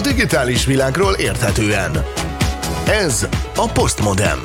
digitális 0.00 0.64
világról 0.64 1.14
érthetően. 1.14 2.04
Ez 2.86 3.28
a 3.56 3.72
Postmodem. 3.72 4.40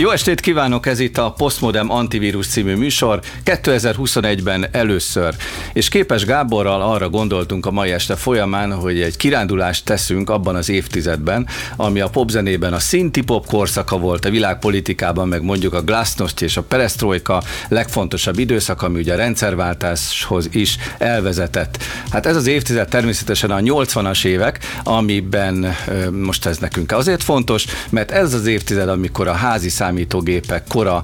Jó 0.00 0.10
estét 0.10 0.40
kívánok, 0.40 0.86
ez 0.86 1.00
itt 1.00 1.18
a 1.18 1.32
Postmodem 1.32 1.90
Antivírus 1.90 2.46
című 2.46 2.74
műsor 2.74 3.20
2021-ben 3.44 4.66
először. 4.72 5.34
És 5.72 5.88
Képes 5.88 6.24
Gáborral 6.24 6.82
arra 6.82 7.08
gondoltunk 7.08 7.66
a 7.66 7.70
mai 7.70 7.90
este 7.90 8.16
folyamán, 8.16 8.72
hogy 8.72 9.00
egy 9.00 9.16
kirándulást 9.16 9.84
teszünk 9.84 10.30
abban 10.30 10.54
az 10.54 10.68
évtizedben, 10.68 11.46
ami 11.76 12.00
a 12.00 12.08
popzenében 12.08 12.72
a 12.72 12.78
szinti 12.78 13.20
pop 13.20 13.46
korszaka 13.46 13.98
volt, 13.98 14.24
a 14.24 14.30
világpolitikában 14.30 15.28
meg 15.28 15.42
mondjuk 15.42 15.74
a 15.74 15.82
glasnost 15.82 16.42
és 16.42 16.56
a 16.56 16.62
perestroika 16.62 17.42
legfontosabb 17.68 18.38
időszak, 18.38 18.82
ami 18.82 18.98
ugye 18.98 19.12
a 19.12 19.16
rendszerváltáshoz 19.16 20.48
is 20.52 20.76
elvezetett. 20.98 21.82
Hát 22.10 22.26
ez 22.26 22.36
az 22.36 22.46
évtized 22.46 22.88
természetesen 22.88 23.50
a 23.50 23.58
80-as 23.58 24.24
évek, 24.24 24.58
amiben 24.82 25.74
most 26.10 26.46
ez 26.46 26.58
nekünk 26.58 26.92
azért 26.92 27.22
fontos, 27.22 27.66
mert 27.90 28.10
ez 28.10 28.34
az 28.34 28.46
évtized, 28.46 28.88
amikor 28.88 29.28
a 29.28 29.32
házi 29.32 29.68
számítógépek 29.90 30.64
kora 30.68 31.02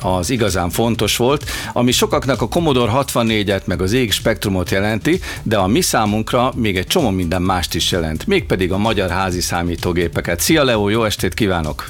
az 0.00 0.30
igazán 0.30 0.70
fontos 0.70 1.16
volt, 1.16 1.44
ami 1.72 1.92
sokaknak 1.92 2.42
a 2.42 2.48
Commodore 2.48 2.92
64-et 2.94 3.64
meg 3.64 3.82
az 3.82 3.92
ég 3.92 4.12
spektrumot 4.12 4.70
jelenti, 4.70 5.20
de 5.42 5.56
a 5.56 5.66
mi 5.66 5.80
számunkra 5.80 6.52
még 6.56 6.76
egy 6.76 6.86
csomó 6.86 7.10
minden 7.10 7.42
mást 7.42 7.74
is 7.74 7.90
jelent, 7.92 8.26
mégpedig 8.26 8.72
a 8.72 8.78
magyar 8.78 9.10
házi 9.10 9.40
számítógépeket. 9.40 10.40
Szia 10.40 10.64
Leo, 10.64 10.88
jó 10.88 11.04
estét 11.04 11.34
kívánok! 11.34 11.86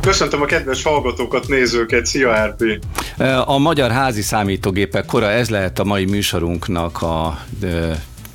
Köszöntöm 0.00 0.42
a 0.42 0.44
kedves 0.44 0.82
hallgatókat, 0.82 1.48
nézőket, 1.48 2.06
szia 2.06 2.46
RP! 2.46 2.84
A 3.44 3.58
magyar 3.58 3.90
házi 3.90 4.22
számítógépek 4.22 5.06
kora, 5.06 5.30
ez 5.30 5.48
lehet 5.48 5.78
a 5.78 5.84
mai 5.84 6.04
műsorunknak 6.04 7.02
a 7.02 7.38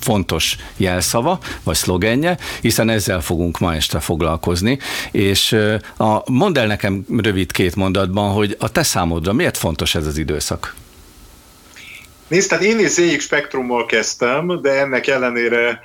fontos 0.04 0.56
jelszava, 0.78 1.40
vagy 1.64 1.76
szlogenje, 1.76 2.38
hiszen 2.62 2.90
ezzel 2.90 3.22
fogunk 3.22 3.60
ma 3.60 3.76
este 3.76 4.00
foglalkozni, 4.00 4.80
és 5.12 5.58
a, 5.98 6.32
mondd 6.32 6.58
el 6.58 6.68
nekem 6.68 7.06
rövid 7.18 7.52
két 7.52 7.76
mondatban, 7.76 8.32
hogy 8.32 8.56
a 8.60 8.72
te 8.72 8.84
számodra 8.84 9.34
miért 9.34 9.58
fontos 9.58 9.96
ez 9.96 10.06
az 10.06 10.18
időszak? 10.18 10.76
Nézd, 12.28 12.50
tehát 12.50 12.64
én 12.64 12.80
is 12.80 12.88
ZX 12.88 13.24
Spektrummal 13.24 13.86
kezdtem, 13.86 14.62
de 14.62 14.72
ennek 14.72 15.08
ellenére 15.08 15.80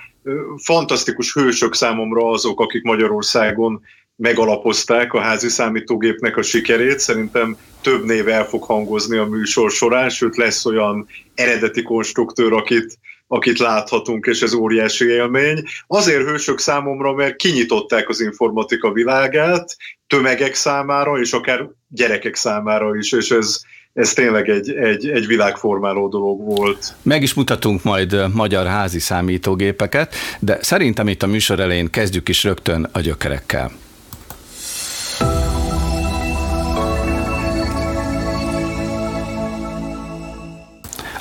fantasztikus 0.57 1.35
hősök 1.35 1.75
számomra 1.75 2.31
azok, 2.31 2.61
akik 2.61 2.83
Magyarországon 2.83 3.81
megalapozták 4.17 5.13
a 5.13 5.21
házi 5.21 5.49
számítógépnek 5.49 6.37
a 6.37 6.43
sikerét. 6.43 6.99
Szerintem 6.99 7.57
több 7.83 8.05
név 8.05 8.29
el 8.29 8.45
fog 8.45 8.63
hangozni 8.63 9.17
a 9.17 9.25
műsor 9.25 9.71
során, 9.71 10.09
sőt 10.09 10.37
lesz 10.37 10.67
olyan 10.67 11.07
eredeti 11.35 11.83
konstruktőr, 11.83 12.53
akit 12.53 12.99
akit 13.29 13.59
láthatunk, 13.59 14.27
és 14.27 14.43
ez 14.43 14.53
óriási 14.53 15.05
élmény. 15.05 15.63
Azért 15.87 16.23
hősök 16.23 16.59
számomra, 16.59 17.13
mert 17.13 17.37
kinyitották 17.37 18.09
az 18.09 18.21
informatika 18.21 18.93
világát 18.93 19.77
tömegek 20.07 20.55
számára, 20.55 21.21
és 21.21 21.33
akár 21.33 21.69
gyerekek 21.89 22.35
számára 22.35 22.97
is, 22.97 23.13
és 23.13 23.31
ez, 23.31 23.61
ez 23.93 24.13
tényleg 24.13 24.49
egy, 24.49 24.71
egy, 24.71 25.09
egy 25.09 25.27
világformáló 25.27 26.09
dolog 26.09 26.57
volt. 26.57 26.95
Meg 27.03 27.23
is 27.23 27.35
mutatunk 27.35 27.83
majd 27.83 28.35
magyar 28.35 28.67
házi 28.67 28.99
számítógépeket, 28.99 30.15
de 30.41 30.59
szerintem 30.61 31.09
itt 31.09 31.23
a 31.23 31.27
műsor 31.27 31.61
elején 31.61 31.91
kezdjük 31.91 32.29
is 32.29 32.45
rögtön 32.45 32.89
a 32.93 33.01
gyökerekkel. 33.01 33.71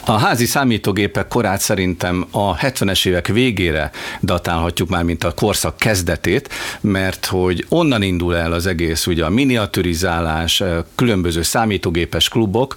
A 0.09 0.17
házi 0.17 0.45
számítógépek 0.45 1.27
korát 1.27 1.59
szerintem 1.59 2.27
a 2.31 2.55
70-es 2.55 3.07
évek 3.07 3.27
végére 3.27 3.91
datálhatjuk 4.21 4.89
már, 4.89 5.03
mint 5.03 5.23
a 5.23 5.31
korszak 5.31 5.77
kezdetét, 5.77 6.49
mert 6.81 7.25
hogy 7.25 7.65
onnan 7.69 8.01
indul 8.01 8.35
el 8.35 8.51
az 8.51 8.65
egész, 8.65 9.07
ugye 9.07 9.25
a 9.25 9.29
miniaturizálás, 9.29 10.63
különböző 10.95 11.41
számítógépes 11.41 12.29
klubok, 12.29 12.75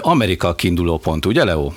Amerika 0.00 0.54
kiinduló 0.54 0.98
pont, 0.98 1.26
ugye 1.26 1.44
Leo? 1.44 1.72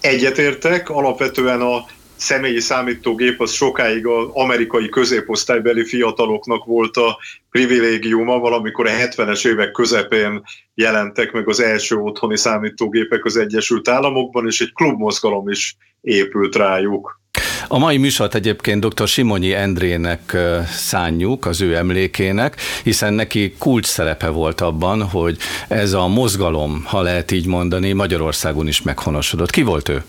Egyetértek, 0.00 0.90
alapvetően 0.90 1.60
a 1.60 1.86
személyi 2.16 2.60
számítógép 2.60 3.40
az 3.40 3.52
sokáig 3.52 4.06
az 4.06 4.28
amerikai 4.32 4.88
középosztálybeli 4.88 5.84
fiataloknak 5.84 6.64
volt 6.64 6.96
a 6.96 7.18
privilégiuma, 7.50 8.38
valamikor 8.38 8.86
a 8.86 8.90
70-es 8.90 9.46
évek 9.46 9.70
közepén 9.70 10.42
jelentek 10.74 11.32
meg 11.32 11.48
az 11.48 11.60
első 11.60 11.96
otthoni 11.96 12.36
számítógépek 12.36 13.24
az 13.24 13.36
Egyesült 13.36 13.88
Államokban, 13.88 14.46
és 14.46 14.60
egy 14.60 14.72
klubmozgalom 14.72 15.48
is 15.48 15.76
épült 16.00 16.56
rájuk. 16.56 17.22
A 17.68 17.78
mai 17.78 17.96
műsort 17.96 18.34
egyébként 18.34 18.86
dr. 18.86 19.08
Simonyi 19.08 19.54
Endrének 19.54 20.36
szánjuk, 20.66 21.46
az 21.46 21.60
ő 21.60 21.76
emlékének, 21.76 22.56
hiszen 22.82 23.14
neki 23.14 23.54
kulcs 23.58 23.86
szerepe 23.86 24.28
volt 24.28 24.60
abban, 24.60 25.02
hogy 25.02 25.36
ez 25.68 25.92
a 25.92 26.06
mozgalom, 26.06 26.84
ha 26.84 27.02
lehet 27.02 27.30
így 27.30 27.46
mondani, 27.46 27.92
Magyarországon 27.92 28.68
is 28.68 28.82
meghonosodott. 28.82 29.50
Ki 29.50 29.62
volt 29.62 29.88
ő? 29.88 30.02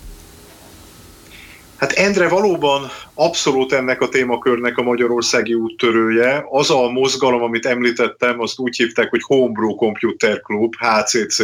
Hát 1.78 1.92
Endre 1.92 2.28
valóban 2.28 2.82
abszolút 3.14 3.72
ennek 3.72 4.02
a 4.02 4.10
témakörnek 4.10 4.78
a 4.78 4.84
magyarországi 4.84 5.54
úttörője. 5.54 6.46
Az 6.50 6.72
a 6.72 6.92
mozgalom, 6.92 7.42
amit 7.42 7.66
említettem, 7.66 8.40
azt 8.40 8.60
úgy 8.60 8.76
hívták, 8.76 9.10
hogy 9.10 9.22
Homebrew 9.24 9.76
Computer 9.76 10.42
Club, 10.42 10.74
HCC 10.76 11.44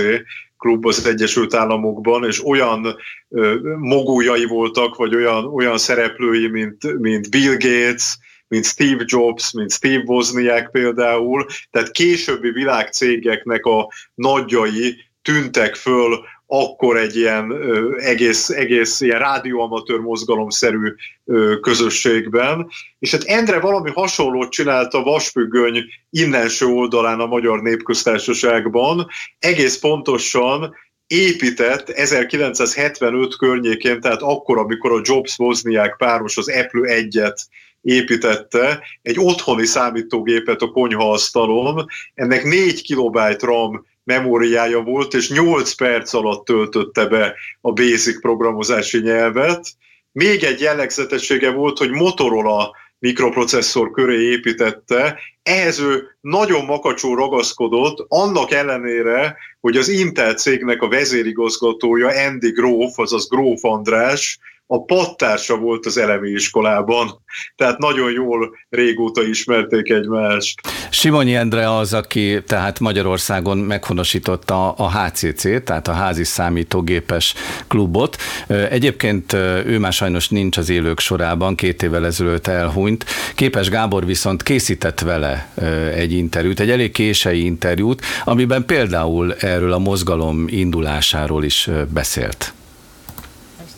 klub 0.57 0.85
az 0.85 1.05
Egyesült 1.05 1.53
Államokban, 1.53 2.25
és 2.25 2.45
olyan 2.45 2.95
ö, 3.29 3.55
mogójai 3.79 4.45
voltak, 4.45 4.95
vagy 4.95 5.15
olyan, 5.15 5.45
olyan 5.45 5.77
szereplői, 5.77 6.47
mint, 6.47 6.99
mint 6.99 7.29
Bill 7.29 7.57
Gates, 7.57 8.17
mint 8.47 8.65
Steve 8.65 9.03
Jobs, 9.05 9.51
mint 9.51 9.71
Steve 9.71 10.03
Wozniak 10.05 10.71
például, 10.71 11.45
tehát 11.71 11.91
későbbi 11.91 12.51
világcégeknek 12.51 13.65
a 13.65 13.91
nagyjai 14.15 14.95
tűntek 15.21 15.75
föl 15.75 16.19
akkor 16.53 16.97
egy 16.97 17.15
ilyen 17.15 17.49
ö, 17.49 17.97
egész, 17.97 18.49
egész 18.49 19.01
ilyen 19.01 19.19
rádióamatőr 19.19 19.99
mozgalomszerű 19.99 20.93
ö, 21.25 21.59
közösségben. 21.59 22.67
És 22.99 23.11
hát 23.11 23.23
Endre 23.23 23.59
valami 23.59 23.91
hasonlót 23.91 24.51
csinált 24.51 24.93
a 24.93 25.03
Vasfüggöny 25.03 25.83
innenső 26.09 26.65
oldalán 26.65 27.19
a 27.19 27.25
Magyar 27.25 27.61
Népköztársaságban, 27.61 29.07
egész 29.39 29.79
pontosan 29.79 30.75
épített 31.07 31.89
1975 31.89 33.35
környékén, 33.35 33.99
tehát 33.99 34.21
akkor, 34.21 34.57
amikor 34.57 34.91
a 34.91 35.01
Jobs 35.03 35.37
Wozniak 35.37 35.97
páros 35.97 36.37
az 36.37 36.49
Apple 36.49 37.01
1-et 37.01 37.37
építette, 37.81 38.83
egy 39.01 39.19
otthoni 39.19 39.65
számítógépet 39.65 40.61
a 40.61 40.71
konyhaasztalon, 40.71 41.85
ennek 42.13 42.43
4 42.43 42.81
kilobájt 42.81 43.41
RAM 43.41 43.89
memóriája 44.11 44.81
volt, 44.81 45.13
és 45.13 45.29
8 45.29 45.73
perc 45.73 46.13
alatt 46.13 46.45
töltötte 46.45 47.05
be 47.05 47.35
a 47.61 47.71
basic 47.71 48.21
programozási 48.21 48.99
nyelvet. 48.99 49.67
Még 50.11 50.43
egy 50.43 50.59
jellegzetessége 50.59 51.51
volt, 51.51 51.77
hogy 51.77 51.89
Motorola 51.89 52.75
mikroprocesszor 52.99 53.91
köré 53.91 54.31
építette, 54.31 55.19
ehhez 55.43 55.79
ő 55.79 56.03
nagyon 56.21 56.65
makacsó 56.65 57.15
ragaszkodott, 57.15 58.05
annak 58.07 58.51
ellenére, 58.51 59.37
hogy 59.59 59.77
az 59.77 59.89
Intel 59.89 60.33
cégnek 60.33 60.81
a 60.81 60.87
vezérigazgatója 60.87 62.27
Andy 62.27 62.51
Gróf, 62.51 62.99
azaz 62.99 63.29
Gróf 63.29 63.63
András, 63.63 64.39
a 64.73 64.83
pattársa 64.83 65.57
volt 65.57 65.85
az 65.85 65.97
elemi 65.97 66.29
iskolában, 66.29 67.21
tehát 67.55 67.77
nagyon 67.77 68.11
jól 68.11 68.57
régóta 68.69 69.23
ismerték 69.23 69.89
egymást. 69.89 70.61
Simonyi 70.89 71.35
Endre 71.35 71.75
az, 71.75 71.93
aki 71.93 72.43
tehát 72.47 72.79
Magyarországon 72.79 73.57
meghonosította 73.57 74.71
a 74.71 74.91
HCC, 74.91 75.63
tehát 75.63 75.87
a 75.87 75.91
házi 75.91 76.23
számítógépes 76.23 77.33
klubot. 77.67 78.17
Egyébként 78.47 79.33
ő 79.65 79.79
már 79.79 79.93
sajnos 79.93 80.29
nincs 80.29 80.57
az 80.57 80.69
élők 80.69 80.99
sorában, 80.99 81.55
két 81.55 81.83
évvel 81.83 82.05
ezelőtt 82.05 82.47
elhunyt. 82.47 83.05
Képes 83.35 83.69
Gábor 83.69 84.05
viszont 84.05 84.43
készített 84.43 84.99
vele 84.99 85.49
egy 85.95 86.11
interjút, 86.11 86.59
egy 86.59 86.69
elég 86.69 86.91
kései 86.91 87.45
interjút, 87.45 88.01
amiben 88.23 88.65
például 88.65 89.33
erről 89.33 89.71
a 89.71 89.79
mozgalom 89.79 90.45
indulásáról 90.47 91.43
is 91.43 91.69
beszélt. 91.93 92.53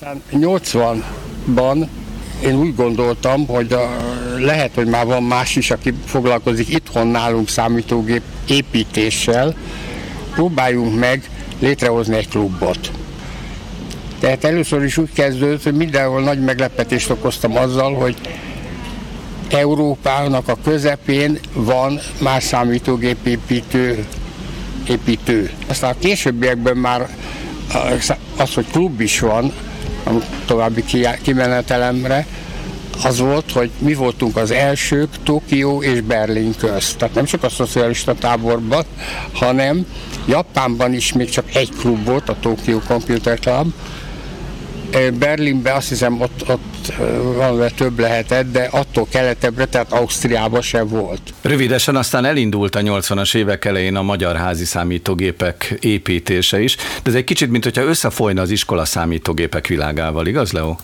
Aztán 0.03 0.21
80-ban 0.31 1.87
én 2.45 2.55
úgy 2.55 2.75
gondoltam, 2.75 3.47
hogy 3.47 3.75
lehet, 4.37 4.71
hogy 4.75 4.87
már 4.87 5.05
van 5.05 5.23
más 5.23 5.55
is, 5.55 5.71
aki 5.71 5.93
foglalkozik 6.05 6.69
itthon 6.69 7.07
nálunk 7.07 7.49
számítógép 7.49 8.21
építéssel, 8.47 9.55
próbáljunk 10.33 10.99
meg 10.99 11.29
létrehozni 11.59 12.15
egy 12.15 12.27
klubot. 12.29 12.91
Tehát 14.19 14.43
először 14.43 14.83
is 14.83 14.97
úgy 14.97 15.13
kezdődött, 15.13 15.63
hogy 15.63 15.75
mindenhol 15.75 16.21
nagy 16.21 16.39
meglepetést 16.39 17.09
okoztam 17.09 17.57
azzal, 17.57 17.93
hogy 17.93 18.15
Európának 19.49 20.47
a 20.47 20.57
közepén 20.63 21.39
van 21.53 21.99
más 22.21 22.43
számítógép 22.43 23.25
építő, 23.25 24.05
építő. 24.87 25.51
Aztán 25.67 25.91
a 25.91 25.99
későbbiekben 25.99 26.77
már 26.77 27.07
az, 28.37 28.53
hogy 28.53 28.65
klub 28.71 29.01
is 29.01 29.19
van, 29.19 29.53
a 30.05 30.09
további 30.45 30.83
kimenetelemre, 31.21 32.25
az 33.03 33.19
volt, 33.19 33.51
hogy 33.51 33.71
mi 33.77 33.93
voltunk 33.93 34.37
az 34.37 34.51
elsők 34.51 35.09
Tokió 35.23 35.83
és 35.83 36.01
Berlin 36.01 36.53
közt. 36.57 36.97
Tehát 36.97 37.15
nem 37.15 37.25
csak 37.25 37.43
a 37.43 37.49
szocialista 37.49 38.13
táborban, 38.13 38.83
hanem 39.33 39.85
Japánban 40.27 40.93
is 40.93 41.13
még 41.13 41.29
csak 41.29 41.55
egy 41.55 41.69
klub 41.69 42.05
volt, 42.05 42.29
a 42.29 42.35
Tokyo 42.39 42.79
Computer 42.87 43.39
Club, 43.39 43.73
Berlinbe 45.19 45.73
azt 45.73 45.89
hiszem 45.89 46.21
ott, 46.21 46.49
ott 46.49 46.93
valamivel 47.35 47.71
több 47.71 47.99
lehetett, 47.99 48.51
de 48.51 48.67
attól 48.71 49.07
keletebbre, 49.09 49.65
tehát 49.65 49.91
Ausztriában 49.91 50.61
sem 50.61 50.87
volt. 50.87 51.21
Rövidesen 51.41 51.95
aztán 51.95 52.25
elindult 52.25 52.75
a 52.75 52.79
80-as 52.79 53.35
évek 53.35 53.65
elején 53.65 53.95
a 53.95 54.01
magyar 54.01 54.35
házi 54.35 54.65
számítógépek 54.65 55.77
építése 55.79 56.61
is, 56.61 56.75
de 56.75 57.09
ez 57.09 57.15
egy 57.15 57.23
kicsit, 57.23 57.49
mint 57.49 57.63
hogyha 57.63 57.83
összefolyna 57.83 58.41
az 58.41 58.49
iskola 58.49 58.85
számítógépek 58.85 59.67
világával, 59.67 60.27
igaz 60.27 60.51
Leo? 60.51 60.75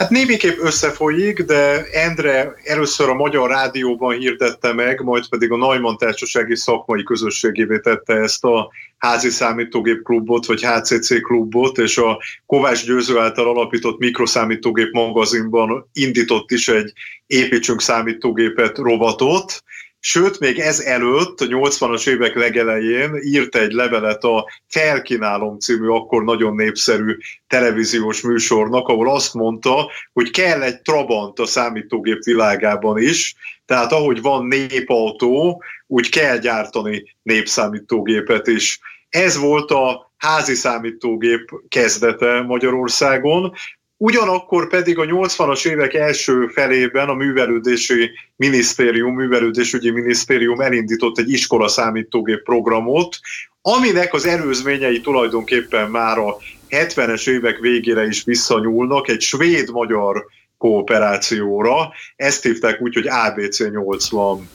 Hát 0.00 0.10
némiképp 0.10 0.58
összefolyik, 0.58 1.42
de 1.42 1.84
Endre 1.92 2.54
először 2.64 3.08
a 3.08 3.14
Magyar 3.14 3.48
Rádióban 3.48 4.18
hirdette 4.18 4.72
meg, 4.72 5.00
majd 5.00 5.28
pedig 5.28 5.50
a 5.50 5.56
Neumann 5.56 5.96
Társasági 5.96 6.56
Szakmai 6.56 7.02
Közösségévé 7.02 7.78
tette 7.78 8.14
ezt 8.14 8.44
a 8.44 8.70
házi 8.98 9.30
számítógép 9.30 10.02
klubot, 10.02 10.46
vagy 10.46 10.64
HCC 10.64 11.22
klubot, 11.22 11.78
és 11.78 11.98
a 11.98 12.18
Kovács 12.46 12.84
Győző 12.84 13.18
által 13.18 13.48
alapított 13.48 13.98
mikroszámítógép 13.98 14.92
magazinban 14.92 15.88
indított 15.92 16.50
is 16.50 16.68
egy 16.68 16.92
építsünk 17.26 17.80
számítógépet 17.80 18.78
rovatot, 18.78 19.62
Sőt, 20.02 20.38
még 20.38 20.58
ez 20.58 20.80
előtt, 20.80 21.40
a 21.40 21.46
80-as 21.46 22.08
évek 22.08 22.34
legelején 22.34 23.14
írt 23.22 23.56
egy 23.56 23.72
levelet 23.72 24.24
a 24.24 24.50
Felkínálom 24.66 25.58
című 25.58 25.88
akkor 25.88 26.24
nagyon 26.24 26.54
népszerű 26.54 27.16
televíziós 27.46 28.20
műsornak, 28.20 28.88
ahol 28.88 29.10
azt 29.10 29.34
mondta, 29.34 29.90
hogy 30.12 30.30
kell 30.30 30.62
egy 30.62 30.82
Trabant 30.82 31.38
a 31.38 31.46
számítógép 31.46 32.24
világában 32.24 32.98
is, 32.98 33.34
tehát 33.66 33.92
ahogy 33.92 34.20
van 34.20 34.46
népautó, 34.46 35.62
úgy 35.86 36.08
kell 36.08 36.38
gyártani 36.38 37.16
népszámítógépet 37.22 38.46
is. 38.46 38.80
Ez 39.08 39.36
volt 39.38 39.70
a 39.70 40.12
házi 40.16 40.54
számítógép 40.54 41.50
kezdete 41.68 42.42
Magyarországon, 42.42 43.52
Ugyanakkor 44.02 44.68
pedig 44.68 44.98
a 44.98 45.04
80-as 45.04 45.66
évek 45.66 45.94
első 45.94 46.46
felében 46.46 47.08
a 47.08 47.14
művelődési 47.14 48.10
minisztérium, 48.36 49.14
művelődésügyi 49.14 49.90
minisztérium 49.90 50.60
elindított 50.60 51.18
egy 51.18 51.30
iskola 51.30 51.68
számítógép 51.68 52.42
programot, 52.42 53.18
aminek 53.62 54.14
az 54.14 54.26
előzményei 54.26 55.00
tulajdonképpen 55.00 55.90
már 55.90 56.18
a 56.18 56.36
70-es 56.70 57.28
évek 57.28 57.58
végére 57.58 58.06
is 58.06 58.24
visszanyúlnak 58.24 59.08
egy 59.08 59.20
svéd-magyar 59.20 60.26
kooperációra. 60.58 61.92
Ezt 62.16 62.42
hívták 62.42 62.80
úgy, 62.80 62.94
hogy 62.94 63.08
ABC 63.08 63.70
80. 63.70 64.48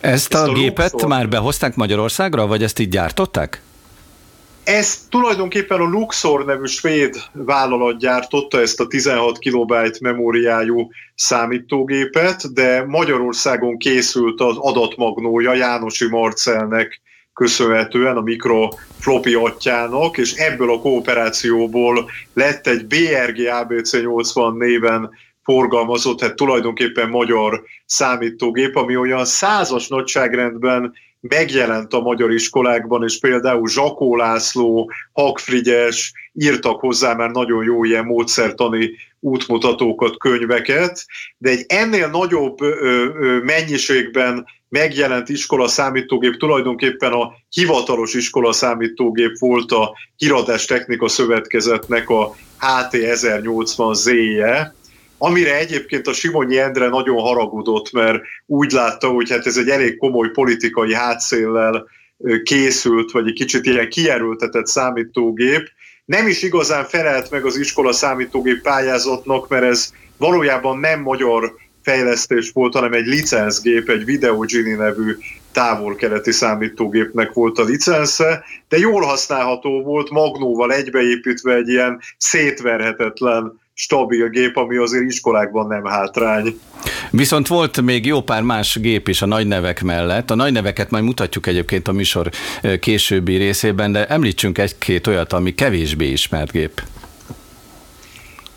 Ezt 0.00 0.34
a, 0.34 0.38
ezt 0.38 0.48
a 0.48 0.52
gépet 0.52 0.92
Luxor... 0.92 1.08
már 1.08 1.28
behozták 1.28 1.74
Magyarországra, 1.74 2.46
vagy 2.46 2.62
ezt 2.62 2.78
így 2.78 2.88
gyártották? 2.88 3.62
Ez 4.68 5.06
tulajdonképpen 5.10 5.80
a 5.80 5.84
Luxor 5.84 6.44
nevű 6.44 6.64
svéd 6.64 7.16
vállalat 7.32 7.98
gyártotta 7.98 8.60
ezt 8.60 8.80
a 8.80 8.86
16 8.86 9.38
kilobájt 9.38 10.00
memóriájú 10.00 10.90
számítógépet, 11.14 12.52
de 12.52 12.84
Magyarországon 12.84 13.78
készült 13.78 14.40
az 14.40 14.56
adatmagnója 14.56 15.54
Jánosi 15.54 16.08
Marcelnek 16.08 17.00
köszönhetően 17.34 18.16
a 18.16 18.20
mikrofloppy 18.20 19.34
atyának, 19.34 20.18
és 20.18 20.32
ebből 20.32 20.72
a 20.72 20.80
kooperációból 20.80 22.10
lett 22.34 22.66
egy 22.66 22.86
BRG 22.86 23.46
ABC 23.46 24.00
80 24.00 24.56
néven 24.56 25.10
forgalmazott, 25.42 26.20
hát 26.20 26.34
tulajdonképpen 26.34 27.08
magyar 27.08 27.62
számítógép, 27.86 28.76
ami 28.76 28.96
olyan 28.96 29.24
százas 29.24 29.88
nagyságrendben 29.88 30.92
megjelent 31.20 31.92
a 31.92 32.00
magyar 32.00 32.32
iskolákban, 32.32 33.04
és 33.04 33.18
például 33.18 33.68
Zsakó 33.68 34.16
László, 34.16 34.90
Hakfrigyes 35.12 36.12
írtak 36.32 36.80
hozzá 36.80 37.14
már 37.14 37.30
nagyon 37.30 37.64
jó 37.64 37.84
ilyen 37.84 38.04
módszertani 38.04 38.90
útmutatókat, 39.20 40.18
könyveket, 40.18 41.04
de 41.38 41.50
egy 41.50 41.64
ennél 41.68 42.08
nagyobb 42.08 42.56
mennyiségben 43.42 44.46
megjelent 44.68 45.28
iskola 45.28 45.68
számítógép 45.68 46.36
tulajdonképpen 46.36 47.12
a 47.12 47.32
hivatalos 47.50 48.14
iskola 48.14 48.52
számítógép 48.52 49.38
volt 49.38 49.72
a 49.72 49.96
Híradás 50.16 50.64
Technika 50.64 51.08
Szövetkezetnek 51.08 52.08
a 52.08 52.34
HT 52.58 52.94
1080 52.94 53.94
Z-je, 53.94 54.74
amire 55.18 55.58
egyébként 55.58 56.06
a 56.06 56.12
Simonyi 56.12 56.58
Endre 56.58 56.88
nagyon 56.88 57.20
haragudott, 57.20 57.92
mert 57.92 58.22
úgy 58.46 58.72
látta, 58.72 59.08
hogy 59.08 59.30
hát 59.30 59.46
ez 59.46 59.56
egy 59.56 59.68
elég 59.68 59.96
komoly 59.96 60.30
politikai 60.30 60.94
hátszéllel 60.94 61.86
készült, 62.42 63.10
vagy 63.10 63.26
egy 63.26 63.32
kicsit 63.32 63.66
ilyen 63.66 63.88
kierőltetett 63.88 64.66
számítógép, 64.66 65.70
nem 66.04 66.26
is 66.26 66.42
igazán 66.42 66.84
felelt 66.84 67.30
meg 67.30 67.44
az 67.44 67.56
iskola 67.56 67.92
számítógép 67.92 68.62
pályázatnak, 68.62 69.48
mert 69.48 69.64
ez 69.64 69.92
valójában 70.16 70.78
nem 70.78 71.00
magyar 71.00 71.54
fejlesztés 71.82 72.50
volt, 72.50 72.74
hanem 72.74 72.92
egy 72.92 73.06
licenszgép, 73.06 73.88
egy 73.88 74.04
Video 74.04 74.40
Gini 74.40 74.72
nevű 74.72 75.16
távol-keleti 75.52 76.32
számítógépnek 76.32 77.32
volt 77.32 77.58
a 77.58 77.64
licensze, 77.64 78.44
de 78.68 78.78
jól 78.78 79.02
használható 79.02 79.82
volt, 79.82 80.10
magnóval 80.10 80.72
egybeépítve 80.72 81.54
egy 81.54 81.68
ilyen 81.68 82.00
szétverhetetlen 82.16 83.60
stabil 83.80 84.28
gép, 84.28 84.56
ami 84.56 84.76
azért 84.76 85.04
iskolákban 85.04 85.66
nem 85.66 85.84
hátrány. 85.84 86.60
Viszont 87.10 87.46
volt 87.46 87.80
még 87.80 88.06
jó 88.06 88.20
pár 88.20 88.42
más 88.42 88.78
gép 88.80 89.08
is 89.08 89.22
a 89.22 89.26
nagy 89.26 89.46
nevek 89.46 89.82
mellett. 89.82 90.30
A 90.30 90.34
nagy 90.34 90.52
neveket 90.52 90.90
majd 90.90 91.04
mutatjuk 91.04 91.46
egyébként 91.46 91.88
a 91.88 91.92
műsor 91.92 92.30
későbbi 92.80 93.36
részében, 93.36 93.92
de 93.92 94.06
említsünk 94.06 94.58
egy-két 94.58 95.06
olyat, 95.06 95.32
ami 95.32 95.54
kevésbé 95.54 96.10
ismert 96.10 96.52
gép. 96.52 96.82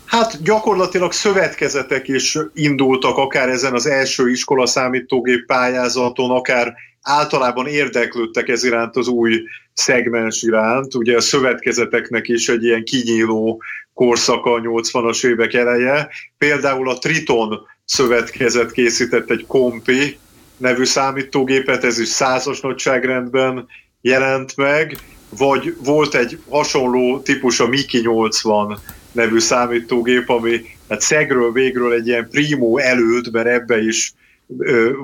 Hát 0.04 0.42
gyakorlatilag 0.42 1.12
szövetkezetek 1.12 2.08
is 2.08 2.38
indultak 2.54 3.16
akár 3.16 3.48
ezen 3.48 3.74
az 3.74 3.86
első 3.86 4.30
iskola 4.30 4.66
számítógép 4.66 5.46
pályázaton, 5.46 6.30
akár 6.30 6.74
általában 7.02 7.66
érdeklődtek 7.66 8.48
ez 8.48 8.64
iránt 8.64 8.96
az 8.96 9.08
új 9.08 9.42
szegmens 9.74 10.42
iránt. 10.42 10.94
Ugye 10.94 11.16
a 11.16 11.20
szövetkezeteknek 11.20 12.28
is 12.28 12.48
egy 12.48 12.64
ilyen 12.64 12.84
kinyíló 12.84 13.62
korszaka 13.94 14.52
a 14.52 14.60
80-as 14.60 15.26
évek 15.26 15.54
eleje. 15.54 16.08
Például 16.38 16.88
a 16.88 16.98
Triton 16.98 17.60
szövetkezet 17.84 18.72
készített 18.72 19.30
egy 19.30 19.44
Kompi 19.46 20.18
nevű 20.56 20.84
számítógépet, 20.84 21.84
ez 21.84 21.98
is 21.98 22.08
százas 22.08 22.60
nagyságrendben 22.60 23.66
jelent 24.00 24.56
meg, 24.56 24.96
vagy 25.38 25.76
volt 25.84 26.14
egy 26.14 26.38
hasonló 26.48 27.20
típus 27.20 27.60
a 27.60 27.68
Miki 27.68 27.98
80 27.98 28.78
nevű 29.12 29.38
számítógép, 29.38 30.28
ami 30.28 30.60
hát 30.88 31.00
szegről 31.00 31.52
végről 31.52 31.92
egy 31.92 32.06
ilyen 32.06 32.28
primo 32.30 32.78
előtt, 32.78 33.30
mert 33.30 33.46
ebbe 33.46 33.82
is 33.82 34.12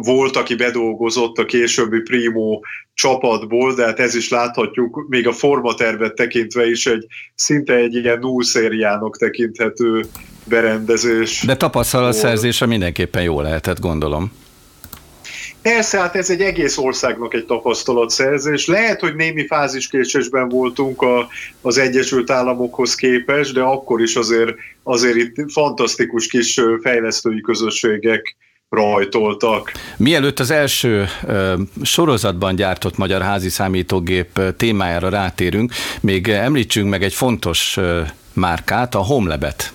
volt, 0.01 0.37
aki 0.37 0.55
bedolgozott 0.55 1.39
a 1.39 1.45
későbbi 1.45 2.01
Primo 2.01 2.61
csapatból, 2.95 3.75
de 3.75 3.85
hát 3.85 4.01
ez 4.01 4.15
is 4.15 4.29
láthatjuk, 4.29 5.07
még 5.09 5.27
a 5.27 5.33
formatervet 5.33 6.15
tekintve 6.15 6.67
is 6.67 6.87
egy 6.87 7.07
szinte 7.35 7.75
egy 7.75 7.95
ilyen 7.95 8.19
null 8.19 8.43
szériának 8.43 9.19
tekinthető 9.19 10.05
berendezés. 10.45 11.43
De 11.47 11.57
tapasztalatszerzése 11.57 12.67
mindenképpen 12.67 13.23
jó 13.23 13.41
lehetett, 13.41 13.81
gondolom. 13.81 14.33
Persze, 15.63 15.99
hát 15.99 16.17
ez 16.17 16.31
egy 16.31 16.41
egész 16.41 16.79
országnak 16.79 17.35
egy 17.35 17.45
tapasztalatszerzés. 17.45 18.67
Lehet, 18.67 19.01
hogy 19.01 19.15
némi 19.15 19.47
fáziskésésben 19.47 20.49
voltunk 20.49 21.03
a, 21.03 21.29
az 21.61 21.79
Egyesült 21.79 22.31
Államokhoz 22.31 22.95
képest, 22.95 23.55
de 23.55 23.61
akkor 23.61 24.01
is 24.01 24.17
azért, 24.17 24.55
azért 24.83 25.17
itt 25.17 25.53
fantasztikus 25.53 26.27
kis 26.27 26.61
fejlesztői 26.83 27.41
közösségek 27.41 28.37
rajtoltak. 28.69 29.73
Mielőtt 29.97 30.39
az 30.39 30.51
első 30.51 31.07
ö, 31.27 31.55
sorozatban 31.83 32.55
gyártott 32.55 32.97
magyar 32.97 33.23
házi 33.23 33.49
számítógép 33.49 34.41
témájára 34.57 35.09
rátérünk, 35.09 35.73
még 36.01 36.29
említsünk 36.29 36.89
meg 36.89 37.03
egy 37.03 37.15
fontos 37.15 37.77
ö, 37.77 38.01
márkát, 38.33 38.95
a 38.95 38.99
Homelabet. 38.99 39.73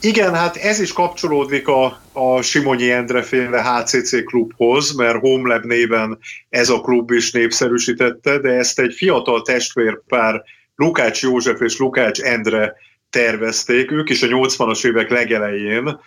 Igen, 0.00 0.34
hát 0.34 0.56
ez 0.56 0.80
is 0.80 0.92
kapcsolódik 0.92 1.68
a, 1.68 2.00
a 2.12 2.42
Simonyi 2.42 2.90
Endre 2.90 3.22
féle 3.22 3.62
HCC 3.62 4.24
klubhoz, 4.24 4.94
mert 4.94 5.18
Homelab 5.18 5.64
néven 5.64 6.18
ez 6.48 6.68
a 6.68 6.80
klub 6.80 7.10
is 7.10 7.32
népszerűsítette, 7.32 8.38
de 8.38 8.48
ezt 8.48 8.78
egy 8.78 8.94
fiatal 8.94 9.42
testvérpár, 9.42 10.42
Lukács 10.76 11.22
József 11.22 11.60
és 11.60 11.78
Lukács 11.78 12.20
Endre 12.20 12.74
tervezték, 13.10 13.90
ők 13.90 14.10
is 14.10 14.22
a 14.22 14.26
80-as 14.26 14.86
évek 14.86 15.10
legelején 15.10 15.98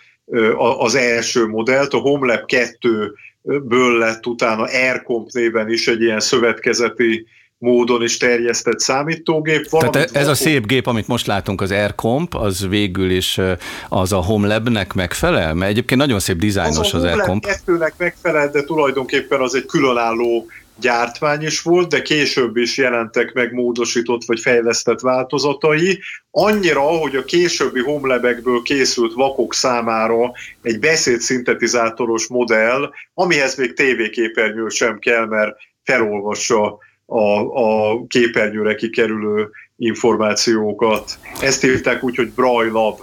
az 0.78 0.94
első 0.94 1.46
modellt, 1.46 1.92
a 1.92 1.98
HomeLab 1.98 2.44
2-ből 2.46 3.98
lett 3.98 4.26
utána 4.26 4.62
AirComp 4.62 5.28
néven 5.30 5.70
is 5.70 5.88
egy 5.88 6.00
ilyen 6.00 6.20
szövetkezeti 6.20 7.26
módon 7.58 8.02
is 8.02 8.16
terjesztett 8.16 8.80
számítógép. 8.80 9.66
Tehát 9.66 10.16
ez 10.16 10.28
a 10.28 10.34
szép 10.34 10.66
gép, 10.66 10.86
amit 10.86 11.06
most 11.06 11.26
látunk, 11.26 11.60
az 11.60 11.70
AirComp, 11.70 12.34
az 12.34 12.68
végül 12.68 13.10
is 13.10 13.40
az 13.88 14.12
a 14.12 14.16
HomeLab-nek 14.16 14.92
megfelel? 14.92 15.54
Mert 15.54 15.70
egyébként 15.70 16.00
nagyon 16.00 16.18
szép 16.18 16.36
dizájnos 16.36 16.92
az, 16.92 16.94
az 16.94 17.02
AirComp. 17.02 17.44
Az 17.44 17.62
a 17.66 17.92
megfelel, 17.96 18.50
de 18.50 18.62
tulajdonképpen 18.64 19.40
az 19.40 19.54
egy 19.54 19.66
különálló 19.66 20.46
gyártmány 20.80 21.42
is 21.42 21.62
volt, 21.62 21.88
de 21.88 22.02
később 22.02 22.56
is 22.56 22.76
jelentek 22.76 23.32
meg 23.32 23.52
módosított 23.52 24.24
vagy 24.24 24.40
fejlesztett 24.40 25.00
változatai. 25.00 26.00
Annyira, 26.30 26.80
hogy 26.80 27.16
a 27.16 27.24
későbbi 27.24 27.80
homlebekből 27.80 28.62
készült 28.62 29.12
vakok 29.12 29.54
számára 29.54 30.32
egy 30.62 30.78
beszédszintetizátoros 30.78 32.26
modell, 32.26 32.90
amihez 33.14 33.56
még 33.56 33.72
tévéképernyő 33.72 34.68
sem 34.68 34.98
kell, 34.98 35.26
mert 35.26 35.56
felolvassa 35.84 36.78
a, 37.06 37.38
a 37.40 38.00
képernyőre 38.06 38.74
kikerülő 38.74 39.50
információkat. 39.76 41.18
Ezt 41.40 41.64
írták 41.64 42.04
úgy, 42.04 42.16
hogy 42.16 42.30
Braille 42.30 42.72
Lab. 42.72 42.98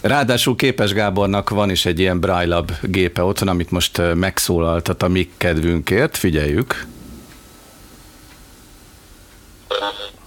Ráadásul 0.00 0.56
Képes 0.56 0.92
Gábornak 0.92 1.50
van 1.50 1.70
is 1.70 1.86
egy 1.86 1.98
ilyen 1.98 2.20
Braille 2.20 2.54
Lab 2.54 2.70
gépe 2.82 3.22
otthon, 3.22 3.48
amit 3.48 3.70
most 3.70 4.02
megszólaltat 4.14 5.02
a 5.02 5.08
mi 5.08 5.30
kedvünkért. 5.36 6.16
Figyeljük. 6.16 6.86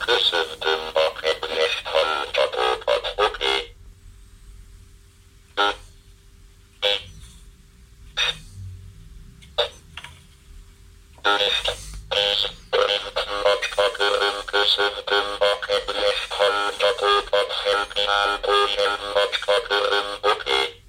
Köszöntöm 0.06 0.80
a 0.94 1.20
kedves 1.20 1.82
hallgatókat, 1.84 3.14
oké? 3.16 3.76
Köszöntöm 14.46 15.26
a 15.40 15.66
kedves 15.66 16.28
hallgatókat, 16.30 17.48
felkiáltójel 17.64 18.98
macska 19.14 19.54
köröm, 19.68 20.08
oké? 20.22 20.82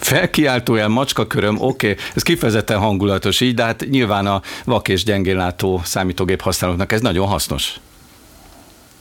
Felkiáltójel 0.00 0.88
macska 0.88 1.26
köröm, 1.26 1.60
oké, 1.60 1.90
okay. 1.90 2.04
ez 2.14 2.22
kifejezetten 2.22 2.78
hangulatos 2.78 3.40
így, 3.40 3.54
de 3.54 3.64
hát 3.64 3.84
nyilván 3.90 4.26
a 4.26 4.42
vak 4.64 4.88
és 4.88 5.04
gyengénlátó 5.04 5.80
számítógép 5.84 6.40
használóknak 6.40 6.92
ez 6.92 7.00
nagyon 7.00 7.26
hasznos. 7.26 7.80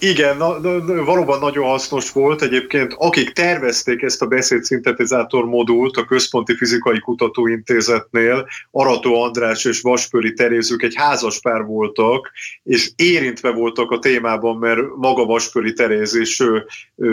Igen, 0.03 0.37
na, 0.37 0.59
na, 0.59 1.03
valóban 1.03 1.39
nagyon 1.39 1.65
hasznos 1.65 2.11
volt. 2.11 2.41
Egyébként 2.41 2.93
akik 2.97 3.29
tervezték 3.29 4.01
ezt 4.01 4.21
a 4.21 4.27
beszédszintetizátor 4.27 5.45
modult 5.45 5.97
a 5.97 6.05
Központi 6.05 6.55
Fizikai 6.55 6.99
Kutatóintézetnél, 6.99 8.47
Arató 8.71 9.21
András 9.21 9.65
és 9.65 9.81
Vaspöri 9.81 10.33
Terézők 10.33 10.83
egy 10.83 10.95
házaspár 10.95 11.61
voltak, 11.63 12.31
és 12.63 12.89
érintve 12.95 13.51
voltak 13.51 13.91
a 13.91 13.99
témában, 13.99 14.57
mert 14.57 14.81
maga 14.95 15.25
Vaspöri 15.25 15.73
Teréz 15.73 16.15
is 16.15 16.43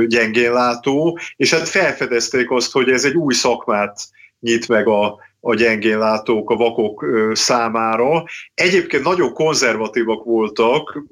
gyengén 0.06 0.52
látó, 0.52 1.18
és 1.36 1.50
hát 1.50 1.68
felfedezték 1.68 2.50
azt, 2.50 2.72
hogy 2.72 2.90
ez 2.90 3.04
egy 3.04 3.14
új 3.14 3.34
szakmát 3.34 4.00
nyit 4.40 4.68
meg 4.68 4.88
a, 4.88 5.16
a 5.40 5.54
gyengén 5.54 5.98
látók, 5.98 6.50
a 6.50 6.56
vakok 6.56 7.06
számára. 7.32 8.24
Egyébként 8.54 9.04
nagyon 9.04 9.32
konzervatívak 9.32 10.24
voltak 10.24 11.02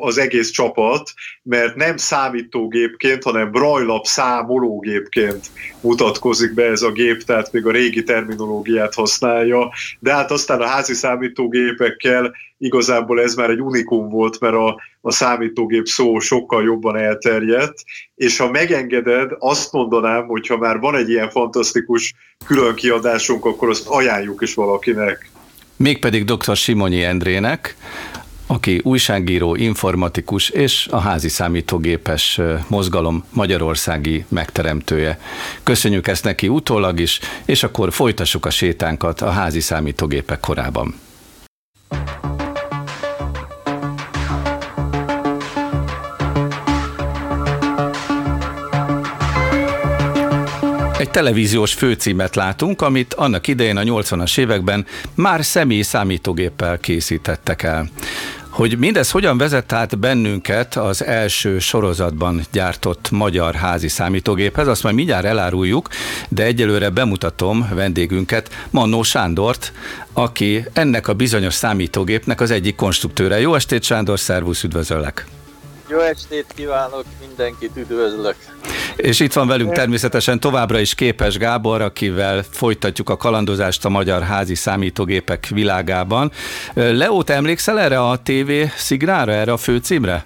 az 0.00 0.18
egész 0.18 0.50
csapat, 0.50 1.12
mert 1.42 1.74
nem 1.74 1.96
számítógépként, 1.96 3.22
hanem 3.22 3.50
brajlap 3.50 4.04
számológépként 4.04 5.46
mutatkozik 5.80 6.54
be 6.54 6.64
ez 6.64 6.82
a 6.82 6.92
gép, 6.92 7.22
tehát 7.22 7.52
még 7.52 7.66
a 7.66 7.70
régi 7.70 8.02
terminológiát 8.02 8.94
használja, 8.94 9.72
de 9.98 10.12
hát 10.12 10.30
aztán 10.30 10.60
a 10.60 10.66
házi 10.66 10.94
számítógépekkel 10.94 12.34
igazából 12.58 13.20
ez 13.20 13.34
már 13.34 13.50
egy 13.50 13.60
unikum 13.60 14.08
volt, 14.08 14.40
mert 14.40 14.54
a, 14.54 14.80
a 15.00 15.12
számítógép 15.12 15.86
szó 15.86 16.18
sokkal 16.18 16.64
jobban 16.64 16.96
elterjedt, 16.96 17.84
és 18.14 18.38
ha 18.38 18.50
megengeded, 18.50 19.30
azt 19.38 19.72
mondanám, 19.72 20.26
hogy 20.26 20.46
ha 20.46 20.56
már 20.56 20.78
van 20.78 20.94
egy 20.94 21.08
ilyen 21.08 21.30
fantasztikus 21.30 22.14
külön 22.46 22.74
kiadásunk, 22.74 23.44
akkor 23.44 23.68
azt 23.68 23.86
ajánljuk 23.88 24.42
is 24.42 24.54
valakinek. 24.54 25.30
Mégpedig 25.76 26.24
dr. 26.24 26.56
Simonyi 26.56 27.02
Endrének, 27.02 27.76
aki 28.46 28.80
újságíró, 28.84 29.54
informatikus 29.54 30.48
és 30.48 30.86
a 30.90 30.98
házi 30.98 31.28
számítógépes 31.28 32.40
mozgalom 32.68 33.24
magyarországi 33.32 34.24
megteremtője. 34.28 35.20
Köszönjük 35.62 36.08
ezt 36.08 36.24
neki 36.24 36.48
utólag 36.48 37.00
is, 37.00 37.20
és 37.44 37.62
akkor 37.62 37.92
folytassuk 37.92 38.46
a 38.46 38.50
sétánkat 38.50 39.20
a 39.20 39.30
házi 39.30 39.60
számítógépek 39.60 40.40
korában. 40.40 40.94
Televíziós 51.16 51.72
főcímet 51.72 52.36
látunk, 52.36 52.82
amit 52.82 53.14
annak 53.14 53.46
idején 53.46 53.76
a 53.76 53.82
80-as 53.82 54.38
években 54.38 54.86
már 55.14 55.44
személy 55.44 55.82
számítógéppel 55.82 56.78
készítettek 56.78 57.62
el. 57.62 57.88
Hogy 58.48 58.78
mindez 58.78 59.10
hogyan 59.10 59.38
vezet 59.38 59.72
át 59.72 59.98
bennünket 59.98 60.76
az 60.76 61.04
első 61.04 61.58
sorozatban 61.58 62.40
gyártott 62.52 63.10
magyar 63.10 63.54
házi 63.54 63.88
számítógéphez, 63.88 64.66
azt 64.66 64.82
majd 64.82 64.94
mindjárt 64.94 65.24
eláruljuk, 65.24 65.88
de 66.28 66.42
egyelőre 66.42 66.90
bemutatom 66.90 67.68
vendégünket, 67.74 68.50
Mannó 68.70 69.02
Sándort, 69.02 69.72
aki 70.12 70.64
ennek 70.72 71.08
a 71.08 71.14
bizonyos 71.14 71.54
számítógépnek 71.54 72.40
az 72.40 72.50
egyik 72.50 72.74
konstruktőre. 72.74 73.40
Jó 73.40 73.54
estét, 73.54 73.82
Sándor, 73.82 74.18
szervusz, 74.18 74.62
üdvözöllek! 74.62 75.26
Jó 75.88 75.98
estét 75.98 76.46
kívánok, 76.54 77.04
mindenkit 77.20 77.76
üdvözlök! 77.76 78.36
És 78.96 79.20
itt 79.20 79.32
van 79.32 79.46
velünk 79.46 79.72
természetesen 79.72 80.40
továbbra 80.40 80.78
is 80.78 80.94
Képes 80.94 81.38
Gábor, 81.38 81.80
akivel 81.80 82.44
folytatjuk 82.50 83.10
a 83.10 83.16
kalandozást 83.16 83.84
a 83.84 83.88
magyar 83.88 84.22
házi 84.22 84.54
számítógépek 84.54 85.46
világában. 85.50 86.30
Te 87.24 87.34
emlékszel 87.34 87.80
erre 87.80 88.00
a 88.00 88.18
TV 88.22 88.50
szignára, 88.76 89.32
erre 89.32 89.52
a 89.52 89.56
főcímre? 89.56 90.24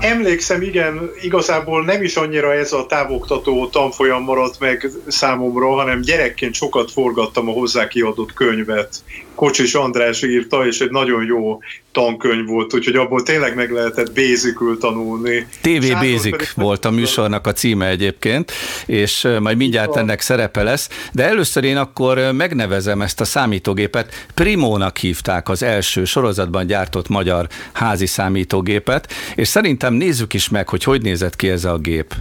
Emlékszem, 0.00 0.62
igen, 0.62 1.10
igazából 1.22 1.84
nem 1.84 2.02
is 2.02 2.16
annyira 2.16 2.54
ez 2.54 2.72
a 2.72 2.86
távoktató 2.86 3.68
tanfolyam 3.68 4.22
maradt 4.22 4.60
meg 4.60 4.90
számomra, 5.06 5.74
hanem 5.74 6.00
gyerekként 6.00 6.54
sokat 6.54 6.90
forgattam 6.90 7.48
a 7.48 7.52
hozzá 7.52 7.88
kiadott 7.88 8.32
könyvet. 8.32 8.88
Kocsis 9.34 9.74
András 9.74 10.22
írta, 10.22 10.66
és 10.66 10.80
egy 10.80 10.90
nagyon 10.90 11.24
jó 11.24 11.58
tankönyv 11.92 12.46
volt, 12.46 12.74
úgyhogy 12.74 12.96
abból 12.96 13.22
tényleg 13.22 13.54
meg 13.54 13.70
lehetett 13.70 14.12
basicül 14.12 14.78
tanulni. 14.78 15.46
TV 15.60 15.68
Sándor 15.68 16.10
Basic 16.10 16.52
volt 16.54 16.84
a 16.84 16.90
műsornak 16.90 17.46
a 17.46 17.52
címe 17.52 17.88
egyébként, 17.88 18.52
és 18.86 19.28
majd 19.40 19.56
mindjárt 19.56 19.96
ennek 19.96 20.20
szerepe 20.20 20.62
lesz, 20.62 20.88
de 21.12 21.24
először 21.24 21.64
én 21.64 21.76
akkor 21.76 22.32
megnevezem 22.32 23.02
ezt 23.02 23.20
a 23.20 23.24
számítógépet. 23.24 24.26
Primónak 24.34 24.96
hívták 24.96 25.48
az 25.48 25.62
első 25.62 26.04
sorozatban 26.04 26.66
gyártott 26.66 27.08
magyar 27.08 27.46
házi 27.72 28.06
számítógépet, 28.06 29.12
és 29.34 29.48
szerintem 29.80 30.08
nézzük 30.08 30.34
is 30.34 30.48
meg, 30.48 30.68
hogy 30.68 30.82
hogy 30.82 31.02
nézett 31.02 31.36
ki 31.36 31.48
ez 31.48 31.64
a 31.64 31.76
gép. 31.76 32.14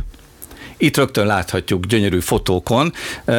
Itt 0.78 0.98
rögtön 0.98 1.26
láthatjuk 1.26 1.86
gyönyörű 1.86 2.20
fotókon. 2.20 2.94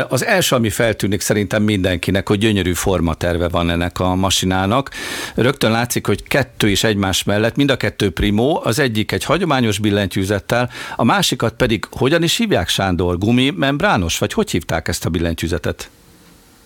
Az 0.08 0.24
első, 0.24 0.56
ami 0.56 0.70
feltűnik 0.70 1.20
szerintem 1.20 1.62
mindenkinek, 1.62 2.28
hogy 2.28 2.38
gyönyörű 2.38 2.72
formaterve 2.72 3.48
van 3.48 3.70
ennek 3.70 4.00
a 4.00 4.14
masinának. 4.14 4.90
Rögtön 5.34 5.70
látszik, 5.70 6.06
hogy 6.06 6.22
kettő 6.22 6.68
is 6.68 6.84
egymás 6.84 7.24
mellett, 7.24 7.56
mind 7.56 7.70
a 7.70 7.76
kettő 7.76 8.10
primó, 8.10 8.60
az 8.64 8.78
egyik 8.78 9.12
egy 9.12 9.24
hagyományos 9.24 9.78
billentyűzettel, 9.78 10.70
a 10.96 11.04
másikat 11.04 11.54
pedig 11.54 11.84
hogyan 11.90 12.22
is 12.22 12.36
hívják, 12.36 12.68
Sándor? 12.68 13.18
Gumi 13.18 13.50
membrános, 13.50 14.18
vagy 14.18 14.32
hogy 14.32 14.50
hívták 14.50 14.88
ezt 14.88 15.04
a 15.04 15.08
billentyűzetet? 15.08 15.90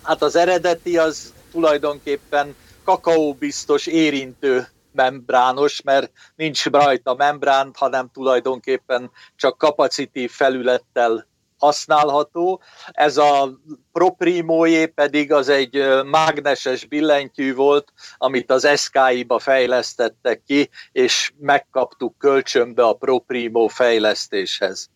Hát 0.02 0.22
az 0.22 0.36
eredeti 0.36 0.96
az 0.96 1.32
tulajdonképpen 1.50 2.54
kakaóbiztos 2.84 3.86
érintő 3.86 4.66
membrános, 4.92 5.82
mert 5.82 6.10
nincs 6.36 6.64
rajta 6.66 7.14
membrán, 7.14 7.70
hanem 7.74 8.10
tulajdonképpen 8.12 9.10
csak 9.36 9.58
kapacitív 9.58 10.30
felülettel 10.30 11.26
használható. 11.62 12.60
Ez 12.92 13.16
a 13.16 13.58
Proprimójé 13.92 14.86
pedig 14.86 15.32
az 15.32 15.48
egy 15.48 15.84
mágneses 16.04 16.84
billentyű 16.84 17.54
volt, 17.54 17.92
amit 18.16 18.50
az 18.50 18.68
SKI-ba 18.76 19.38
fejlesztettek 19.38 20.42
ki, 20.46 20.70
és 20.92 21.32
megkaptuk 21.38 22.18
kölcsönbe 22.18 22.82
a 22.82 22.92
Proprimo 22.92 23.66
fejlesztéshez. 23.66 24.90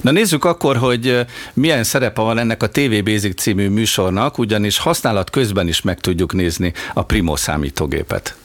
Na 0.00 0.10
nézzük 0.10 0.44
akkor, 0.44 0.76
hogy 0.76 1.26
milyen 1.54 1.84
szerepe 1.84 2.20
van 2.20 2.38
ennek 2.38 2.62
a 2.62 2.68
TV 2.68 3.02
Basic 3.04 3.40
című 3.40 3.68
műsornak, 3.68 4.38
ugyanis 4.38 4.78
használat 4.78 5.30
közben 5.30 5.68
is 5.68 5.82
meg 5.82 6.00
tudjuk 6.00 6.32
nézni 6.32 6.72
a 6.94 7.02
Primo 7.02 7.36
számítógépet 7.36 8.36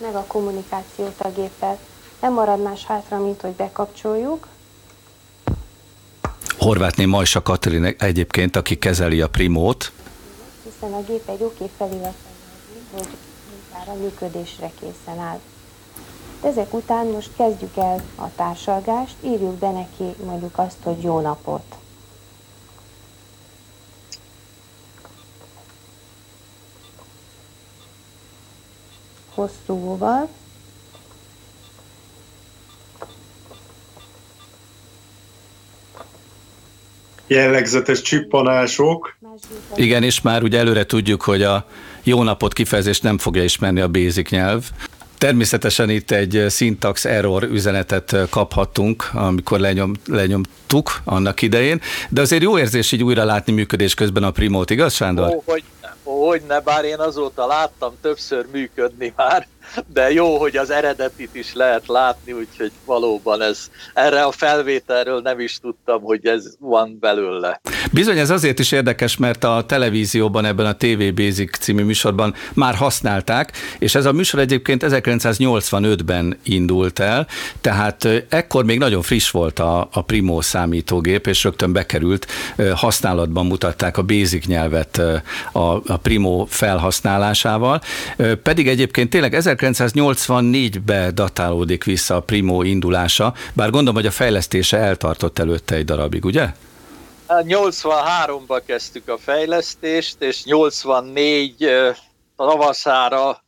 meg 0.00 0.14
a 0.14 0.24
kommunikációt 0.26 1.20
a 1.20 1.28
géppel. 1.28 1.78
Nem 2.20 2.32
marad 2.32 2.62
más 2.62 2.84
hátra, 2.84 3.18
mint 3.18 3.40
hogy 3.40 3.52
bekapcsoljuk. 3.52 4.46
Horvátné 6.58 7.04
Majsa 7.04 7.42
Katalin 7.42 7.94
egyébként, 7.98 8.56
aki 8.56 8.78
kezeli 8.78 9.20
a 9.20 9.28
Primót. 9.28 9.92
Hiszen 10.64 10.92
a 10.92 11.02
gép 11.02 11.28
egy 11.28 11.42
oké 11.42 11.70
felirat, 11.76 12.14
hogy 12.92 13.08
már 13.72 13.88
a 13.88 13.94
működésre 13.94 14.70
készen 14.80 15.18
áll. 15.18 15.40
Ezek 16.42 16.74
után 16.74 17.06
most 17.06 17.30
kezdjük 17.36 17.76
el 17.76 18.02
a 18.16 18.34
társalgást, 18.36 19.14
írjuk 19.20 19.54
be 19.54 19.70
neki 19.70 20.14
mondjuk 20.24 20.58
azt, 20.58 20.76
hogy 20.82 21.02
jó 21.02 21.20
napot. 21.20 21.77
Hosszú 29.38 29.74
óval. 29.74 30.28
jellegzetes 37.26 38.02
csippanások. 38.02 39.16
Igen, 39.76 40.02
és 40.02 40.20
már 40.20 40.42
ugye 40.42 40.58
előre 40.58 40.84
tudjuk, 40.84 41.22
hogy 41.22 41.42
a 41.42 41.66
jó 42.02 42.22
napot 42.22 42.52
kifejezést 42.52 43.02
nem 43.02 43.18
fogja 43.18 43.44
ismerni 43.44 43.80
a 43.80 43.88
basic 43.88 44.30
nyelv. 44.30 44.70
Természetesen 45.18 45.90
itt 45.90 46.10
egy 46.10 46.46
syntax 46.50 47.04
error 47.04 47.42
üzenetet 47.42 48.16
kaphattunk, 48.30 49.10
amikor 49.12 49.60
lenyom, 49.60 49.92
lenyomtuk 50.06 51.00
annak 51.04 51.42
idején, 51.42 51.80
de 52.08 52.20
azért 52.20 52.42
jó 52.42 52.58
érzés 52.58 52.92
így 52.92 53.02
újra 53.02 53.24
látni 53.24 53.52
működés 53.52 53.94
közben 53.94 54.22
a 54.22 54.30
Primót, 54.30 54.70
igaz 54.70 54.94
Sándor? 54.94 55.28
Ó, 55.28 55.42
hogy, 55.44 55.62
hogy 56.16 56.42
ne, 56.42 56.60
bár 56.60 56.84
én 56.84 56.98
azóta 56.98 57.46
láttam 57.46 57.94
többször 58.00 58.46
működni 58.46 59.12
már, 59.16 59.46
de 59.86 60.12
jó, 60.12 60.38
hogy 60.38 60.56
az 60.56 60.70
eredetit 60.70 61.34
is 61.34 61.54
lehet 61.54 61.86
látni, 61.86 62.32
úgyhogy 62.32 62.70
valóban 62.84 63.42
ez, 63.42 63.70
erre 63.94 64.22
a 64.22 64.32
felvételről 64.32 65.20
nem 65.20 65.40
is 65.40 65.58
tudtam, 65.58 66.02
hogy 66.02 66.26
ez 66.26 66.44
van 66.58 66.96
belőle. 67.00 67.60
Bizony 67.92 68.18
ez 68.18 68.30
azért 68.30 68.58
is 68.58 68.72
érdekes, 68.72 69.16
mert 69.16 69.44
a 69.44 69.64
televízióban, 69.66 70.44
ebben 70.44 70.66
a 70.66 70.76
TV 70.76 71.14
Basic 71.14 71.58
című 71.58 71.82
műsorban 71.82 72.34
már 72.54 72.74
használták, 72.74 73.52
és 73.78 73.94
ez 73.94 74.04
a 74.04 74.12
műsor 74.12 74.40
egyébként 74.40 74.84
1985-ben 74.86 76.38
indult 76.42 76.98
el, 76.98 77.26
tehát 77.60 78.08
ekkor 78.28 78.64
még 78.64 78.78
nagyon 78.78 79.02
friss 79.02 79.30
volt 79.30 79.58
a, 79.58 79.88
a 79.92 80.02
Primo 80.02 80.40
számítógép, 80.40 81.26
és 81.26 81.44
rögtön 81.44 81.72
bekerült, 81.72 82.26
használatban 82.74 83.46
mutatták 83.46 83.96
a 83.96 84.02
Basic 84.02 84.46
nyelvet 84.46 85.00
a, 85.52 85.60
a 85.86 85.96
Primo 86.02 86.46
felhasználásával, 86.48 87.80
pedig 88.42 88.68
egyébként 88.68 89.10
tényleg 89.10 89.34
1984-be 89.60 91.10
datálódik 91.10 91.84
vissza 91.84 92.16
a 92.16 92.20
Primo 92.20 92.62
indulása, 92.62 93.34
bár 93.52 93.70
gondolom, 93.70 93.94
hogy 93.94 94.06
a 94.06 94.10
fejlesztése 94.10 94.76
eltartott 94.76 95.38
előtte 95.38 95.74
egy 95.74 95.84
darabig, 95.84 96.24
ugye? 96.24 96.46
83-ba 97.28 98.62
kezdtük 98.66 99.08
a 99.08 99.18
fejlesztést, 99.18 100.22
és 100.22 100.44
84 100.44 101.70
tavaszára 102.36 103.42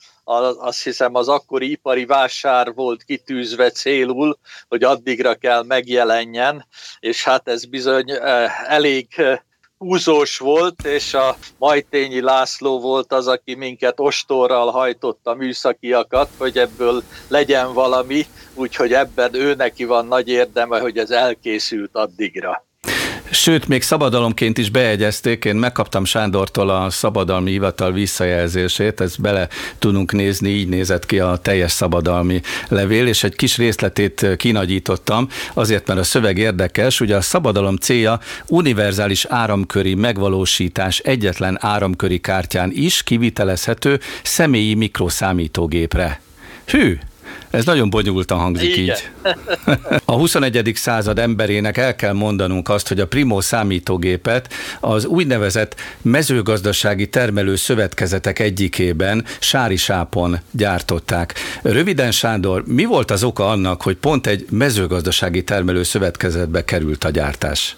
azt 0.59 0.83
hiszem 0.83 1.14
az 1.14 1.29
akkori 1.29 1.71
ipari 1.71 2.05
vásár 2.05 2.75
volt 2.75 3.02
kitűzve 3.02 3.71
célul, 3.71 4.38
hogy 4.69 4.83
addigra 4.83 5.35
kell 5.35 5.62
megjelenjen, 5.62 6.67
és 7.00 7.25
hát 7.25 7.49
ez 7.49 7.64
bizony 7.64 8.11
elég 8.67 9.07
húzós 9.81 10.39
volt, 10.39 10.85
és 10.85 11.15
a 11.15 11.37
Majtényi 11.59 12.21
László 12.21 12.81
volt 12.81 13.13
az, 13.13 13.27
aki 13.27 13.55
minket 13.55 14.01
ostorral 14.01 14.71
hajtott 14.71 15.21
a 15.27 15.35
műszakiakat, 15.35 16.29
hogy 16.39 16.59
ebből 16.59 17.03
legyen 17.29 17.73
valami, 17.73 18.27
úgyhogy 18.55 18.93
ebben 18.93 19.35
ő 19.35 19.55
neki 19.55 19.85
van 19.85 20.07
nagy 20.07 20.29
érdeme, 20.29 20.81
hogy 20.81 20.99
ez 20.99 21.11
elkészült 21.11 21.91
addigra. 21.93 22.65
Sőt, 23.33 23.69
még 23.69 23.83
szabadalomként 23.83 24.59
is 24.59 24.71
beegyezték, 24.71 25.45
én 25.45 25.57
megkaptam 25.57 26.05
Sándortól 26.05 26.71
a 26.71 26.91
szabadalmi 26.91 27.51
hivatal 27.51 27.93
visszajelzését, 27.93 29.01
ezt 29.01 29.21
bele 29.21 29.49
tudunk 29.79 30.13
nézni, 30.13 30.49
így 30.49 30.69
nézett 30.69 31.07
ki 31.07 31.19
a 31.19 31.37
teljes 31.37 31.73
szabadalmi 31.73 32.41
levél, 32.69 33.07
és 33.07 33.25
egy 33.25 33.37
kis 33.37 33.57
részletét 33.57 34.27
kinagyítottam, 34.37 35.29
azért, 35.55 35.87
mert 35.87 35.99
a 35.99 36.03
szöveg 36.03 36.39
érdekes, 36.39 37.01
ugye 37.01 37.17
a 37.17 37.21
szabadalom 37.21 37.76
célja 37.76 38.21
univerzális 38.47 39.25
áramköri 39.25 39.95
megvalósítás 39.95 40.99
egyetlen 40.99 41.59
áramköri 41.61 42.19
kártyán 42.19 42.71
is 42.75 43.02
kivitelezhető 43.02 44.00
személyi 44.23 44.75
mikroszámítógépre. 44.75 46.21
Hű, 46.67 46.99
ez 47.50 47.65
nagyon 47.65 47.91
bonyolultan 47.91 48.39
hangzik 48.39 48.76
Igen. 48.76 48.97
így. 48.97 49.10
A 50.04 50.13
21. 50.13 50.73
század 50.75 51.19
emberének 51.19 51.76
el 51.76 51.97
kell 51.97 52.13
mondanunk 52.13 52.69
azt, 52.69 52.89
hogy 52.89 53.00
a 53.00 53.06
Primo 53.06 53.41
számítógépet 53.41 54.52
az 54.80 55.04
úgynevezett 55.04 55.75
mezőgazdasági 56.02 57.08
termelő 57.08 57.56
szövetkezetek 57.56 58.39
egyikében 58.39 59.25
Sári 59.39 59.76
Sápon 59.76 60.41
gyártották. 60.50 61.34
Röviden 61.63 62.13
Sándor, 62.13 62.63
mi 62.67 62.84
volt 62.84 63.10
az 63.10 63.23
oka 63.23 63.49
annak, 63.49 63.82
hogy 63.82 63.97
pont 63.97 64.26
egy 64.26 64.47
mezőgazdasági 64.50 65.45
termelő 65.45 65.82
szövetkezetbe 65.82 66.65
került 66.65 67.04
a 67.04 67.10
gyártás? 67.10 67.76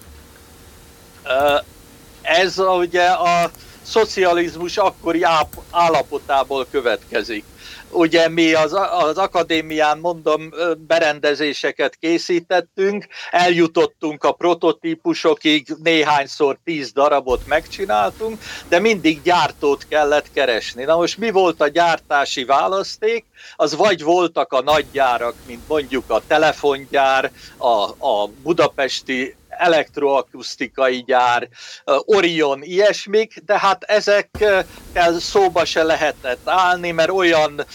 Ez 2.22 2.58
ugye 2.58 3.04
a 3.04 3.50
szocializmus 3.82 4.76
akkori 4.76 5.22
állapotából 5.70 6.66
következik 6.70 7.44
ugye 7.92 8.28
mi 8.28 8.52
az, 8.52 8.76
az 8.90 9.18
akadémián, 9.18 9.98
mondom, 9.98 10.50
berendezéseket 10.78 11.96
készítettünk, 11.96 13.07
eljutottunk 13.31 14.24
a 14.24 14.33
prototípusokig, 14.33 15.66
néhányszor 15.83 16.59
tíz 16.64 16.92
darabot 16.92 17.46
megcsináltunk, 17.46 18.38
de 18.68 18.78
mindig 18.78 19.22
gyártót 19.22 19.87
kellett 19.88 20.33
keresni. 20.33 20.85
Na 20.85 20.96
most 20.96 21.18
mi 21.18 21.31
volt 21.31 21.61
a 21.61 21.68
gyártási 21.68 22.44
választék? 22.44 23.24
Az 23.57 23.76
vagy 23.76 24.02
voltak 24.02 24.52
a 24.52 24.62
nagygyárak, 24.62 25.35
mint 25.46 25.68
mondjuk 25.68 26.11
a 26.11 26.22
telefongyár, 26.26 27.31
a, 27.57 28.07
a 28.07 28.31
budapesti 28.42 29.37
elektroakusztikai 29.58 31.02
gyár, 31.06 31.48
Orion, 31.84 32.62
ilyesmik, 32.62 33.38
de 33.44 33.58
hát 33.58 33.82
ezekkel 33.82 35.18
szóba 35.18 35.64
se 35.64 35.82
lehetett 35.82 36.48
állni, 36.48 36.90
mert 36.90 37.10
olyan 37.10 37.66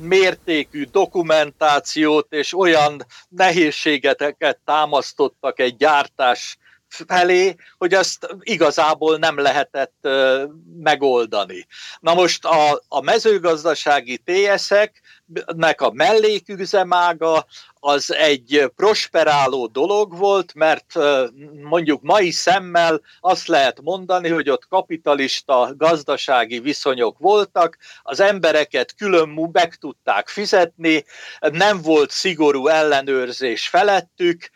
mértékű 0.00 0.84
dokumentációt 0.84 2.32
és 2.32 2.54
olyan 2.54 3.06
nehézségeket 3.28 4.58
támasztottak 4.64 5.60
egy 5.60 5.76
gyártás 5.76 6.58
felé, 6.88 7.54
hogy 7.78 7.94
azt 7.94 8.36
igazából 8.40 9.16
nem 9.16 9.38
lehetett 9.38 10.08
megoldani. 10.78 11.66
Na 12.00 12.14
most 12.14 12.44
a, 12.44 12.82
a 12.88 13.00
mezőgazdasági 13.00 14.22
TS-ek 14.24 15.00
nek 15.56 15.80
a 15.80 15.90
melléküzemága 15.92 17.46
az 17.80 18.12
egy 18.14 18.72
prosperáló 18.76 19.66
dolog 19.66 20.16
volt, 20.16 20.54
mert 20.54 20.94
mondjuk 21.62 22.02
mai 22.02 22.30
szemmel 22.30 23.00
azt 23.20 23.46
lehet 23.46 23.80
mondani, 23.80 24.28
hogy 24.28 24.50
ott 24.50 24.68
kapitalista 24.68 25.74
gazdasági 25.76 26.58
viszonyok 26.58 27.18
voltak, 27.18 27.78
az 28.02 28.20
embereket 28.20 28.94
külön 28.94 29.28
meg 29.52 29.74
tudták 29.74 30.28
fizetni, 30.28 31.04
nem 31.40 31.82
volt 31.82 32.10
szigorú 32.10 32.66
ellenőrzés 32.66 33.68
felettük, 33.68 34.50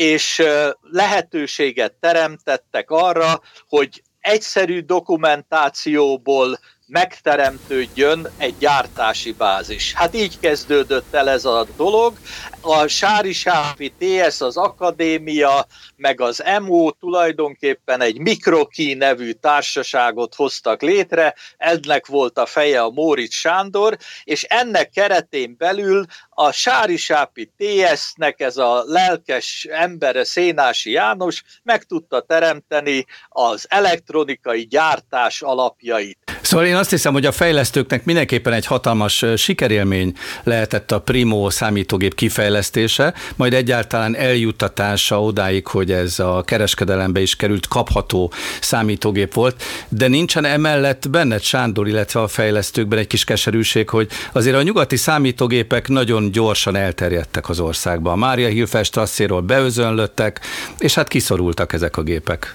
és 0.00 0.42
lehetőséget 0.80 1.92
teremtettek 1.92 2.90
arra, 2.90 3.40
hogy 3.68 4.02
egyszerű 4.20 4.80
dokumentációból 4.80 6.58
megteremtődjön 6.90 8.28
egy 8.36 8.54
gyártási 8.58 9.32
bázis. 9.32 9.92
Hát 9.92 10.14
így 10.14 10.38
kezdődött 10.38 11.14
el 11.14 11.30
ez 11.30 11.44
a 11.44 11.66
dolog. 11.76 12.18
A 12.60 12.86
Sári 12.86 13.32
Sáfi 13.32 13.92
TS, 13.98 14.40
az 14.40 14.56
Akadémia, 14.56 15.66
meg 15.96 16.20
az 16.20 16.42
MO 16.60 16.90
tulajdonképpen 16.90 18.00
egy 18.00 18.18
Mikroki 18.18 18.94
nevű 18.94 19.30
társaságot 19.30 20.34
hoztak 20.34 20.82
létre, 20.82 21.34
ennek 21.56 22.06
volt 22.06 22.38
a 22.38 22.46
feje 22.46 22.82
a 22.82 22.90
Móricz 22.90 23.34
Sándor, 23.34 23.96
és 24.24 24.42
ennek 24.42 24.90
keretén 24.90 25.54
belül 25.58 26.04
a 26.28 26.52
Sári 26.52 26.96
Sápi 26.96 27.52
TS-nek 27.56 28.40
ez 28.40 28.56
a 28.56 28.82
lelkes 28.86 29.66
embere 29.70 30.24
Szénási 30.24 30.90
János 30.90 31.42
meg 31.62 31.84
tudta 31.84 32.20
teremteni 32.20 33.06
az 33.28 33.66
elektronikai 33.68 34.66
gyártás 34.66 35.42
alapjait. 35.42 36.18
Szóval 36.50 36.66
én 36.66 36.76
azt 36.76 36.90
hiszem, 36.90 37.12
hogy 37.12 37.26
a 37.26 37.32
fejlesztőknek 37.32 38.04
mindenképpen 38.04 38.52
egy 38.52 38.66
hatalmas 38.66 39.24
sikerélmény 39.36 40.12
lehetett 40.42 40.90
a 40.90 41.00
Primo 41.00 41.50
számítógép 41.50 42.14
kifejlesztése, 42.14 43.14
majd 43.36 43.54
egyáltalán 43.54 44.16
eljuttatása 44.16 45.22
odáig, 45.22 45.66
hogy 45.66 45.92
ez 45.92 46.18
a 46.18 46.42
kereskedelembe 46.42 47.20
is 47.20 47.36
került 47.36 47.68
kapható 47.68 48.32
számítógép 48.60 49.34
volt, 49.34 49.62
de 49.88 50.08
nincsen 50.08 50.44
emellett 50.44 51.10
benned 51.10 51.42
Sándor, 51.42 51.88
illetve 51.88 52.20
a 52.20 52.28
fejlesztőkben 52.28 52.98
egy 52.98 53.06
kis 53.06 53.24
keserűség, 53.24 53.88
hogy 53.88 54.08
azért 54.32 54.56
a 54.56 54.62
nyugati 54.62 54.96
számítógépek 54.96 55.88
nagyon 55.88 56.30
gyorsan 56.30 56.76
elterjedtek 56.76 57.48
az 57.48 57.60
országban. 57.60 58.18
Mária 58.18 58.48
Hilfestrasszéról 58.48 59.40
beözönlöttek, 59.40 60.40
és 60.78 60.94
hát 60.94 61.08
kiszorultak 61.08 61.72
ezek 61.72 61.96
a 61.96 62.02
gépek. 62.02 62.54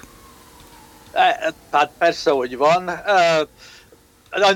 E, 1.12 1.54
hát 1.70 1.90
persze, 1.98 2.30
hogy 2.30 2.56
van 2.56 2.90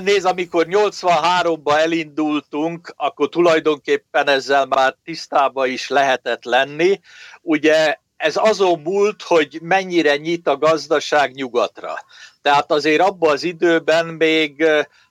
nézd, 0.03 0.25
amikor 0.25 0.65
83-ba 0.69 1.77
elindultunk, 1.77 2.93
akkor 2.97 3.29
tulajdonképpen 3.29 4.27
ezzel 4.27 4.65
már 4.65 4.95
tisztába 5.03 5.65
is 5.65 5.87
lehetett 5.87 6.43
lenni. 6.43 6.99
Ugye 7.41 7.95
ez 8.17 8.35
azon 8.37 8.79
múlt, 8.79 9.21
hogy 9.21 9.59
mennyire 9.61 10.15
nyit 10.15 10.47
a 10.47 10.57
gazdaság 10.57 11.33
nyugatra. 11.33 11.93
Tehát 12.41 12.71
azért 12.71 13.01
abban 13.01 13.31
az 13.31 13.43
időben 13.43 14.05
még, 14.05 14.65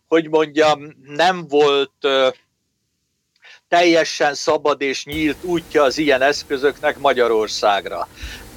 hogy 0.08 0.28
mondjam, 0.28 0.96
nem 1.02 1.46
volt 1.48 2.06
teljesen 3.68 4.34
szabad 4.34 4.80
és 4.80 5.04
nyílt 5.04 5.44
útja 5.44 5.82
az 5.82 5.98
ilyen 5.98 6.22
eszközöknek 6.22 6.98
Magyarországra. 6.98 8.08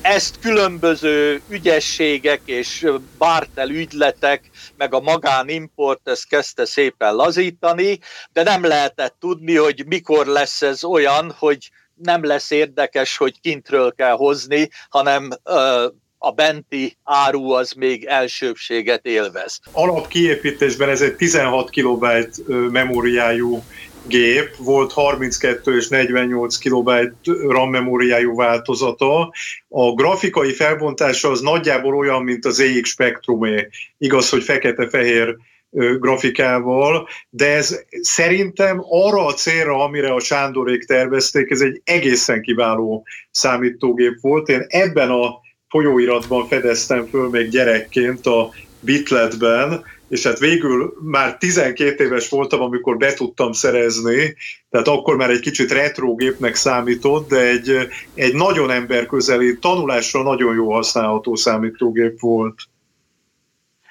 Ezt 0.04 0.40
különböző 0.40 1.42
ügyességek 1.50 2.42
és 2.46 2.88
bártel 3.18 3.70
ügyletek, 3.70 4.50
meg 4.78 4.94
a 4.94 5.00
magánimport 5.00 6.08
ezt 6.08 6.28
kezdte 6.28 6.66
szépen 6.66 7.16
lazítani, 7.16 8.00
de 8.34 8.44
nem 8.44 8.64
lehetett 8.66 9.16
tudni, 9.20 9.56
hogy 9.56 9.84
mikor 9.88 10.26
lesz 10.26 10.62
ez 10.62 10.84
olyan, 10.84 11.36
hogy 11.38 11.70
nem 11.96 12.26
lesz 12.26 12.52
érdekes, 12.52 13.18
hogy 13.18 13.40
kintről 13.42 13.94
kell 13.94 14.16
hozni, 14.16 14.70
hanem 14.90 15.30
a 16.18 16.32
benti 16.32 16.98
áru 17.04 17.52
az 17.52 17.72
még 17.72 18.06
elsőbséget 18.06 19.06
élvez. 19.06 19.60
Alapkiépítésben 19.72 20.90
ez 20.90 21.02
egy 21.02 21.16
16 21.16 21.70
kilobájt 21.70 22.48
memóriájú 22.48 23.64
gép, 24.08 24.56
volt 24.58 24.92
32 24.92 25.76
és 25.76 25.88
48 25.88 26.58
kilobájt 26.58 27.14
RAM 27.48 27.70
memóriájú 27.70 28.36
változata. 28.36 29.34
A 29.68 29.94
grafikai 29.94 30.52
felbontása 30.52 31.30
az 31.30 31.42
nagyjából 31.42 31.96
olyan, 31.96 32.24
mint 32.24 32.46
az 32.46 32.60
EX 32.60 32.90
Spectrumé. 32.90 33.68
Igaz, 33.98 34.30
hogy 34.30 34.44
fekete-fehér 34.44 35.38
grafikával, 36.00 37.08
de 37.30 37.56
ez 37.56 37.84
szerintem 38.02 38.84
arra 38.90 39.26
a 39.26 39.34
célra, 39.34 39.84
amire 39.84 40.14
a 40.14 40.20
Sándorék 40.20 40.86
tervezték, 40.86 41.50
ez 41.50 41.62
egy 41.62 41.82
egészen 41.84 42.42
kiváló 42.42 43.06
számítógép 43.32 44.18
volt. 44.22 44.50
Én 44.50 44.66
ebben 44.68 45.10
a 45.10 45.42
folyóiratban 45.70 46.48
fedeztem 46.48 47.06
föl 47.06 47.30
még 47.30 47.50
gyerekként 47.50 48.26
a 48.26 48.50
Bitletben, 48.80 49.84
és 50.14 50.24
hát 50.24 50.40
végül 50.40 50.94
már 51.02 51.38
12 51.38 52.04
éves 52.04 52.30
voltam, 52.30 52.62
amikor 52.62 52.98
be 52.98 53.14
tudtam 53.14 53.52
szerezni, 53.52 54.36
tehát 54.70 54.88
akkor 54.88 55.16
már 55.16 55.30
egy 55.30 55.40
kicsit 55.40 55.72
retrogépnek 55.72 56.56
számított, 56.56 57.30
de 57.30 57.40
egy, 57.40 57.78
egy 58.14 58.34
nagyon 58.34 58.72
emberközeli, 58.72 59.58
tanulásra 59.60 60.24
nagyon 60.24 60.56
jó 60.56 60.74
használható 60.74 61.36
számítógép 61.36 62.20
volt. 62.20 62.56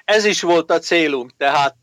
Ez 0.05 0.25
is 0.25 0.41
volt 0.41 0.71
a 0.71 0.79
célunk, 0.79 1.31
tehát 1.37 1.75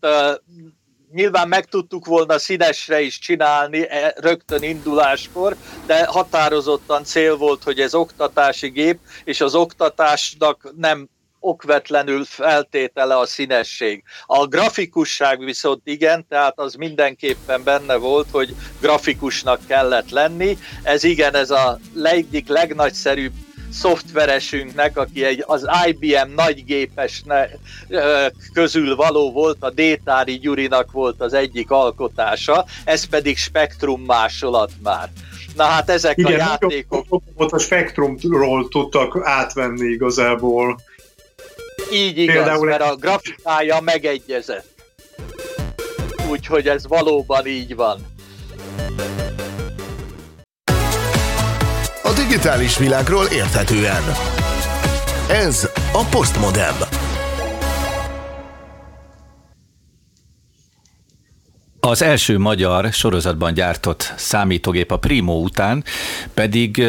nyilván 1.12 1.48
meg 1.48 1.64
tudtuk 1.64 2.06
volna 2.06 2.38
színesre 2.38 3.00
is 3.00 3.18
csinálni 3.18 3.88
e, 3.88 4.14
rögtön 4.16 4.62
induláskor, 4.62 5.56
de 5.86 6.04
határozottan 6.04 7.04
cél 7.04 7.36
volt, 7.36 7.62
hogy 7.62 7.80
ez 7.80 7.94
oktatási 7.94 8.68
gép, 8.68 8.98
és 9.24 9.40
az 9.40 9.54
oktatásnak 9.54 10.72
nem 10.76 11.08
okvetlenül 11.40 12.24
feltétele 12.24 13.18
a 13.18 13.26
színesség. 13.26 14.02
A 14.26 14.46
grafikusság 14.46 15.44
viszont 15.44 15.80
igen, 15.84 16.26
tehát 16.28 16.58
az 16.58 16.74
mindenképpen 16.74 17.62
benne 17.64 17.96
volt, 17.96 18.26
hogy 18.30 18.54
grafikusnak 18.80 19.60
kellett 19.66 20.10
lenni. 20.10 20.58
Ez 20.82 21.04
igen, 21.04 21.34
ez 21.34 21.50
a 21.50 21.78
egyik 22.02 22.48
legnagyszerűbb 22.48 23.32
szoftveresünknek, 23.72 24.96
aki 24.96 25.24
egy, 25.24 25.44
az 25.46 25.66
IBM 25.86 26.34
nagygépes 26.34 27.24
közül 28.52 28.96
való 28.96 29.32
volt, 29.32 29.56
a 29.60 29.70
Détári 29.70 30.38
Gyurinak 30.38 30.92
volt 30.92 31.20
az 31.20 31.32
egyik 31.32 31.70
alkotása, 31.70 32.64
ez 32.84 33.04
pedig 33.04 33.36
spektrum 33.36 34.02
másolat 34.02 34.70
már. 34.82 35.08
Na 35.56 35.64
hát 35.64 35.90
ezek 35.90 36.18
Igen, 36.18 36.32
a 36.32 36.36
játékok... 36.36 37.06
Igen, 37.34 37.48
a 37.50 37.58
spektrumról 37.58 38.68
tudtak 38.68 39.18
átvenni 39.22 39.86
igazából. 39.86 40.80
Így 41.92 42.18
igaz, 42.18 42.34
Például 42.34 42.66
mert 42.66 42.82
a 42.82 42.96
grafikája 42.96 43.80
megegyezett. 43.80 44.68
Úgyhogy 46.30 46.68
ez 46.68 46.86
valóban 46.86 47.46
így 47.46 47.74
van. 47.74 48.06
A 52.02 52.12
digitális 52.12 52.78
világról 52.78 53.26
érthetően. 53.26 54.02
Ez 55.28 55.68
a 55.92 56.04
Postmodem. 56.10 56.74
Az 61.80 62.02
első 62.02 62.38
magyar 62.38 62.92
sorozatban 62.92 63.54
gyártott 63.54 64.12
számítógép 64.16 64.90
a 64.90 64.98
Primo 64.98 65.32
után 65.32 65.84
pedig 66.34 66.82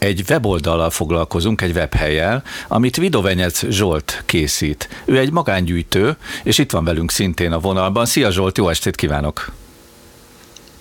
egy 0.00 0.24
weboldallal 0.28 0.90
foglalkozunk, 0.90 1.60
egy 1.60 1.76
webhelyel, 1.76 2.42
amit 2.68 2.96
Vidovenyec 2.96 3.66
Zsolt 3.68 4.22
készít. 4.26 4.88
Ő 5.04 5.18
egy 5.18 5.32
magángyűjtő, 5.32 6.16
és 6.42 6.58
itt 6.58 6.70
van 6.70 6.84
velünk 6.84 7.10
szintén 7.10 7.52
a 7.52 7.58
vonalban. 7.58 8.06
Szia 8.06 8.30
Zsolt, 8.30 8.58
jó 8.58 8.68
estét 8.68 8.96
kívánok! 8.96 9.52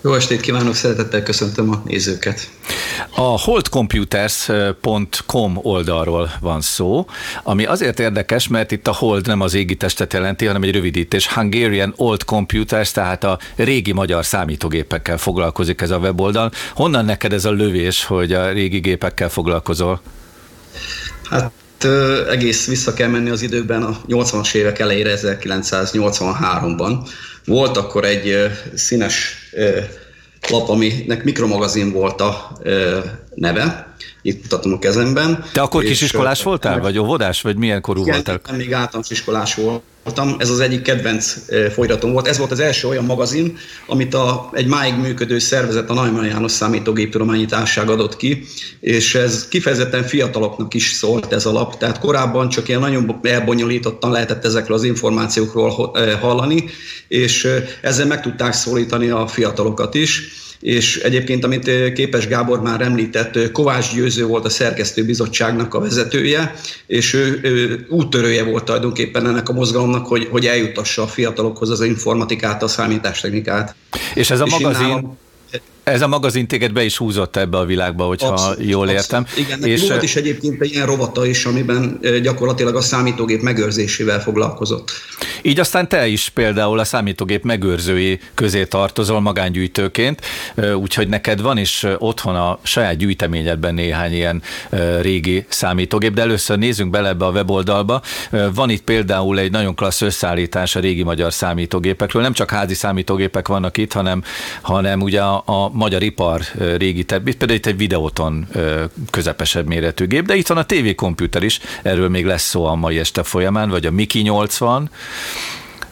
Jó 0.01 0.13
estét 0.13 0.41
kívánok, 0.41 0.75
szeretettel 0.75 1.23
köszöntöm 1.23 1.69
a 1.69 1.81
nézőket. 1.85 2.49
A 3.15 3.41
holdcomputers.com 3.41 5.59
oldalról 5.61 6.31
van 6.41 6.61
szó, 6.61 7.05
ami 7.43 7.65
azért 7.65 7.99
érdekes, 7.99 8.47
mert 8.47 8.71
itt 8.71 8.87
a 8.87 8.93
hold 8.93 9.27
nem 9.27 9.41
az 9.41 9.53
égi 9.53 9.75
testet 9.75 10.13
jelenti, 10.13 10.45
hanem 10.45 10.63
egy 10.63 10.71
rövidítés. 10.71 11.27
Hungarian 11.27 11.93
Old 11.95 12.23
Computers, 12.23 12.91
tehát 12.91 13.23
a 13.23 13.39
régi 13.55 13.91
magyar 13.91 14.25
számítógépekkel 14.25 15.17
foglalkozik 15.17 15.81
ez 15.81 15.91
a 15.91 15.97
weboldal. 15.97 16.51
Honnan 16.73 17.05
neked 17.05 17.33
ez 17.33 17.45
a 17.45 17.51
lövés, 17.51 18.03
hogy 18.03 18.33
a 18.33 18.51
régi 18.51 18.79
gépekkel 18.79 19.29
foglalkozol? 19.29 20.01
Hát 21.29 21.51
egész 22.29 22.67
vissza 22.67 22.93
kell 22.93 23.09
menni 23.09 23.29
az 23.29 23.41
időkben, 23.41 23.83
a 23.83 24.01
80-as 24.07 24.53
évek 24.53 24.79
elejére, 24.79 25.17
1983-ban. 25.21 27.07
Volt 27.45 27.77
akkor 27.77 28.05
egy 28.05 28.35
színes 28.75 29.37
lap, 30.49 30.69
aminek 30.69 31.23
mikromagazin 31.23 31.91
volt 31.91 32.21
a 32.21 32.57
neve, 33.35 33.93
itt 34.21 34.41
mutatom 34.41 34.73
a 34.73 34.79
kezemben. 34.79 35.45
Te 35.53 35.61
akkor 35.61 35.83
kisiskolás 35.83 36.43
voltál, 36.43 36.79
vagy 36.79 36.97
óvodás, 36.97 37.41
vagy 37.41 37.55
milyen 37.55 37.81
korú 37.81 38.01
igen, 38.01 38.13
voltál? 38.13 38.39
Igen, 38.45 38.55
még 38.55 38.73
általános 38.73 39.09
iskolás 39.09 39.55
voltam. 39.55 39.81
Ez 40.37 40.49
az 40.49 40.59
egyik 40.59 40.81
kedvenc 40.81 41.35
folytatom 41.73 42.11
volt. 42.11 42.27
Ez 42.27 42.37
volt 42.37 42.51
az 42.51 42.59
első 42.59 42.87
olyan 42.87 43.05
magazin, 43.05 43.57
amit 43.87 44.13
a, 44.13 44.49
egy 44.53 44.67
máig 44.67 44.93
működő 44.95 45.39
szervezet, 45.39 45.89
a 45.89 45.93
Neumann 45.93 46.25
János 46.25 46.51
Számítógéptudományi 46.51 47.45
Társaság 47.45 47.89
adott 47.89 48.15
ki, 48.15 48.45
és 48.79 49.15
ez 49.15 49.47
kifejezetten 49.47 50.03
fiataloknak 50.03 50.73
is 50.73 50.91
szólt 50.91 51.33
ez 51.33 51.45
a 51.45 51.51
lap. 51.51 51.77
Tehát 51.77 51.99
korábban 51.99 52.49
csak 52.49 52.67
ilyen 52.67 52.79
nagyon 52.79 53.19
elbonyolítottan 53.23 54.11
lehetett 54.11 54.45
ezekről 54.45 54.77
az 54.77 54.83
információkról 54.83 55.91
hallani, 56.19 56.63
és 57.07 57.47
ezzel 57.81 58.05
meg 58.05 58.21
tudták 58.21 58.53
szólítani 58.53 59.09
a 59.09 59.27
fiatalokat 59.27 59.95
is 59.95 60.31
és 60.61 60.97
egyébként, 60.97 61.43
amit 61.43 61.93
Képes 61.93 62.27
Gábor 62.27 62.61
már 62.61 62.81
említett, 62.81 63.51
Kovács 63.51 63.93
Győző 63.93 64.25
volt 64.25 64.45
a 64.45 64.49
szerkesztőbizottságnak 64.49 65.73
a 65.73 65.79
vezetője, 65.79 66.53
és 66.87 67.13
ő, 67.13 67.39
ő 67.43 67.85
úttörője 67.89 68.43
volt 68.43 68.63
tulajdonképpen 68.63 69.27
ennek 69.27 69.49
a 69.49 69.53
mozgalomnak, 69.53 70.07
hogy, 70.07 70.27
hogy 70.31 70.45
eljutassa 70.45 71.01
a 71.01 71.07
fiatalokhoz 71.07 71.69
az 71.69 71.81
informatikát, 71.81 72.63
a 72.63 72.67
számítástechnikát. 72.67 73.75
És 74.13 74.29
ez 74.29 74.39
a 74.39 74.45
és 74.45 74.51
magazin... 74.51 74.87
Nálam, 74.87 75.17
ez 75.89 76.01
a 76.01 76.07
magazin 76.07 76.47
téged 76.47 76.73
be 76.73 76.83
is 76.83 76.97
húzott 76.97 77.35
ebbe 77.35 77.57
a 77.57 77.65
világba, 77.65 78.03
hogyha 78.03 78.27
abszolút, 78.27 78.69
jól 78.69 78.89
értem. 78.89 79.21
Abszolút. 79.21 79.49
Igen, 79.49 79.63
és 79.63 79.87
volt 79.87 80.03
is 80.03 80.15
egyébként 80.15 80.61
egy 80.61 80.71
ilyen 80.71 80.85
rovata 80.85 81.25
is, 81.25 81.45
amiben 81.45 81.99
gyakorlatilag 82.21 82.75
a 82.75 82.81
számítógép 82.81 83.41
megőrzésével 83.41 84.21
foglalkozott. 84.21 84.91
Így 85.41 85.59
aztán 85.59 85.87
te 85.87 86.07
is 86.07 86.29
például 86.29 86.79
a 86.79 86.83
számítógép 86.83 87.43
megőrzői 87.43 88.19
közé 88.33 88.65
tartozol 88.65 89.19
magángyűjtőként, 89.19 90.21
úgyhogy 90.75 91.07
neked 91.07 91.41
van 91.41 91.57
is 91.57 91.85
otthon 91.97 92.35
a 92.35 92.59
saját 92.63 92.97
gyűjteményedben 92.97 93.73
néhány 93.73 94.13
ilyen 94.13 94.41
régi 95.01 95.45
számítógép, 95.47 96.13
de 96.13 96.21
először 96.21 96.57
nézzünk 96.57 96.89
bele 96.89 97.07
ebbe 97.09 97.25
a 97.25 97.31
weboldalba. 97.31 98.01
Van 98.53 98.69
itt 98.69 98.81
például 98.81 99.39
egy 99.39 99.51
nagyon 99.51 99.75
klassz 99.75 100.01
összeállítás 100.01 100.75
a 100.75 100.79
régi 100.79 101.03
magyar 101.03 101.33
számítógépekről. 101.33 102.21
Nem 102.21 102.33
csak 102.33 102.49
házi 102.49 102.73
számítógépek 102.73 103.47
vannak 103.47 103.77
itt, 103.77 103.93
hanem, 103.93 104.23
hanem 104.61 105.01
ugye 105.01 105.21
a, 105.21 105.43
a 105.45 105.69
magyar 105.79 106.03
ipar 106.03 106.41
régi, 106.77 107.03
például 107.03 107.51
itt 107.51 107.65
egy 107.65 107.77
videóton 107.77 108.47
közepesebb 109.09 109.67
méretű 109.67 110.05
gép, 110.07 110.25
de 110.25 110.35
itt 110.35 110.47
van 110.47 110.57
a 110.57 110.65
TV 110.65 110.95
komputer 110.95 111.43
is, 111.43 111.59
erről 111.83 112.09
még 112.09 112.25
lesz 112.25 112.47
szó 112.47 112.65
a 112.65 112.75
mai 112.75 112.99
este 112.99 113.23
folyamán, 113.23 113.69
vagy 113.69 113.85
a 113.85 113.91
Miki 113.91 114.19
80. 114.19 114.89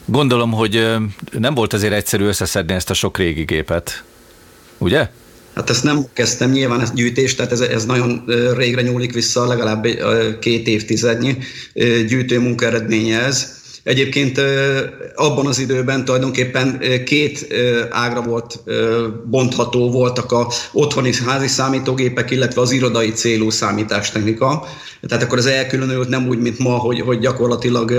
Gondolom, 0.05 0.51
hogy 0.51 0.95
nem 1.39 1.53
volt 1.53 1.73
azért 1.73 1.93
egyszerű 1.93 2.25
összeszedni 2.25 2.73
ezt 2.73 2.89
a 2.89 2.93
sok 2.93 3.17
régi 3.17 3.43
gépet, 3.43 4.03
ugye? 4.77 5.09
Hát 5.55 5.69
ezt 5.69 5.83
nem 5.83 6.05
kezdtem, 6.13 6.51
nyilván 6.51 6.81
ez 6.81 6.93
gyűjtés, 6.93 7.35
tehát 7.35 7.51
ez, 7.51 7.59
ez 7.59 7.85
nagyon 7.85 8.23
régre 8.57 8.81
nyúlik 8.81 9.13
vissza, 9.13 9.47
legalább 9.47 9.87
két 10.39 10.67
évtizednyi 10.67 11.37
gyűjtő 12.07 12.39
munka 12.39 12.65
eredménye 12.65 13.19
ez 13.19 13.55
Egyébként 13.87 14.41
abban 15.15 15.47
az 15.47 15.59
időben 15.59 16.05
tulajdonképpen 16.05 16.81
két 17.05 17.47
ágra 17.89 18.21
volt 18.21 18.59
bontható, 19.25 19.91
voltak 19.91 20.31
a 20.31 20.47
otthoni 20.71 21.13
házi 21.25 21.47
számítógépek, 21.47 22.31
illetve 22.31 22.61
az 22.61 22.71
irodai 22.71 23.11
célú 23.11 23.49
számítástechnika. 23.49 24.67
Tehát 25.07 25.23
akkor 25.23 25.37
az 25.37 25.45
elkülönült 25.45 26.09
nem 26.09 26.27
úgy, 26.27 26.39
mint 26.39 26.59
ma, 26.59 26.77
hogy, 26.77 27.01
hogy 27.01 27.19
gyakorlatilag 27.19 27.93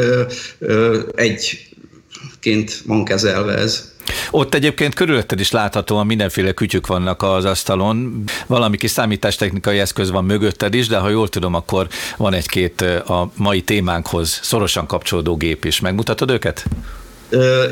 egyként 1.15 2.83
van 2.87 3.05
kezelve 3.05 3.55
ez. 3.55 3.93
Ott 4.31 4.55
egyébként 4.55 4.95
körülötted 4.95 5.41
is 5.41 5.51
láthatóan 5.51 6.07
mindenféle 6.07 6.53
kütyük 6.53 6.87
vannak 6.87 7.23
az 7.23 7.45
asztalon, 7.45 8.25
valami 8.47 8.77
kis 8.77 8.91
számítástechnikai 8.91 9.79
eszköz 9.79 10.11
van 10.11 10.25
mögötted 10.25 10.75
is, 10.75 10.87
de 10.87 10.99
ha 10.99 11.09
jól 11.09 11.29
tudom, 11.29 11.55
akkor 11.55 11.89
van 12.17 12.35
egy-két 12.35 12.81
a 13.07 13.31
mai 13.37 13.63
témánkhoz 13.63 14.41
szorosan 14.43 14.87
kapcsolódó 14.87 15.37
gép 15.37 15.65
is. 15.65 15.81
Megmutatod 15.81 16.31
őket? 16.31 16.65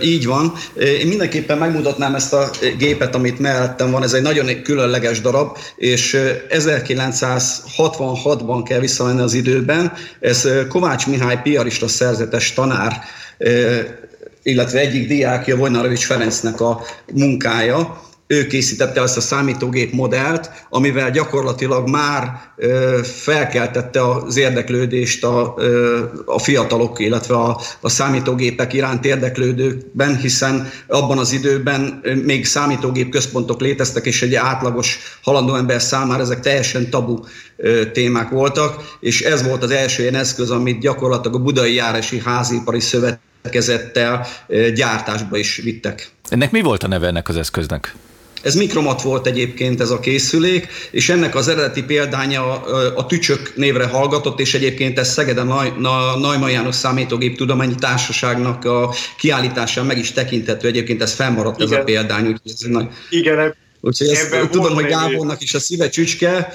így 0.03 0.27
van. 0.27 0.53
Én 0.79 1.07
mindenképpen 1.07 1.59
megmutatnám 1.59 2.15
ezt 2.15 2.33
a 2.33 2.51
gépet, 2.79 3.15
amit 3.15 3.39
mellettem 3.39 3.91
van. 3.91 4.03
Ez 4.03 4.13
egy 4.13 4.23
nagyon 4.23 4.63
különleges 4.63 5.21
darab, 5.21 5.57
és 5.77 6.17
1966-ban 6.49 8.63
kell 8.65 8.81
visszamenni 8.81 9.21
az 9.21 9.35
időben. 9.35 9.93
Ez 10.21 10.49
Kovács 10.69 11.07
Mihály 11.07 11.41
piarista 11.43 11.89
szerzetes 11.89 12.53
tanár 12.53 13.01
illetve 14.47 14.79
egyik 14.79 15.09
diákja 15.09 15.57
Vojnarovics 15.57 16.07
Ferencnek 16.07 16.61
a 16.61 16.81
munkája, 17.15 18.01
ő 18.27 18.47
készítette 18.47 19.01
azt 19.01 19.17
a 19.17 19.21
számítógép 19.21 19.93
modellt, 19.93 20.51
amivel 20.71 21.11
gyakorlatilag 21.11 21.89
már 21.89 22.41
felkeltette 23.03 24.11
az 24.11 24.37
érdeklődést 24.37 25.25
a, 25.25 25.55
ö, 25.59 26.03
a 26.25 26.39
fiatalok, 26.39 26.99
illetve 26.99 27.35
a, 27.35 27.61
a 27.81 27.89
számítógépek 27.89 28.73
iránt 28.73 29.05
érdeklődőkben, 29.05 30.17
hiszen 30.17 30.69
abban 30.89 31.19
az 31.19 31.33
időben 31.33 32.01
még 32.25 32.47
számítógép 32.47 33.11
központok 33.11 33.61
léteztek, 33.61 34.07
és 34.07 34.23
egy 34.23 34.35
átlagos 34.35 34.99
halandó 35.23 35.55
ember 35.55 35.83
számára 35.83 36.23
ezek 36.23 36.41
teljesen 36.41 36.91
tabu 36.91 37.19
ö, 37.57 37.91
témák 37.91 38.29
voltak, 38.29 38.97
és 39.01 39.23
ez 39.23 39.47
volt 39.47 39.63
az 39.63 39.71
első 39.71 40.03
ilyen 40.03 40.15
eszköz, 40.15 40.51
amit 40.51 40.81
gyakorlatilag 40.81 41.37
a 41.37 41.43
Budai 41.43 41.75
Járási 41.75 42.21
Házipari 42.25 42.81
Szövet 42.81 43.21
kezettel 43.49 44.27
gyártásba 44.75 45.37
is 45.37 45.57
vittek. 45.57 46.09
Ennek 46.29 46.51
mi 46.51 46.61
volt 46.61 46.83
a 46.83 46.89
neve 46.89 47.07
ennek 47.07 47.29
az 47.29 47.37
eszköznek? 47.37 47.95
Ez 48.43 48.55
mikromat 48.55 49.03
volt 49.03 49.27
egyébként 49.27 49.81
ez 49.81 49.91
a 49.91 50.01
készülék, 50.01 50.69
és 50.91 51.09
ennek 51.09 51.35
az 51.35 51.49
eredeti 51.49 51.83
példánya 51.83 52.63
a 52.95 53.07
Tücsök 53.07 53.53
névre 53.57 53.87
hallgatott, 53.87 54.41
és 54.41 54.55
egyébként 54.55 54.99
ez 54.99 55.13
Szegeden 55.13 55.51
a 55.51 55.63
Neumann 56.19 56.51
János 56.51 56.75
Számítógép 56.75 57.37
Tudományi 57.37 57.75
Társaságnak 57.75 58.65
a 58.65 58.95
kiállításán 59.19 59.87
meg 59.87 59.99
is 59.99 60.13
tekinthető, 60.13 60.69
egyébként 60.69 61.03
ez 61.03 61.13
fennmaradt 61.13 61.61
Igen. 61.61 61.73
ez 61.73 61.81
a 61.81 61.85
példány. 61.85 62.27
Úgyhogy 62.27 62.53
ez 62.53 62.61
nagy... 62.61 62.89
Igen, 63.11 63.55
Úgyhogy 63.81 64.09
ezt 64.09 64.51
tudom, 64.51 64.75
hogy 64.75 64.87
Gábornak 64.87 65.43
is 65.43 65.55
a 65.55 65.59
szíve 65.61 65.89
csücske, 65.89 66.53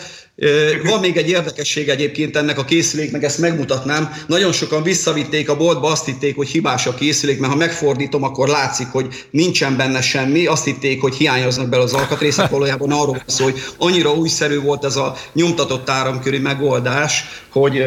van 0.83 0.99
még 0.99 1.17
egy 1.17 1.29
érdekesség 1.29 1.89
egyébként 1.89 2.37
ennek 2.37 2.57
a 2.57 2.65
készüléknek, 2.65 3.23
ezt 3.23 3.37
megmutatnám. 3.37 4.13
Nagyon 4.27 4.51
sokan 4.51 4.83
visszavitték 4.83 5.49
a 5.49 5.57
boltba, 5.57 5.91
azt 5.91 6.05
hitték, 6.05 6.35
hogy 6.35 6.47
hibás 6.47 6.87
a 6.87 6.93
készülék, 6.93 7.39
mert 7.39 7.51
ha 7.51 7.57
megfordítom, 7.57 8.23
akkor 8.23 8.47
látszik, 8.47 8.87
hogy 8.87 9.25
nincsen 9.31 9.77
benne 9.77 10.01
semmi. 10.01 10.45
Azt 10.45 10.63
hitték, 10.63 11.01
hogy 11.01 11.15
hiányoznak 11.15 11.69
bele 11.69 11.83
az 11.83 11.93
alkatrészek, 11.93 12.49
valójában 12.49 12.91
arról 12.91 13.05
van 13.05 13.23
szó, 13.25 13.43
hogy 13.43 13.63
annyira 13.77 14.13
újszerű 14.13 14.59
volt 14.59 14.85
ez 14.85 14.95
a 14.95 15.15
nyomtatott 15.33 15.89
áramkörű 15.89 16.39
megoldás, 16.39 17.23
hogy, 17.49 17.85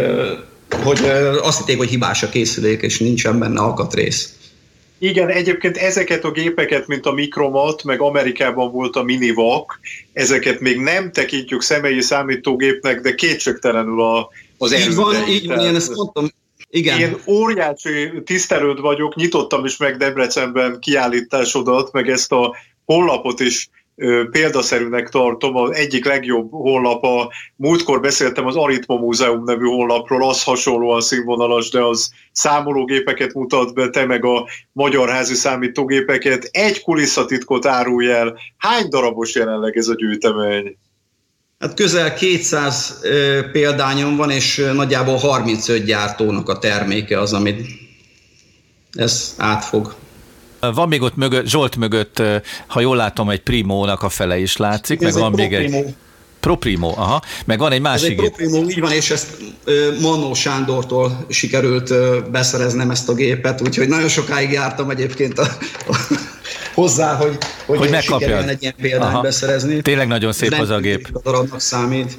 hogy 0.83 1.01
azt 1.43 1.59
hitték, 1.59 1.77
hogy 1.77 1.89
hibás 1.89 2.23
a 2.23 2.29
készülék, 2.29 2.83
és 2.83 2.99
nincsen 2.99 3.39
benne 3.39 3.61
alkatrész. 3.61 4.33
Igen, 5.05 5.29
egyébként 5.29 5.77
ezeket 5.77 6.25
a 6.25 6.31
gépeket, 6.31 6.87
mint 6.87 7.07
a 7.07 7.13
Micromat, 7.13 7.83
meg 7.83 8.01
Amerikában 8.01 8.73
volt 8.73 8.97
a 8.97 9.03
Minivac, 9.03 9.67
ezeket 10.13 10.61
még 10.61 10.79
nem 10.79 11.13
tekintjük 11.13 11.63
személyi 11.63 12.01
számítógépnek, 12.01 13.01
de 13.01 13.15
kétségtelenül 13.15 14.03
a, 14.03 14.29
az 14.59 14.73
erődeik. 14.73 14.89
Így 14.89 14.97
van, 14.97 15.29
így 15.29 15.47
van, 15.47 15.59
én 15.59 15.75
ezt 15.75 15.95
mondtam. 15.95 16.29
Igen. 16.71 17.01
Én 17.01 17.17
óriási 17.27 18.23
tisztelőd 18.25 18.81
vagyok, 18.81 19.15
nyitottam 19.15 19.65
is 19.65 19.77
meg 19.77 19.97
Debrecenben 19.97 20.81
kiállításodat, 20.81 21.93
meg 21.93 22.09
ezt 22.09 22.33
a 22.33 22.57
honlapot 22.85 23.41
is 23.41 23.69
példaszerűnek 24.31 25.09
tartom, 25.09 25.57
az 25.57 25.77
egyik 25.77 26.05
legjobb 26.05 26.51
honlap, 26.51 27.05
a 27.05 27.33
múltkor 27.57 28.01
beszéltem 28.01 28.47
az 28.47 28.57
Aritma 28.57 28.97
Múzeum 28.97 29.45
nevű 29.45 29.65
honlapról, 29.65 30.29
az 30.29 30.43
hasonlóan 30.43 31.01
színvonalas, 31.01 31.71
de 31.71 31.83
az 31.83 32.11
számológépeket 32.33 33.35
mutat 33.35 33.75
be, 33.75 33.89
te 33.89 34.07
meg 34.07 34.25
a 34.25 34.49
magyar 34.73 35.09
házi 35.09 35.35
számítógépeket. 35.35 36.49
Egy 36.53 36.83
kulisszatitkot 36.83 37.67
árulj 37.67 38.11
el. 38.11 38.39
Hány 38.57 38.89
darabos 38.89 39.35
jelenleg 39.35 39.77
ez 39.77 39.89
a 39.89 39.95
gyűjtemény? 39.95 40.77
Hát 41.59 41.75
közel 41.75 42.15
200 42.15 43.01
példányom 43.53 44.17
van, 44.17 44.31
és 44.31 44.71
nagyjából 44.75 45.17
35 45.17 45.85
gyártónak 45.85 46.49
a 46.49 46.59
terméke 46.59 47.21
az, 47.21 47.33
amit 47.33 47.67
ez 48.93 49.35
átfog. 49.39 49.95
Van 50.73 50.89
még 50.89 51.03
ott 51.03 51.17
mögött, 51.17 51.47
Zsolt 51.47 51.77
mögött, 51.77 52.23
ha 52.67 52.81
jól 52.81 52.97
látom, 52.97 53.31
egy 53.31 53.41
Primónak 53.41 54.03
a 54.03 54.09
fele 54.09 54.39
is 54.39 54.57
látszik, 54.57 55.03
Ez 55.03 55.15
meg 55.15 55.23
van 55.23 55.33
még 55.33 55.53
egy... 55.53 55.95
Proprimo, 56.41 56.89
aha. 56.89 57.23
Meg 57.45 57.59
van 57.59 57.73
egy 57.73 57.81
másik. 57.81 58.19
Ez 58.19 58.25
egy 58.25 58.31
Proprimo, 58.31 58.69
így 58.69 58.81
van, 58.81 58.93
és 58.93 59.11
ezt 59.11 59.27
Manó 60.01 60.35
Sándortól 60.35 61.27
sikerült 61.29 61.95
beszereznem 62.31 62.91
ezt 62.91 63.09
a 63.09 63.15
gépet, 63.15 63.61
úgyhogy 63.61 63.89
nagyon 63.89 64.09
sokáig 64.09 64.53
jártam 64.53 64.91
egyébként 64.91 65.39
a, 65.39 65.47
a, 65.89 65.97
hozzá, 66.75 67.15
hogy, 67.15 67.39
hogy, 67.67 67.79
hogy 67.79 68.03
sikerüljön 68.03 68.49
egy 68.49 68.63
ilyen 68.63 68.75
példányt 68.81 69.23
beszerezni. 69.23 69.83
Tényleg 69.83 70.07
nagyon 70.07 70.33
szép 70.33 70.53
az 70.53 70.71
a 70.71 70.79
gép. 70.79 71.09
A 71.13 71.21
darabnak 71.25 71.61
számít. 71.61 72.19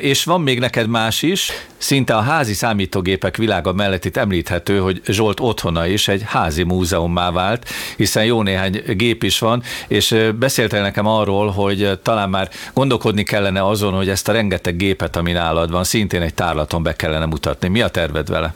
És 0.00 0.24
van 0.24 0.40
még 0.40 0.58
neked 0.58 0.88
más 0.88 1.22
is, 1.22 1.50
szinte 1.76 2.16
a 2.16 2.20
házi 2.20 2.54
számítógépek 2.54 3.36
világa 3.36 3.72
mellett 3.72 4.04
itt 4.04 4.16
említhető, 4.16 4.78
hogy 4.78 5.00
Zsolt 5.06 5.40
otthona 5.40 5.86
is 5.86 6.08
egy 6.08 6.22
házi 6.26 6.62
múzeummá 6.62 7.30
vált, 7.30 7.68
hiszen 7.96 8.24
jó 8.24 8.42
néhány 8.42 8.82
gép 8.86 9.22
is 9.22 9.38
van, 9.38 9.62
és 9.88 10.16
beszéltél 10.38 10.82
nekem 10.82 11.06
arról, 11.06 11.50
hogy 11.50 11.98
talán 12.02 12.30
már 12.30 12.48
gondolkodni 12.74 13.22
kellene 13.22 13.66
azon, 13.66 13.92
hogy 13.92 14.08
ezt 14.08 14.28
a 14.28 14.32
rengeteg 14.32 14.76
gépet, 14.76 15.16
ami 15.16 15.32
nálad 15.32 15.70
van, 15.70 15.84
szintén 15.84 16.22
egy 16.22 16.34
tárlaton 16.34 16.82
be 16.82 16.96
kellene 16.96 17.26
mutatni. 17.26 17.68
Mi 17.68 17.80
a 17.80 17.88
terved 17.88 18.28
vele? 18.28 18.54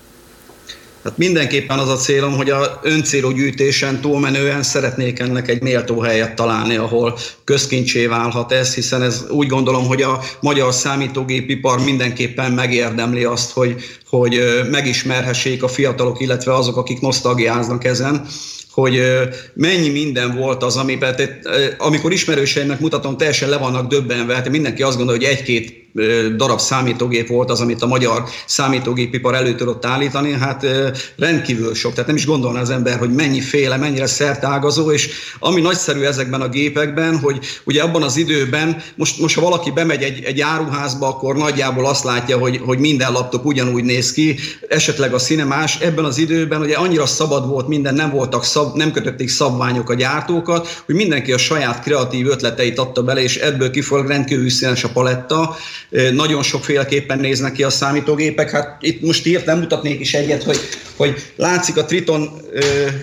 Tehát 1.06 1.20
mindenképpen 1.20 1.78
az 1.78 1.88
a 1.88 1.96
célom, 1.96 2.32
hogy 2.32 2.50
a 2.50 2.80
öncélú 2.82 3.30
gyűjtésen 3.30 4.00
túlmenően 4.00 4.62
szeretnék 4.62 5.18
ennek 5.18 5.48
egy 5.48 5.62
méltó 5.62 6.00
helyet 6.00 6.34
találni, 6.34 6.76
ahol 6.76 7.18
közkincsé 7.44 8.06
válhat 8.06 8.52
ez, 8.52 8.74
hiszen 8.74 9.02
ez 9.02 9.24
úgy 9.28 9.46
gondolom, 9.46 9.86
hogy 9.86 10.02
a 10.02 10.20
magyar 10.40 10.74
számítógépipar 10.74 11.84
mindenképpen 11.84 12.52
megérdemli 12.52 13.24
azt, 13.24 13.50
hogy, 13.50 13.74
hogy 14.08 14.40
megismerhessék 14.70 15.62
a 15.62 15.68
fiatalok, 15.68 16.20
illetve 16.20 16.54
azok, 16.54 16.76
akik 16.76 17.00
nosztalgiáznak 17.00 17.84
ezen 17.84 18.26
hogy 18.70 19.00
mennyi 19.54 19.88
minden 19.88 20.36
volt 20.36 20.62
az, 20.62 20.76
amiben, 20.76 21.14
amikor 21.78 22.12
ismerőseimnek 22.12 22.80
mutatom, 22.80 23.16
teljesen 23.16 23.48
le 23.48 23.56
vannak 23.56 23.88
döbbenve, 23.88 24.34
hát 24.34 24.48
mindenki 24.48 24.82
azt 24.82 24.96
gondolja, 24.96 25.20
hogy 25.20 25.36
egy-két 25.36 25.85
darab 26.36 26.60
számítógép 26.60 27.28
volt 27.28 27.50
az, 27.50 27.60
amit 27.60 27.82
a 27.82 27.86
magyar 27.86 28.24
számítógépipar 28.46 29.34
elő 29.34 29.54
tudott 29.54 29.86
állítani, 29.86 30.32
hát 30.32 30.66
rendkívül 31.18 31.74
sok. 31.74 31.92
Tehát 31.92 32.06
nem 32.06 32.16
is 32.16 32.26
gondolna 32.26 32.58
az 32.58 32.70
ember, 32.70 32.98
hogy 32.98 33.14
mennyi 33.14 33.40
féle, 33.40 33.76
mennyire 33.76 34.06
szertágazó, 34.06 34.92
és 34.92 35.08
ami 35.38 35.60
nagyszerű 35.60 36.00
ezekben 36.02 36.40
a 36.40 36.48
gépekben, 36.48 37.18
hogy 37.18 37.38
ugye 37.64 37.82
abban 37.82 38.02
az 38.02 38.16
időben, 38.16 38.82
most, 38.94 39.20
most 39.20 39.34
ha 39.34 39.40
valaki 39.40 39.70
bemegy 39.70 40.02
egy, 40.02 40.24
egy 40.24 40.40
áruházba, 40.40 41.08
akkor 41.08 41.36
nagyjából 41.36 41.86
azt 41.86 42.04
látja, 42.04 42.38
hogy, 42.38 42.60
hogy 42.64 42.78
minden 42.78 43.12
laptop 43.12 43.44
ugyanúgy 43.44 43.84
néz 43.84 44.12
ki, 44.12 44.38
esetleg 44.68 45.14
a 45.14 45.18
színe 45.18 45.44
más. 45.44 45.78
Ebben 45.80 46.04
az 46.04 46.18
időben 46.18 46.60
ugye 46.60 46.76
annyira 46.76 47.06
szabad 47.06 47.48
volt 47.48 47.68
minden, 47.68 47.94
nem 47.94 48.10
voltak 48.10 48.44
szab, 48.44 48.76
nem 48.76 48.92
kötötték 48.92 49.28
szabványok 49.28 49.90
a 49.90 49.94
gyártókat, 49.94 50.82
hogy 50.86 50.94
mindenki 50.94 51.32
a 51.32 51.38
saját 51.38 51.82
kreatív 51.82 52.26
ötleteit 52.26 52.78
adta 52.78 53.02
bele, 53.02 53.22
és 53.22 53.36
ebből 53.36 53.70
kifolyólag 53.70 54.10
rendkívül 54.10 54.50
színes 54.50 54.84
a 54.84 54.88
paletta, 54.88 55.56
nagyon 56.12 56.42
sokféleképpen 56.42 57.18
néznek 57.18 57.52
ki 57.52 57.62
a 57.62 57.70
számítógépek. 57.70 58.50
Hát 58.50 58.76
itt 58.80 59.02
most 59.02 59.26
írt, 59.26 59.46
nem 59.46 59.58
mutatnék 59.58 60.00
is 60.00 60.14
egyet, 60.14 60.42
hogy, 60.42 60.58
hogy 60.96 61.32
látszik 61.36 61.76
a 61.76 61.84
Triton 61.84 62.30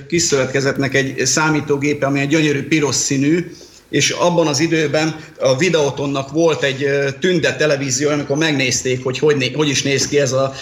kiszövetkezetnek 0.08 0.96
egy 0.96 1.26
számítógépe, 1.26 2.06
ami 2.06 2.20
egy 2.20 2.28
gyönyörű 2.28 2.68
piros 2.68 2.96
színű, 2.96 3.52
és 3.94 4.10
abban 4.10 4.48
az 4.48 4.60
időben 4.60 5.16
a 5.40 5.58
Videotonnak 5.58 6.32
volt 6.32 6.64
egy 6.64 6.88
tünde 7.20 7.56
televízió, 7.56 8.10
amikor 8.10 8.38
megnézték, 8.38 9.04
hogy 9.04 9.20
hogy, 9.20 9.52
hogy 9.56 9.70
is 9.70 9.82
néz 9.82 10.08
ki 10.08 10.20
ez 10.20 10.32
a 10.32 10.54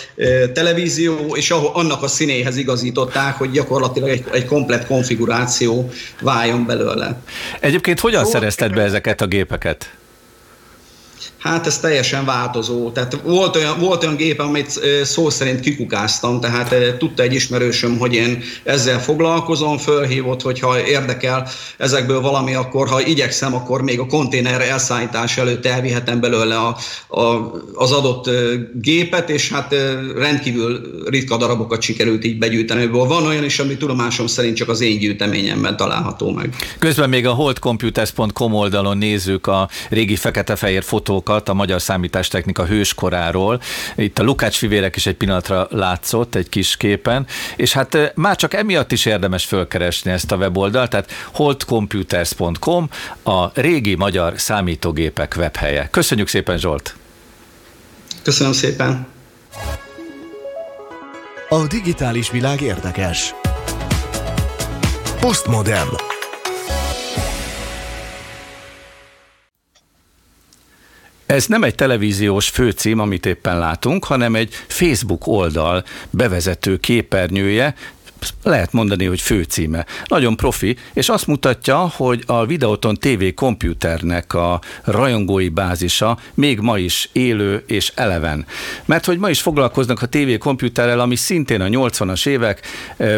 televízió, 0.54 1.36
és 1.36 1.52
ahol, 1.52 1.72
annak 1.74 2.04
a 2.04 2.08
színéhez 2.08 2.58
igazították, 2.58 3.36
hogy 3.36 3.52
gyakorlatilag 3.52 4.10
egy, 4.10 4.24
egy 4.32 4.46
komplet 4.46 4.86
konfiguráció 4.86 5.92
váljon 6.22 6.66
belőle. 6.66 7.22
Egyébként 7.60 8.00
hogyan 8.00 8.26
szerezted 8.26 8.74
be 8.74 8.82
ezeket 8.82 9.22
a 9.22 9.26
gépeket? 9.26 9.94
Hát 11.41 11.67
ez 11.67 11.80
teljesen 11.80 12.25
változó. 12.25 12.91
Tehát 12.91 13.17
volt 13.23 13.56
olyan, 13.56 13.80
volt 13.80 14.04
olyan 14.04 14.15
gép, 14.15 14.39
amit 14.39 14.80
szó 15.04 15.30
szerint 15.30 15.60
kikukáztam, 15.60 16.39
tehát 16.39 16.97
tudta 16.97 17.23
egy 17.23 17.34
ismerősöm, 17.34 17.97
hogy 17.97 18.13
én 18.13 18.43
ezzel 18.63 19.01
foglalkozom, 19.01 19.77
fölhívott, 19.77 20.41
hogyha 20.41 20.88
érdekel 20.88 21.47
ezekből 21.77 22.21
valami, 22.21 22.54
akkor 22.54 22.88
ha 22.88 23.06
igyekszem, 23.06 23.56
akkor 23.56 23.82
még 23.82 23.99
a 23.99 24.06
konténer 24.06 24.62
elszállítás 24.62 25.38
előtt 25.38 25.65
elvihetem 25.65 26.19
belőle 26.19 26.56
a, 26.56 26.77
a, 27.08 27.51
az 27.73 27.91
adott 27.91 28.30
gépet, 28.73 29.30
és 29.30 29.51
hát 29.51 29.75
rendkívül 30.15 30.82
ritka 31.10 31.38
darabokat 31.38 31.82
sikerült 31.82 32.25
így 32.25 32.38
begyűjteni. 32.38 32.88
Van 32.88 33.25
olyan 33.25 33.43
is, 33.43 33.60
ami 33.60 33.77
tudomásom 33.77 34.27
szerint 34.27 34.56
csak 34.56 34.69
az 34.69 34.82
én 34.82 34.99
gyűjteményemben 34.99 35.77
található 35.77 36.32
meg. 36.32 36.56
Közben 36.80 37.10
még 37.10 37.25
a 37.25 37.32
holdcomputers.com 37.32 38.54
oldalon 38.54 38.97
nézzük 38.97 39.47
a 39.47 39.69
régi 39.89 40.15
fekete-fehér 40.15 40.84
fotókat, 40.84 41.30
adatokat 41.32 41.50
a 41.50 41.54
magyar 41.54 41.82
számítástechnika 41.82 42.65
hőskoráról. 42.65 43.62
Itt 43.96 44.20
a 44.20 44.24
Lukács 44.24 44.58
fivérek 44.58 44.96
is 44.96 45.06
egy 45.06 45.15
pillanatra 45.15 45.67
látszott 45.70 46.36
egy 46.36 46.50
kis 46.50 46.78
képen, 46.78 47.26
és 47.56 47.74
hát 47.74 48.12
már 48.15 48.36
csak 48.36 48.54
emiatt 48.54 48.91
is 48.91 49.06
érdemes 49.06 49.46
fölkeresni 49.46 50.12
ezt 50.12 50.32
a 50.32 50.36
weboldalt, 50.36 50.89
tehát 50.89 51.12
holdcomputers.com 51.32 52.89
a 53.24 53.60
régi 53.62 53.96
magyar 53.96 54.34
számítógépek 54.38 55.36
webhelye. 55.38 55.88
Köszönjük 55.91 56.28
szépen 56.28 56.58
Zsolt! 56.58 56.96
Köszönöm 58.24 58.54
szépen! 58.54 59.08
A 61.50 61.67
digitális 61.67 62.30
világ 62.30 62.62
érdekes. 62.62 63.34
Postmodern. 65.20 66.11
Ez 71.32 71.46
nem 71.46 71.63
egy 71.63 71.76
televíziós 71.76 72.50
főcím, 72.50 73.00
amit 73.00 73.26
éppen 73.26 73.60
látunk, 73.60 74.06
hanem 74.06 74.36
egy 74.36 74.54
Facebook 74.67 75.28
oldal 75.28 75.84
bevezető 76.10 76.78
képernyője, 76.78 77.76
lehet 78.44 78.72
mondani, 78.72 79.06
hogy 79.06 79.22
főcíme. 79.22 79.86
Nagyon 80.06 80.36
profi, 80.36 80.78
és 80.94 81.10
azt 81.10 81.28
mutatja, 81.28 81.78
hogy 81.78 82.24
a 82.26 82.46
Videoton 82.46 82.96
TV 82.96 83.24
komputernek 83.36 84.34
a 84.34 84.62
rajongói 84.84 85.50
bázisa 85.50 86.18
még 86.34 86.60
ma 86.60 86.78
is 86.78 87.10
élő 87.12 87.64
és 87.68 87.92
eleven. 87.96 88.46
Mert 88.86 89.06
hogy 89.06 89.18
ma 89.18 89.30
is 89.30 89.42
foglalkoznak 89.42 90.02
a 90.02 90.08
TV 90.08 90.38
komputerrel, 90.40 91.00
ami 91.00 91.16
szintén 91.16 91.62
a 91.62 91.68
80-as 91.68 92.28
évek 92.28 92.66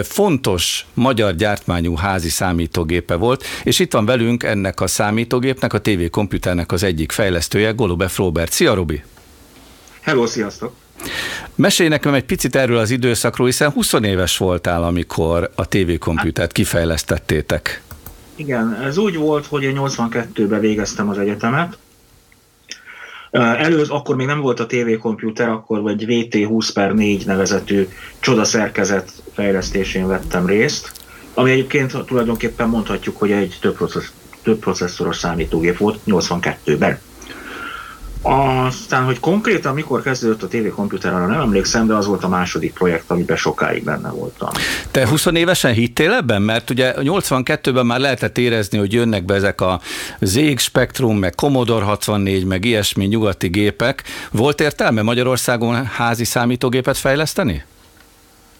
fontos 0.03 0.85
magyar 0.93 1.35
gyártmányú 1.35 1.95
házi 1.95 2.29
számítógépe 2.29 3.15
volt, 3.15 3.43
és 3.63 3.79
itt 3.79 3.93
van 3.93 4.05
velünk 4.05 4.43
ennek 4.43 4.81
a 4.81 4.87
számítógépnek, 4.87 5.73
a 5.73 5.81
TV 5.81 6.09
komputernek 6.11 6.71
az 6.71 6.83
egyik 6.83 7.11
fejlesztője, 7.11 7.71
Golubef 7.71 8.17
Robert. 8.17 8.51
Szia, 8.51 8.73
Robi! 8.73 9.03
Hello, 10.01 10.25
sziasztok! 10.25 10.82
Mesélj 11.55 11.89
nekem 11.89 12.13
egy 12.13 12.23
picit 12.23 12.55
erről 12.55 12.77
az 12.77 12.89
időszakról, 12.89 13.47
hiszen 13.47 13.69
20 13.69 13.93
éves 13.93 14.37
voltál, 14.37 14.83
amikor 14.83 15.51
a 15.55 15.67
TV-komputert 15.67 16.51
kifejlesztettétek. 16.51 17.81
Igen, 18.35 18.79
ez 18.83 18.97
úgy 18.97 19.15
volt, 19.15 19.45
hogy 19.45 19.63
én 19.63 19.75
82-ben 19.79 20.59
végeztem 20.59 21.09
az 21.09 21.17
egyetemet. 21.17 21.77
Előz, 23.31 23.89
akkor 23.89 24.15
még 24.15 24.27
nem 24.27 24.39
volt 24.39 24.59
a 24.59 24.65
TV 24.65 24.97
komputer, 24.99 25.49
akkor 25.49 25.81
vagy 25.81 26.05
VT20 26.07 26.69
per 26.73 26.93
4 26.93 27.25
nevezetű 27.25 27.87
csodaszerkezet 28.19 29.11
fejlesztésén 29.33 30.07
vettem 30.07 30.45
részt, 30.45 30.91
ami 31.33 31.51
egyébként 31.51 31.97
tulajdonképpen 32.05 32.69
mondhatjuk, 32.69 33.17
hogy 33.17 33.31
egy 33.31 33.57
több, 33.61 33.75
processz, 33.75 34.11
több 34.43 34.59
processzoros 34.59 35.17
számítógép 35.17 35.77
volt 35.77 35.99
82-ben. 36.07 36.99
Aztán, 38.25 39.03
hogy 39.03 39.19
konkrétan 39.19 39.73
mikor 39.73 40.01
kezdődött 40.01 40.43
a 40.43 40.47
TV 40.47 40.67
komputer, 40.75 41.13
arra 41.13 41.25
nem 41.25 41.39
emlékszem, 41.39 41.87
de 41.87 41.93
az 41.93 42.05
volt 42.05 42.23
a 42.23 42.27
második 42.27 42.73
projekt, 42.73 43.09
amiben 43.09 43.37
sokáig 43.37 43.83
benne 43.83 44.09
voltam. 44.09 44.49
Te 44.91 45.07
20 45.07 45.25
évesen 45.25 45.73
hittél 45.73 46.11
ebben? 46.11 46.41
Mert 46.41 46.69
ugye 46.69 46.93
82-ben 46.97 47.85
már 47.85 47.99
lehetett 47.99 48.37
érezni, 48.37 48.77
hogy 48.77 48.93
jönnek 48.93 49.25
be 49.25 49.33
ezek 49.33 49.61
a 49.61 49.79
ZX 50.19 50.63
Spectrum, 50.63 51.17
meg 51.17 51.35
Commodore 51.35 51.85
64, 51.85 52.45
meg 52.45 52.65
ilyesmi 52.65 53.05
nyugati 53.05 53.47
gépek. 53.47 54.03
Volt 54.31 54.61
értelme 54.61 55.01
Magyarországon 55.01 55.85
házi 55.85 56.23
számítógépet 56.23 56.97
fejleszteni? 56.97 57.63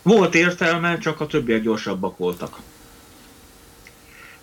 Volt 0.01 0.35
értelme, 0.35 0.97
csak 0.97 1.21
a 1.21 1.27
többiek 1.27 1.61
gyorsabbak 1.61 2.17
voltak. 2.17 2.57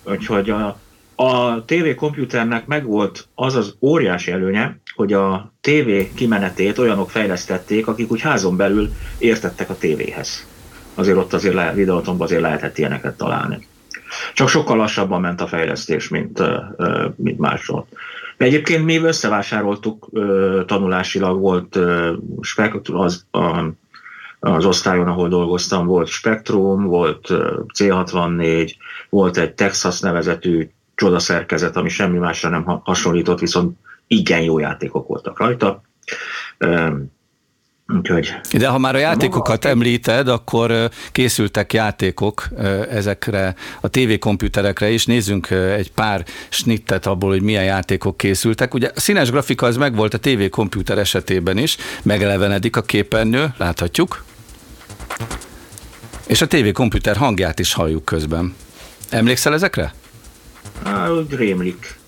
Úgyhogy 0.02 0.50
a, 0.50 0.78
a 1.22 1.64
TV 1.64 1.94
komputernek 1.96 2.66
megvolt 2.66 3.28
az 3.34 3.54
az 3.54 3.74
óriási 3.80 4.30
előnye, 4.30 4.80
hogy 4.94 5.12
a 5.12 5.52
TV 5.60 5.90
kimenetét 6.14 6.78
olyanok 6.78 7.10
fejlesztették, 7.10 7.86
akik 7.86 8.10
úgy 8.10 8.20
házon 8.20 8.56
belül 8.56 8.88
értettek 9.18 9.70
a 9.70 9.76
tévéhez. 9.76 10.46
Azért 10.94 11.16
ott 11.16 11.32
azért 11.32 11.54
le, 11.54 11.72
videótomban 11.74 12.26
azért 12.26 12.40
lehetett 12.40 12.78
ilyeneket 12.78 13.16
találni. 13.16 13.66
Csak 14.34 14.48
sokkal 14.48 14.76
lassabban 14.76 15.20
ment 15.20 15.40
a 15.40 15.46
fejlesztés, 15.46 16.08
mint, 16.08 16.42
mint 17.16 17.38
máshol. 17.38 17.86
Egyébként 18.36 18.84
mi 18.84 18.96
összevásároltuk 18.96 20.08
tanulásilag, 20.66 21.40
volt 21.40 21.78
az, 22.92 23.26
az 24.40 24.64
osztályon, 24.64 25.08
ahol 25.08 25.28
dolgoztam, 25.28 25.86
volt 25.86 26.08
Spectrum, 26.08 26.84
volt 26.84 27.28
C64, 27.78 28.72
volt 29.08 29.36
egy 29.36 29.52
Texas 29.54 30.00
nevezetű 30.00 30.70
csodaszerkezet, 31.00 31.76
ami 31.76 31.88
semmi 31.88 32.18
másra 32.18 32.48
nem 32.48 32.64
hasonlított, 32.64 33.40
viszont 33.40 33.76
igen 34.06 34.40
jó 34.40 34.58
játékok 34.58 35.08
voltak 35.08 35.38
rajta. 35.38 35.82
Úgyhogy. 37.86 38.34
De 38.52 38.68
ha 38.68 38.78
már 38.78 38.94
a 38.94 38.98
játékokat 38.98 39.64
említed, 39.64 40.28
akkor 40.28 40.90
készültek 41.12 41.72
játékok 41.72 42.48
ezekre 42.90 43.54
a 43.80 43.88
tévékomputerekre 43.88 44.90
is. 44.90 45.06
Nézzünk 45.06 45.50
egy 45.50 45.92
pár 45.92 46.24
snittet 46.48 47.06
abból, 47.06 47.30
hogy 47.30 47.42
milyen 47.42 47.64
játékok 47.64 48.16
készültek. 48.16 48.74
Ugye 48.74 48.90
a 48.94 49.00
színes 49.00 49.30
grafika 49.30 49.66
az 49.66 49.76
megvolt 49.76 50.14
a 50.14 50.18
tévékomputer 50.18 50.98
esetében 50.98 51.58
is, 51.58 51.76
megelevenedik 52.02 52.76
a 52.76 52.82
képernyő, 52.82 53.54
láthatjuk. 53.56 54.24
És 56.26 56.42
a 56.42 56.46
tévékomputer 56.46 57.16
hangját 57.16 57.58
is 57.58 57.72
halljuk 57.72 58.04
közben. 58.04 58.54
Emlékszel 59.10 59.52
ezekre? 59.52 59.92
Á, 60.84 61.10
úgy 61.10 61.34
rémlik. 61.34 61.98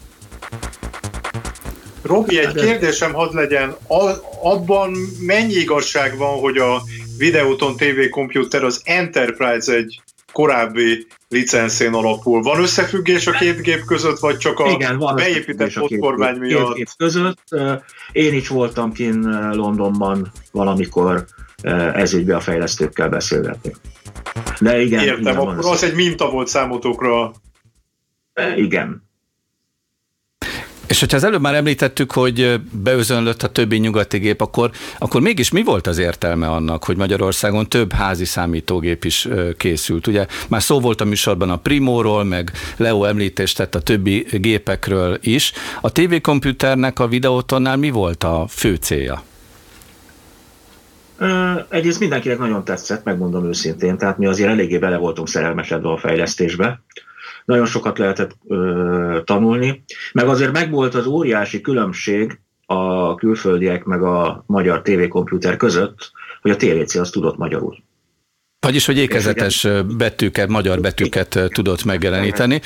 Robi, 2.03 2.39
egy 2.39 2.55
kérdésem 2.55 3.13
hadd 3.13 3.35
legyen. 3.35 3.77
A, 3.87 4.11
abban 4.43 4.93
mennyi 5.21 5.55
igazság 5.55 6.17
van, 6.17 6.39
hogy 6.39 6.57
a 6.57 6.83
Videoton 7.19 7.77
TV 7.77 8.09
komputer 8.11 8.65
az 8.65 8.81
Enterprise 8.85 9.73
egy 9.73 10.01
korábbi 10.33 11.07
licenszén 11.29 11.93
alapul. 11.93 12.43
Van 12.43 12.61
összefüggés 12.61 13.27
a 13.27 13.31
két 13.31 13.61
gép 13.61 13.85
között, 13.85 14.19
vagy 14.19 14.37
csak 14.37 14.59
a 14.59 14.71
Igen, 14.71 14.99
van 14.99 15.15
beépített 15.15 15.73
potkormány 15.73 16.37
miatt? 16.37 16.67
Két 16.67 16.77
gép 16.77 16.89
között. 16.97 17.39
Én 18.13 18.35
is 18.35 18.49
voltam 18.49 18.93
kint 18.93 19.25
Londonban 19.55 20.33
valamikor 20.53 21.25
ezügybe 21.95 22.37
a 22.37 22.41
fejlesztőkkel 22.41 23.09
beszélgetni. 23.09 23.73
De 24.61 24.81
igen. 24.81 25.03
Értem, 25.03 25.21
igen, 25.21 25.37
akkor 25.37 25.73
az 25.73 25.83
egy 25.83 25.95
minta 25.95 26.31
volt 26.31 26.49
számotokra. 26.49 27.33
Igen. 28.57 29.11
És 30.92 31.01
hogyha 31.01 31.16
az 31.16 31.25
előbb 31.25 31.40
már 31.40 31.55
említettük, 31.55 32.12
hogy 32.12 32.61
beözönlött 32.73 33.42
a 33.42 33.49
többi 33.49 33.77
nyugati 33.77 34.18
gép, 34.18 34.40
akkor, 34.40 34.71
akkor 34.99 35.21
mégis 35.21 35.51
mi 35.51 35.62
volt 35.62 35.87
az 35.87 35.99
értelme 35.99 36.49
annak, 36.49 36.85
hogy 36.85 36.97
Magyarországon 36.97 37.68
több 37.68 37.92
házi 37.92 38.25
számítógép 38.25 39.05
is 39.05 39.29
készült? 39.57 40.07
Ugye 40.07 40.27
már 40.49 40.62
szó 40.62 40.81
volt 40.81 41.01
a 41.01 41.05
műsorban 41.05 41.51
a 41.51 41.57
Primóról, 41.57 42.25
meg 42.25 42.53
Leo 42.77 43.05
említést 43.05 43.57
tett 43.57 43.75
a 43.75 43.81
többi 43.81 44.27
gépekről 44.31 45.18
is. 45.21 45.53
A 45.81 45.92
TV 45.92 46.14
komputernek 46.23 46.99
a 46.99 47.09
videótonnál 47.09 47.77
mi 47.77 47.90
volt 47.90 48.25
a 48.25 48.47
fő 48.49 48.75
célja? 48.75 49.23
Egyrészt 51.68 52.01
mindenkinek 52.01 52.38
nagyon 52.38 52.64
tetszett, 52.64 53.05
megmondom 53.05 53.47
őszintén, 53.47 53.99
tehát 53.99 54.18
mi 54.18 54.27
azért 54.27 54.51
eléggé 54.51 54.79
bele 54.79 54.97
voltunk 54.97 55.29
szerelmesedve 55.29 55.88
a 55.88 55.96
fejlesztésbe 55.96 56.83
nagyon 57.45 57.67
sokat 57.67 57.99
lehetett 57.99 58.37
ö, 58.49 59.19
tanulni, 59.25 59.85
meg 60.13 60.29
azért 60.29 60.53
megvolt 60.53 60.95
az 60.95 61.07
óriási 61.07 61.61
különbség 61.61 62.40
a 62.67 63.15
külföldiek 63.15 63.85
meg 63.85 64.03
a 64.03 64.45
magyar 64.47 64.83
tévékomputer 64.83 65.57
között, 65.57 66.11
hogy 66.43 66.51
a 66.51 66.57
TVC 66.57 66.95
az 66.95 67.11
tudott 67.11 67.37
magyarul. 67.37 67.77
Vagyis, 68.67 68.87
hogy 68.87 68.98
ékezetes 68.98 69.67
betűket, 69.96 70.48
magyar 70.48 70.81
betűket 70.81 71.38
tudott 71.48 71.85
megjeleníteni, 71.85 72.60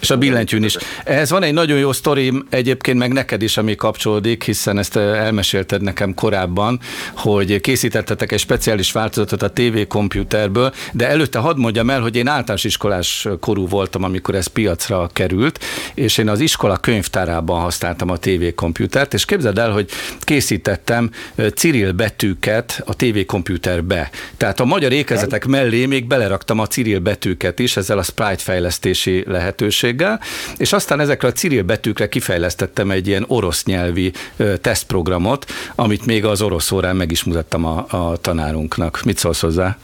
és 0.00 0.10
a 0.10 0.16
billentyűn 0.16 0.64
is. 0.64 0.76
Ehhez 1.04 1.30
van 1.30 1.42
egy 1.42 1.52
nagyon 1.52 1.78
jó 1.78 1.92
sztorim, 1.92 2.46
egyébként 2.50 2.98
meg 2.98 3.12
neked 3.12 3.42
is, 3.42 3.56
ami 3.56 3.74
kapcsolódik, 3.74 4.44
hiszen 4.44 4.78
ezt 4.78 4.96
elmesélted 4.96 5.82
nekem 5.82 6.14
korábban, 6.14 6.80
hogy 7.14 7.60
készítettetek 7.60 8.32
egy 8.32 8.38
speciális 8.38 8.92
változatot 8.92 9.42
a 9.42 9.50
TV 9.50 9.86
komputerből, 9.88 10.72
de 10.92 11.08
előtte 11.08 11.38
hadd 11.38 11.58
mondjam 11.58 11.90
el, 11.90 12.00
hogy 12.00 12.16
én 12.16 12.26
általános 12.26 12.64
iskolás 12.64 13.28
korú 13.40 13.68
voltam, 13.68 14.02
amikor 14.02 14.34
ez 14.34 14.46
piacra 14.46 15.08
került, 15.12 15.64
és 15.94 16.18
én 16.18 16.28
az 16.28 16.40
iskola 16.40 16.76
könyvtárában 16.76 17.60
használtam 17.60 18.10
a 18.10 18.18
TV 18.18 18.44
komputert, 18.54 19.14
és 19.14 19.24
képzeld 19.24 19.58
el, 19.58 19.70
hogy 19.70 19.90
készítettem 20.20 21.10
Cyril 21.54 21.92
betűket 21.92 22.82
a 22.86 22.96
TV 22.96 23.18
komputerbe. 23.26 24.10
Tehát 24.36 24.60
a 24.60 24.64
magyar 24.64 24.92
ékezet 24.92 25.22
fejezetek 25.24 25.46
mellé 25.46 25.86
még 25.86 26.06
beleraktam 26.06 26.58
a 26.58 26.66
Cyril 26.66 26.98
betűket 26.98 27.58
is, 27.58 27.76
ezzel 27.76 27.98
a 27.98 28.02
sprite 28.02 28.42
fejlesztési 28.42 29.24
lehetőséggel, 29.26 30.20
és 30.56 30.72
aztán 30.72 31.00
ezekre 31.00 31.28
a 31.28 31.32
Cyril 31.32 31.62
betűkre 31.62 32.08
kifejlesztettem 32.08 32.90
egy 32.90 33.06
ilyen 33.06 33.24
orosz 33.26 33.64
nyelvi 33.64 34.12
tesztprogramot, 34.60 35.46
amit 35.74 36.06
még 36.06 36.24
az 36.24 36.42
orosz 36.42 36.70
órán 36.70 36.96
meg 36.96 37.10
is 37.10 37.24
mutattam 37.24 37.64
a, 37.64 37.86
a 37.88 38.16
tanárunknak. 38.16 39.02
Mit 39.04 39.18
szólsz 39.18 39.40
hozzá? 39.40 39.76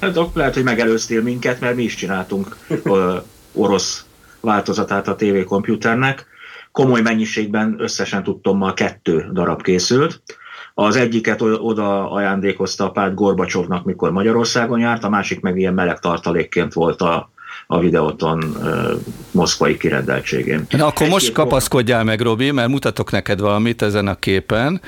Hát 0.00 0.18
lehet, 0.34 0.54
hogy 0.54 0.62
megelőztél 0.62 1.22
minket, 1.22 1.60
mert 1.60 1.76
mi 1.76 1.82
is 1.82 1.94
csináltunk 1.94 2.56
orosz 3.52 4.04
változatát 4.40 5.08
a 5.08 5.14
TV. 5.14 5.54
Komoly 6.72 7.00
mennyiségben 7.00 7.76
összesen 7.78 8.22
tudtommal 8.22 8.74
kettő 8.74 9.30
darab 9.32 9.62
készült. 9.62 10.22
Az 10.82 10.96
egyiket 10.96 11.42
oda 11.42 12.10
ajándékozta 12.10 12.84
a 12.84 12.90
párt 12.90 13.14
Gorbacsovnak, 13.14 13.84
mikor 13.84 14.10
Magyarországon 14.10 14.78
járt, 14.78 15.04
a 15.04 15.08
másik 15.08 15.40
meg 15.40 15.58
ilyen 15.58 15.74
meleg 15.74 15.98
tartalékként 15.98 16.72
volt 16.72 17.00
a, 17.00 17.30
a 17.66 17.78
videóton 17.78 18.44
uh, 18.44 18.90
moszkvai 19.30 19.76
kirendeltségén. 19.76 20.66
Na 20.70 20.86
akkor 20.86 21.06
Egy 21.06 21.12
most 21.12 21.32
kapaszkodjál 21.32 22.04
meg, 22.04 22.20
Robi, 22.20 22.50
mert 22.50 22.68
mutatok 22.68 23.10
neked 23.10 23.40
valamit 23.40 23.82
ezen 23.82 24.06
a 24.06 24.14
képen. 24.14 24.80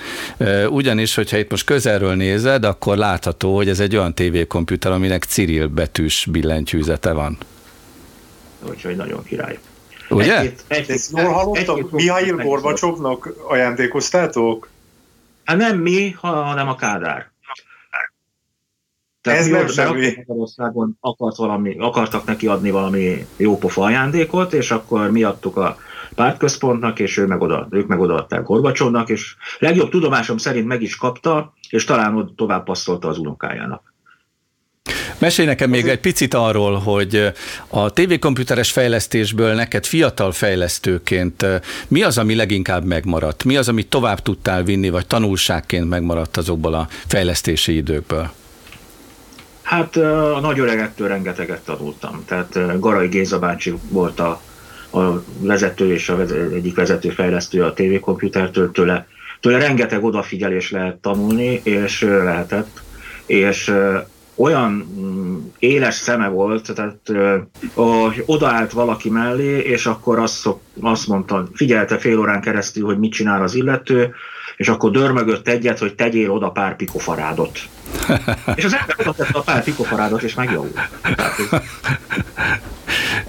Ugyanis, 0.68 1.14
hogyha 1.14 1.36
itt 1.36 1.51
most 1.51 1.64
közelről 1.64 2.14
nézed, 2.14 2.64
akkor 2.64 2.97
látható, 2.97 3.57
hogy 3.57 3.68
ez 3.68 3.80
egy 3.80 3.97
olyan 3.97 4.14
tévékomputer, 4.14 4.93
aminek 4.93 5.24
Cyril 5.24 5.66
betűs 5.66 6.26
billentyűzete 6.30 7.12
van. 7.12 7.38
Úgyhogy 8.68 8.97
nagyon 8.97 9.24
király. 9.24 9.59
Ugye? 10.11 10.38
Egy-két, 10.38 10.64
egy-két, 10.68 11.09
jól 11.16 11.32
hallottam, 11.32 11.88
Mihail 11.90 12.36
Gorbacsovnak 12.36 13.34
ajándékoztátok? 13.49 14.70
Hát 15.45 15.57
nem 15.57 15.78
mi, 15.78 16.11
hanem 16.11 16.68
a 16.68 16.74
Kádár. 16.74 17.30
Tehát 19.20 19.38
Ez 19.38 19.47
nem 19.47 19.66
semmi. 19.66 20.14
Magyarországon 20.16 20.97
akart 21.01 21.36
valami, 21.36 21.76
akartak 21.78 22.24
neki 22.24 22.47
adni 22.47 22.70
valami 22.70 23.26
jópofa 23.36 23.82
ajándékot, 23.82 24.53
és 24.53 24.70
akkor 24.70 25.11
mi 25.11 25.22
adtuk 25.22 25.57
a 25.57 25.76
pártközpontnak, 26.14 26.99
és 26.99 27.16
ő 27.16 27.26
meg 27.26 27.40
oda, 27.40 27.66
ők 27.70 27.86
meg 27.86 28.01
odaadták 28.01 28.43
Gorbacsovnak, 28.43 29.09
és 29.09 29.36
legjobb 29.59 29.90
tudomásom 29.90 30.36
szerint 30.36 30.66
meg 30.66 30.82
is 30.82 30.97
kapta, 30.97 31.53
és 31.70 31.84
talán 31.84 32.32
tovább 32.36 32.64
passzolta 32.64 33.09
az 33.09 33.18
unokájának. 33.18 33.91
Mesélj 35.22 35.48
nekem 35.48 35.70
még 35.70 35.88
egy 35.88 36.00
picit 36.00 36.34
arról, 36.34 36.78
hogy 36.78 37.32
a 37.68 37.90
tévékomputeres 37.90 38.70
fejlesztésből 38.70 39.54
neked 39.54 39.84
fiatal 39.84 40.32
fejlesztőként 40.32 41.46
mi 41.88 42.02
az, 42.02 42.18
ami 42.18 42.34
leginkább 42.34 42.84
megmaradt? 42.84 43.44
Mi 43.44 43.56
az, 43.56 43.68
amit 43.68 43.88
tovább 43.88 44.20
tudtál 44.20 44.62
vinni, 44.62 44.90
vagy 44.90 45.06
tanulságként 45.06 45.88
megmaradt 45.88 46.36
azokból 46.36 46.74
a 46.74 46.88
fejlesztési 47.06 47.76
időkből? 47.76 48.30
Hát 49.62 49.96
a 49.96 50.38
nagy 50.40 50.58
öregettől 50.58 51.08
rengeteget 51.08 51.60
tanultam. 51.60 52.24
Tehát 52.26 52.80
Garai 52.80 53.08
Géza 53.08 53.38
bácsi 53.38 53.74
volt 53.88 54.20
a, 54.20 54.40
a 54.90 55.24
vezető 55.38 55.92
és 55.92 56.08
a 56.08 56.16
vezető, 56.16 56.54
egyik 56.54 56.74
vezető 56.74 57.10
fejlesztő 57.10 57.62
a 57.62 57.72
tévékomputertől, 57.72 58.70
tőle, 58.70 59.06
tőle 59.40 59.58
rengeteg 59.58 60.04
odafigyelés 60.04 60.70
lehet 60.70 60.96
tanulni, 60.96 61.60
és 61.64 62.00
lehetett, 62.00 62.82
és 63.26 63.72
olyan 64.43 64.70
mm, 65.01 65.36
éles 65.59 65.95
szeme 65.95 66.28
volt, 66.28 66.72
tehát 66.74 66.99
hogy 67.74 68.22
odaállt 68.26 68.72
valaki 68.72 69.11
mellé, 69.11 69.59
és 69.59 69.86
akkor 69.86 70.18
azt, 70.18 70.49
azt 70.80 71.07
mondta, 71.07 71.47
figyelte 71.55 71.99
fél 71.99 72.18
órán 72.18 72.40
keresztül, 72.40 72.84
hogy 72.84 72.99
mit 72.99 73.12
csinál 73.12 73.43
az 73.43 73.55
illető, 73.55 74.14
és 74.57 74.68
akkor 74.68 74.90
dörmögött 74.90 75.49
egyet, 75.49 75.78
hogy 75.78 75.95
tegyél 75.95 76.30
oda 76.30 76.51
pár 76.51 76.76
pikofarádot. 76.76 77.59
és 78.55 78.64
az 78.64 78.74
ember 78.74 78.97
oda 78.99 79.12
tette 79.12 79.38
a 79.38 79.43
pár 79.43 79.64
pikofarádot, 79.64 80.22
és 80.22 80.34
megjavult. 80.34 80.78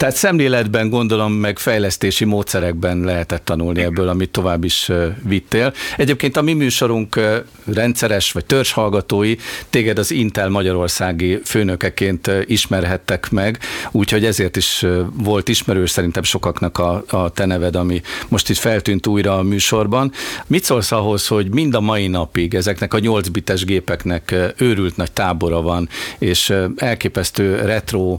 Tehát 0.03 0.17
szemléletben 0.17 0.89
gondolom, 0.89 1.33
meg 1.33 1.59
fejlesztési 1.59 2.25
módszerekben 2.25 2.99
lehetett 2.99 3.45
tanulni 3.45 3.81
ebből, 3.81 4.07
amit 4.07 4.29
tovább 4.29 4.63
is 4.63 4.91
vittél. 5.27 5.73
Egyébként 5.97 6.37
a 6.37 6.41
mi 6.41 6.53
műsorunk 6.53 7.19
rendszeres 7.65 8.31
vagy 8.31 8.45
törzshallgatói 8.45 9.35
téged 9.69 9.97
az 9.97 10.11
Intel 10.11 10.49
magyarországi 10.49 11.39
főnökeként 11.45 12.31
ismerhettek 12.45 13.31
meg, 13.31 13.59
úgyhogy 13.91 14.25
ezért 14.25 14.55
is 14.55 14.85
volt 15.13 15.49
ismerős 15.49 15.89
szerintem 15.89 16.23
sokaknak 16.23 16.77
a, 16.77 17.03
a 17.07 17.29
te 17.29 17.45
neved, 17.45 17.75
ami 17.75 18.01
most 18.27 18.49
itt 18.49 18.57
feltűnt 18.57 19.07
újra 19.07 19.37
a 19.37 19.41
műsorban. 19.41 20.11
Mit 20.47 20.63
szólsz 20.63 20.91
ahhoz, 20.91 21.27
hogy 21.27 21.49
mind 21.53 21.75
a 21.75 21.81
mai 21.81 22.07
napig 22.07 22.53
ezeknek 22.53 22.93
a 22.93 22.99
8 22.99 23.27
bites 23.27 23.65
gépeknek 23.65 24.35
őrült 24.57 24.97
nagy 24.97 25.11
tábora 25.11 25.61
van, 25.61 25.89
és 26.19 26.53
elképesztő 26.75 27.55
retro, 27.55 28.17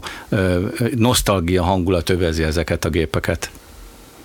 nosztalgia 0.95 1.63
hangulat 1.75 2.09
övezi 2.09 2.43
ezeket 2.43 2.85
a 2.85 2.89
gépeket? 2.89 3.49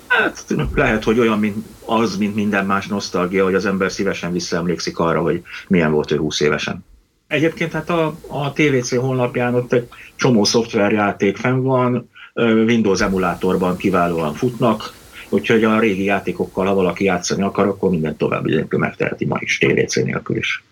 Hát 0.06 0.44
lehet, 0.74 1.04
hogy 1.04 1.18
olyan, 1.18 1.38
mint 1.38 1.56
az, 1.84 2.16
mint 2.16 2.34
minden 2.34 2.66
más 2.66 2.86
nosztalgia, 2.86 3.44
hogy 3.44 3.54
az 3.54 3.66
ember 3.66 3.92
szívesen 3.92 4.32
visszaemlékszik 4.32 4.98
arra, 4.98 5.20
hogy 5.20 5.42
milyen 5.68 5.92
volt 5.92 6.10
ő 6.10 6.16
20 6.16 6.40
évesen. 6.40 6.84
Egyébként 7.26 7.72
hát 7.72 7.90
a, 7.90 8.14
a 8.26 8.52
TVC 8.52 8.96
honlapján 8.96 9.54
ott 9.54 9.72
egy 9.72 9.88
csomó 10.16 10.44
szoftverjáték 10.44 11.36
fenn 11.36 11.62
van, 11.62 12.10
Windows 12.34 13.00
emulátorban 13.00 13.76
kiválóan 13.76 14.34
futnak, 14.34 14.92
úgyhogy 15.28 15.64
a 15.64 15.78
régi 15.78 16.04
játékokkal, 16.04 16.66
ha 16.66 16.74
valaki 16.74 17.04
játszani 17.04 17.42
akar, 17.42 17.66
akkor 17.66 17.90
minden 17.90 18.16
tovább 18.16 18.46
egyébként 18.46 18.82
megteheti 18.82 19.24
ma 19.24 19.36
is 19.40 19.58
TVC 19.58 19.94
nélkül 19.94 20.36
is. 20.36 20.64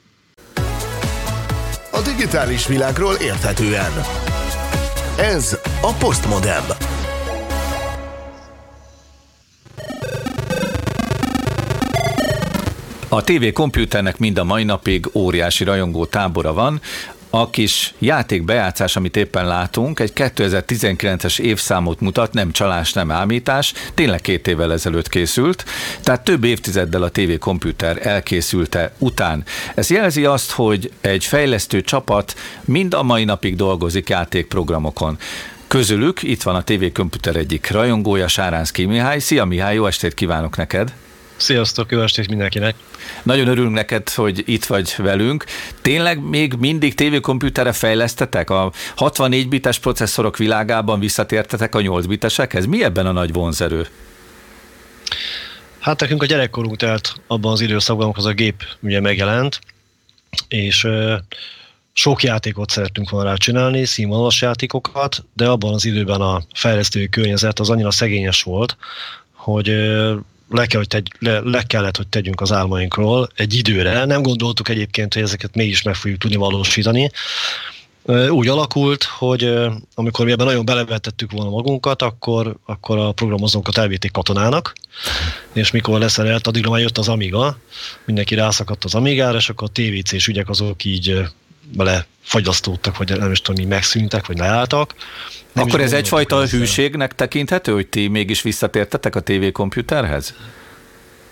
A 1.90 2.00
digitális 2.04 2.66
világról 2.66 3.14
érthetően. 3.14 3.92
Ez 5.18 5.58
a 5.80 5.92
Postmodem. 5.92 6.64
A 13.08 13.22
TV 13.22 13.52
komputernek 13.52 14.18
mind 14.18 14.38
a 14.38 14.44
mai 14.44 14.64
napig 14.64 15.10
óriási 15.14 15.64
rajongó 15.64 16.04
tábora 16.04 16.52
van, 16.52 16.80
a 17.30 17.50
kis 17.50 17.94
játékbejátszás, 17.98 18.96
amit 18.96 19.16
éppen 19.16 19.46
látunk, 19.46 20.00
egy 20.00 20.12
2019-es 20.14 21.38
évszámot 21.38 22.00
mutat, 22.00 22.32
nem 22.32 22.52
csalás, 22.52 22.92
nem 22.92 23.10
ámítás, 23.10 23.72
tényleg 23.94 24.20
két 24.20 24.46
évvel 24.46 24.72
ezelőtt 24.72 25.08
készült, 25.08 25.64
tehát 26.02 26.24
több 26.24 26.44
évtizeddel 26.44 27.02
a 27.02 27.10
TV 27.10 27.38
komputer 27.38 28.06
elkészülte 28.06 28.92
után. 28.98 29.44
Ez 29.74 29.90
jelzi 29.90 30.24
azt, 30.24 30.50
hogy 30.50 30.92
egy 31.00 31.24
fejlesztő 31.24 31.80
csapat 31.80 32.34
mind 32.64 32.94
a 32.94 33.02
mai 33.02 33.24
napig 33.24 33.56
dolgozik 33.56 34.08
játékprogramokon. 34.08 35.18
Közülük 35.68 36.22
itt 36.22 36.42
van 36.42 36.54
a 36.54 36.62
TV 36.62 36.84
komputer 36.94 37.36
egyik 37.36 37.70
rajongója, 37.70 38.28
Sáránszki 38.28 38.84
Mihály. 38.84 39.18
Szia 39.18 39.44
Mihály, 39.44 39.74
jó 39.74 39.86
estét 39.86 40.14
kívánok 40.14 40.56
neked! 40.56 40.92
Sziasztok, 41.36 41.90
jó 41.90 42.00
estét 42.00 42.28
mindenkinek! 42.28 42.74
Nagyon 43.22 43.48
örülünk 43.48 43.74
neked, 43.74 44.08
hogy 44.08 44.42
itt 44.46 44.64
vagy 44.64 44.94
velünk. 44.96 45.44
Tényleg 45.82 46.20
még 46.20 46.54
mindig 46.54 46.94
tévékomputerre 46.94 47.72
fejlesztetek? 47.72 48.50
A 48.50 48.72
64 48.96 49.48
bites 49.48 49.78
processzorok 49.78 50.36
világában 50.36 51.00
visszatértetek 51.00 51.74
a 51.74 51.80
8 51.80 52.06
bitesekhez? 52.06 52.66
Mi 52.66 52.84
ebben 52.84 53.06
a 53.06 53.12
nagy 53.12 53.32
vonzerő? 53.32 53.86
Hát 55.78 56.00
nekünk 56.00 56.22
a 56.22 56.26
gyerekkorunk 56.26 56.76
telt 56.76 57.14
abban 57.26 57.52
az 57.52 57.60
időszakban, 57.60 58.04
amikor 58.04 58.24
az 58.24 58.30
a 58.30 58.34
gép 58.34 58.62
ugye 58.80 59.00
megjelent, 59.00 59.60
és 60.48 60.86
sok 61.98 62.22
játékot 62.22 62.70
szerettünk 62.70 63.10
volna 63.10 63.28
rá 63.28 63.34
csinálni, 63.34 63.84
színvonalas 63.84 64.42
játékokat, 64.42 65.24
de 65.34 65.48
abban 65.48 65.74
az 65.74 65.84
időben 65.84 66.20
a 66.20 66.42
fejlesztői 66.54 67.08
környezet 67.08 67.58
az 67.58 67.70
annyira 67.70 67.90
szegényes 67.90 68.42
volt, 68.42 68.76
hogy 69.32 69.66
le, 70.50 70.66
kell, 70.66 70.78
hogy 70.78 70.88
tegy, 70.88 71.12
le, 71.18 71.40
le 71.40 71.62
kellett, 71.62 71.96
hogy 71.96 72.06
tegyünk 72.06 72.40
az 72.40 72.52
álmainkról 72.52 73.28
egy 73.34 73.54
időre. 73.54 74.04
Nem 74.04 74.22
gondoltuk 74.22 74.68
egyébként, 74.68 75.14
hogy 75.14 75.22
ezeket 75.22 75.54
mégis 75.54 75.82
meg 75.82 75.94
fogjuk 75.94 76.20
tudni 76.20 76.36
valósítani. 76.36 77.10
Úgy 78.28 78.48
alakult, 78.48 79.02
hogy 79.02 79.54
amikor 79.94 80.24
mi 80.24 80.30
ebben 80.30 80.46
nagyon 80.46 80.64
belevetettük 80.64 81.32
volna 81.32 81.50
magunkat, 81.50 82.02
akkor, 82.02 82.56
akkor 82.66 82.98
a 82.98 83.12
programozókat 83.12 83.78
elvitték 83.78 84.12
katonának, 84.12 84.72
és 85.52 85.70
mikor 85.70 85.98
leszerelt, 85.98 86.46
addigra 86.46 86.70
már 86.70 86.80
jött 86.80 86.98
az 86.98 87.08
Amiga, 87.08 87.58
mindenki 88.04 88.34
rászakadt 88.34 88.84
az 88.84 88.94
Amigára, 88.94 89.36
és 89.36 89.48
akkor 89.48 89.68
a 89.68 89.80
TVC-s 89.80 90.26
ügyek 90.26 90.48
azok 90.48 90.84
így 90.84 91.28
bele 91.76 92.06
fagyasztódtak, 92.22 92.96
vagy 92.96 93.18
nem 93.18 93.30
is 93.30 93.40
tudom, 93.40 93.68
megszűntek, 93.68 94.26
vagy 94.26 94.38
leálltak. 94.38 94.94
Nem 95.52 95.64
Akkor 95.64 95.80
ez 95.80 95.92
egyfajta 95.92 96.46
hűségnek 96.46 97.14
tekinthető, 97.14 97.72
hogy 97.72 97.86
ti 97.86 98.08
mégis 98.08 98.42
visszatértetek 98.42 99.16
a 99.16 99.22
TV 99.22 99.52
komputerhez? 99.52 100.34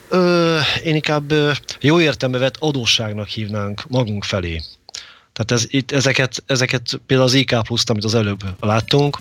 Ö, 0.09 0.59
én 0.85 0.95
inkább 0.95 1.33
jó 1.81 2.01
értelme 2.01 2.39
vett 2.39 2.57
adósságnak 2.59 3.29
hívnánk 3.29 3.85
magunk 3.89 4.25
felé. 4.25 4.63
Tehát 5.33 5.51
ez, 5.51 5.65
itt, 5.69 5.93
ezeket, 5.93 6.43
ezeket 6.47 7.01
például 7.07 7.29
az 7.29 7.35
IK 7.35 7.55
pluszt, 7.63 7.91
amit 7.91 8.05
az 8.05 8.15
előbb 8.15 8.41
láttunk, 8.61 9.19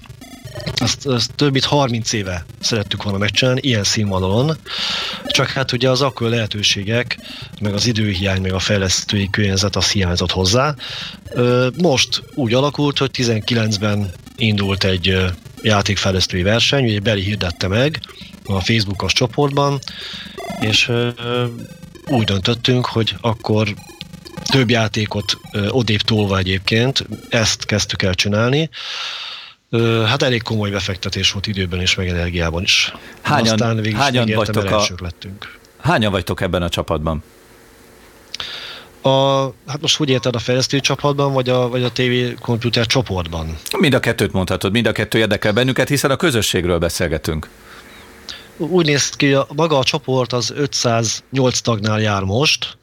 azt, 0.75 1.05
azt 1.05 1.33
több 1.35 1.51
mint 1.51 1.65
30 1.65 2.13
éve 2.13 2.45
szerettük 2.59 3.03
volna 3.03 3.17
megcsinálni, 3.17 3.59
ilyen 3.63 3.83
színvonalon, 3.83 4.57
csak 5.27 5.49
hát 5.49 5.71
ugye 5.71 5.89
az 5.89 6.01
akkor 6.01 6.29
lehetőségek, 6.29 7.17
meg 7.61 7.73
az 7.73 7.85
időhiány, 7.85 8.41
meg 8.41 8.53
a 8.53 8.59
fejlesztői 8.59 9.29
környezet 9.29 9.75
az 9.75 9.91
hiányzott 9.91 10.31
hozzá. 10.31 10.75
Most 11.77 12.23
úgy 12.33 12.53
alakult, 12.53 12.97
hogy 12.97 13.09
19-ben 13.13 14.11
indult 14.35 14.83
egy 14.83 15.17
játékfejlesztői 15.61 16.43
verseny, 16.43 16.83
ugye 16.83 16.99
Beli 16.99 17.21
hirdette 17.21 17.67
meg 17.67 17.99
a 18.45 18.59
Facebookos 18.59 19.13
csoportban, 19.13 19.79
és 20.59 20.91
úgy 22.07 22.23
döntöttünk, 22.23 22.85
hogy 22.85 23.15
akkor 23.21 23.75
több 24.45 24.69
játékot 24.69 25.37
odébb 25.69 26.01
tolva 26.01 26.37
egyébként, 26.37 27.05
ezt 27.29 27.65
kezdtük 27.65 28.01
el 28.01 28.13
csinálni. 28.13 28.69
Hát 30.05 30.21
elég 30.21 30.41
komoly 30.41 30.69
befektetés 30.69 31.31
volt 31.31 31.47
időben 31.47 31.81
és 31.81 31.95
meg 31.95 32.07
energiában 32.07 32.63
is. 32.63 32.93
Hányan, 33.21 33.53
Aztán 33.53 33.75
végig 33.75 33.95
hányan 33.95 34.31
vagytok 34.35 34.63
a, 34.63 34.87
lettünk. 34.97 35.57
Hányan 35.81 36.11
vagytok 36.11 36.41
ebben 36.41 36.61
a 36.61 36.69
csapatban? 36.69 37.23
A, 39.01 39.43
hát 39.67 39.81
most 39.81 39.97
hogy 39.97 40.09
érted 40.09 40.35
a 40.35 40.39
fejlesztő 40.39 40.79
csapatban, 40.79 41.33
vagy 41.33 41.49
a, 41.49 41.69
vagy 41.69 41.83
a 41.83 41.91
TV 41.91 42.41
komputer 42.41 42.85
csoportban? 42.85 43.57
Mind 43.79 43.93
a 43.93 43.99
kettőt 43.99 44.31
mondhatod, 44.31 44.71
mind 44.71 44.85
a 44.85 44.91
kettő 44.91 45.17
érdekel 45.17 45.53
bennünket, 45.53 45.87
hiszen 45.87 46.11
a 46.11 46.15
közösségről 46.15 46.77
beszélgetünk. 46.77 47.49
Úgy 48.57 48.85
néz 48.85 49.09
ki, 49.09 49.33
a, 49.33 49.47
maga 49.55 49.77
a 49.77 49.83
csoport 49.83 50.33
az 50.33 50.53
508 50.55 51.59
tagnál 51.59 52.01
jár 52.01 52.23
most, 52.23 52.77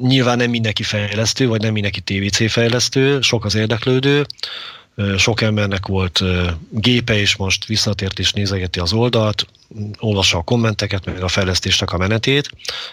nyilván 0.00 0.36
nem 0.36 0.50
mindenki 0.50 0.82
fejlesztő, 0.82 1.48
vagy 1.48 1.60
nem 1.60 1.72
mindenki 1.72 2.00
TVC 2.00 2.50
fejlesztő, 2.50 3.20
sok 3.20 3.44
az 3.44 3.54
érdeklődő, 3.54 4.26
sok 5.16 5.40
embernek 5.40 5.86
volt 5.86 6.22
gépe, 6.70 7.18
és 7.18 7.36
most 7.36 7.64
visszatért 7.64 8.18
és 8.18 8.32
nézegeti 8.32 8.78
az 8.78 8.92
oldalt, 8.92 9.46
olvassa 9.98 10.38
a 10.38 10.42
kommenteket, 10.42 11.04
meg 11.04 11.22
a 11.22 11.28
fejlesztésnek 11.28 11.92
a 11.92 11.96
menetét, 11.96 12.50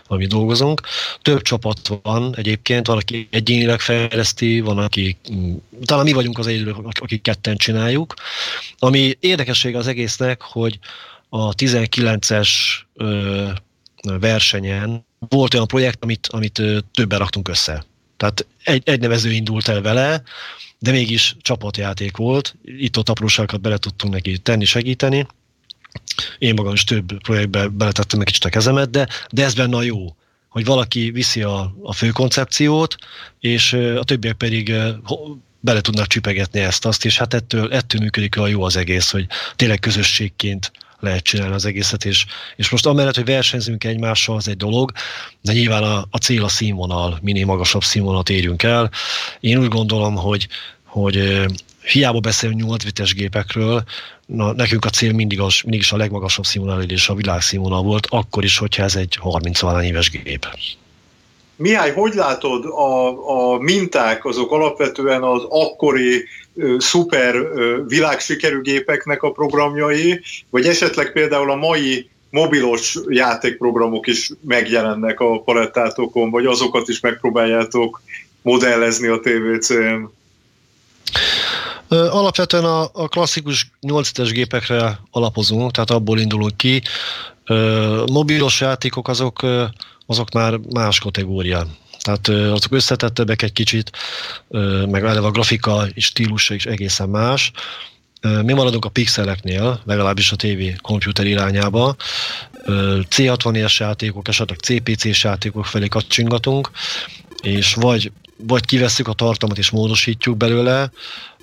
ami 0.08 0.26
dolgozunk. 0.26 0.82
Több 1.22 1.42
csapat 1.42 2.00
van 2.02 2.36
egyébként, 2.36 2.88
van, 2.88 2.98
aki 2.98 3.28
egyénileg 3.32 3.80
fejleszti, 3.80 4.60
van, 4.60 4.78
aki 4.78 5.18
mm, 5.34 5.56
talán 5.86 6.04
mi 6.04 6.12
vagyunk 6.12 6.38
az 6.38 6.48
egyedül, 6.48 6.76
akik 6.94 7.22
ketten 7.22 7.58
csináljuk. 7.58 8.14
Ami 8.78 9.18
érdekesség 9.20 9.76
az 9.76 9.88
egésznek, 9.88 10.42
hogy 10.42 10.80
a 11.30 11.54
19-es 11.54 12.50
versenyen 14.02 15.06
volt 15.20 15.54
olyan 15.54 15.68
projekt, 15.68 16.04
amit, 16.04 16.28
amit 16.32 16.62
többen 16.94 17.20
raktunk 17.20 17.48
össze. 17.48 17.86
Tehát 18.18 18.46
egy, 18.64 18.82
egy 18.86 19.00
nevező 19.00 19.32
indult 19.32 19.68
el 19.68 19.82
vele, 19.82 20.24
de 20.84 20.92
mégis 20.92 21.36
csapatjáték 21.42 22.18
volt, 22.18 22.56
itt-ott 22.64 23.10
apróságokat 23.10 23.62
bele 23.62 23.78
tudtunk 23.78 24.14
neki 24.14 24.38
tenni, 24.38 24.66
segíteni. 24.66 25.28
Én 26.38 26.54
magam 26.54 26.74
is 26.74 26.84
több 26.84 27.22
projektbe 27.22 27.68
beletettem 27.68 28.20
egy 28.20 28.26
kicsit 28.26 28.46
a 28.46 28.50
kezemet, 28.50 28.90
de, 28.90 29.08
de 29.32 29.44
ez 29.44 29.54
benne 29.54 29.76
a 29.76 29.82
jó, 29.82 30.16
hogy 30.50 30.66
valaki 30.66 31.12
viszi 31.12 31.42
a, 31.42 31.76
a 31.84 31.94
fő 31.94 32.10
koncepciót, 32.10 32.96
és 33.40 33.74
a 33.74 34.04
többiek 34.04 34.34
pedig 34.34 34.74
bele 35.60 35.82
tudnak 35.82 36.08
csipegetni 36.08 36.60
ezt-azt, 36.60 37.06
és 37.06 37.18
hát 37.18 37.34
ettől, 37.34 37.74
ettől 37.74 38.02
működik 38.02 38.38
a 38.38 38.48
jó 38.48 38.64
az 38.64 38.76
egész, 38.76 39.12
hogy 39.12 39.26
tényleg 39.56 39.80
közösségként 39.80 40.72
lehet 41.04 41.24
csinálni 41.24 41.54
az 41.54 41.66
egészet, 41.66 42.06
és, 42.06 42.26
és 42.56 42.70
most 42.70 42.86
amellett, 42.86 43.16
hogy 43.16 43.26
versenyzünk 43.26 43.84
egymással, 43.84 44.36
az 44.36 44.48
egy 44.48 44.58
dolog, 44.58 44.92
de 45.42 45.54
nyilván 45.54 45.84
a, 45.84 46.06
a 46.12 46.18
cél 46.18 46.44
a 46.44 46.48
színvonal, 46.48 47.20
minél 47.22 47.46
magasabb 47.46 47.84
színvonalat 47.84 48.30
érjünk 48.30 48.64
el. 48.64 48.92
Én 49.40 49.58
úgy 49.58 49.68
gondolom, 49.68 50.16
hogy, 50.16 50.48
hogy 50.86 51.46
hiába 51.84 52.20
beszélünk 52.20 52.62
8 52.62 52.84
vites 52.84 53.14
gépekről, 53.14 53.84
na, 54.26 54.54
nekünk 54.54 54.86
a 54.86 54.90
cél 54.90 55.14
mindig, 55.14 55.40
az, 55.40 55.60
mindig 55.62 55.80
is 55.80 55.92
a 55.92 55.98
legmagasabb 55.98 56.46
színvonal 56.46 56.82
és 56.82 57.10
a 57.10 57.16
világszínvonal 57.16 57.84
volt, 57.84 58.08
akkor 58.10 58.44
is, 58.44 58.58
hogyha 58.58 58.84
ez 58.84 58.96
egy 58.96 59.16
30 59.20 59.62
éves 59.84 60.10
gép. 60.10 60.48
Mihály, 61.56 61.92
hogy 61.92 62.14
látod 62.14 62.66
a, 62.66 63.54
a 63.54 63.60
minták, 63.60 64.26
azok 64.26 64.52
alapvetően 64.52 65.24
az 65.24 65.42
akkori 65.50 66.24
szuper 66.78 67.36
ö, 67.36 67.84
világsikerű 67.88 68.62
gépeknek 68.62 69.22
a 69.22 69.32
programjai, 69.32 70.22
vagy 70.50 70.66
esetleg 70.66 71.12
például 71.12 71.52
a 71.52 71.56
mai 71.56 72.10
mobilos 72.30 72.98
játékprogramok 73.08 74.08
is 74.08 74.32
megjelennek 74.42 75.20
a 75.20 75.42
palettátokon, 75.42 76.30
vagy 76.30 76.46
azokat 76.46 76.88
is 76.88 77.00
megpróbáljátok 77.00 78.02
modellezni 78.42 79.08
a 79.08 79.20
TVC-n? 79.20 80.10
Alapvetően 81.90 82.64
a, 82.64 82.82
a 82.94 83.08
klasszikus 83.08 83.72
8 83.82 84.32
gépekre 84.32 85.00
alapozunk, 85.12 85.72
tehát 85.72 85.90
abból 85.90 86.20
indulunk 86.20 86.58
ki. 86.58 86.82
Mobilos 88.06 88.62
játékok 88.62 89.08
azok, 89.08 89.40
azok 90.06 90.32
már 90.32 90.60
más 90.74 91.00
kategória. 91.00 91.68
Tehát 92.04 92.28
azok 92.28 92.74
összetettebbek 92.74 93.42
egy 93.42 93.52
kicsit, 93.52 93.92
meg 94.88 95.04
eleve 95.04 95.28
a 95.28 95.32
grafika 95.32 95.86
és 95.94 96.06
stílusa 96.06 96.54
is 96.54 96.66
egészen 96.66 97.10
más. 97.10 97.52
Mi 98.22 98.54
maradunk 98.54 98.86
a 98.86 98.90
pixeleknél, 98.90 99.82
legalábbis 99.86 100.32
a 100.32 100.36
TV 100.36 100.82
komputer 100.82 101.26
irányába. 101.26 101.96
C60-es 103.10 103.78
játékok, 103.78 104.28
esetleg 104.28 104.60
CPC-s 104.60 105.24
játékok 105.24 105.66
felé 105.66 105.88
kacsingatunk, 105.88 106.72
és 107.42 107.74
vagy 107.74 108.12
vagy 108.48 108.66
kivesszük 108.66 109.08
a 109.08 109.14
tartalmat 109.14 109.58
és 109.58 109.70
módosítjuk 109.70 110.38
belőle, 110.38 110.92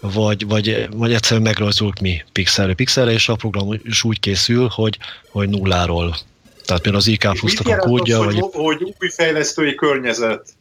vagy, 0.01 0.47
vagy, 0.47 0.89
vagy 0.91 1.13
egyszerűen 1.13 1.43
megrajzoljuk 1.43 1.99
mi 1.99 2.23
pixelre 2.33 2.75
pixelre, 2.75 3.13
és 3.13 3.29
a 3.29 3.35
program 3.35 3.81
is 3.83 4.05
úgy 4.05 4.21
készül, 4.21 4.69
hogy, 4.69 4.99
hogy 5.31 5.49
nulláról. 5.49 6.17
Tehát 6.65 6.83
például 6.83 7.03
az 7.03 7.07
IK 7.07 7.29
plusznak 7.33 7.67
a 7.67 7.77
kódja. 7.77 8.19
Az, 8.19 8.25
vagy... 8.25 8.39
hogy, 8.39 8.51
hogy 8.53 8.95
új 8.99 9.09
fejlesztői 9.09 9.75
környezet? 9.75 10.55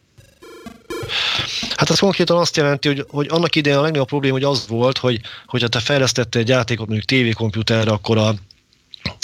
Hát 1.76 1.90
ez 1.90 1.98
konkrétan 1.98 2.36
azt 2.36 2.56
jelenti, 2.56 2.88
hogy, 2.88 3.04
hogy 3.08 3.26
annak 3.30 3.54
idején 3.54 3.78
a 3.78 3.82
legnagyobb 3.82 4.08
probléma 4.08 4.34
hogy 4.34 4.44
az 4.44 4.66
volt, 4.68 4.98
hogy 4.98 5.20
hogyha 5.46 5.68
te 5.68 5.80
fejlesztettél 5.80 6.40
egy 6.40 6.48
játékot 6.48 6.86
mondjuk 6.86 7.08
tévékomputerre, 7.08 7.90
akkor 7.90 8.18
a, 8.18 8.34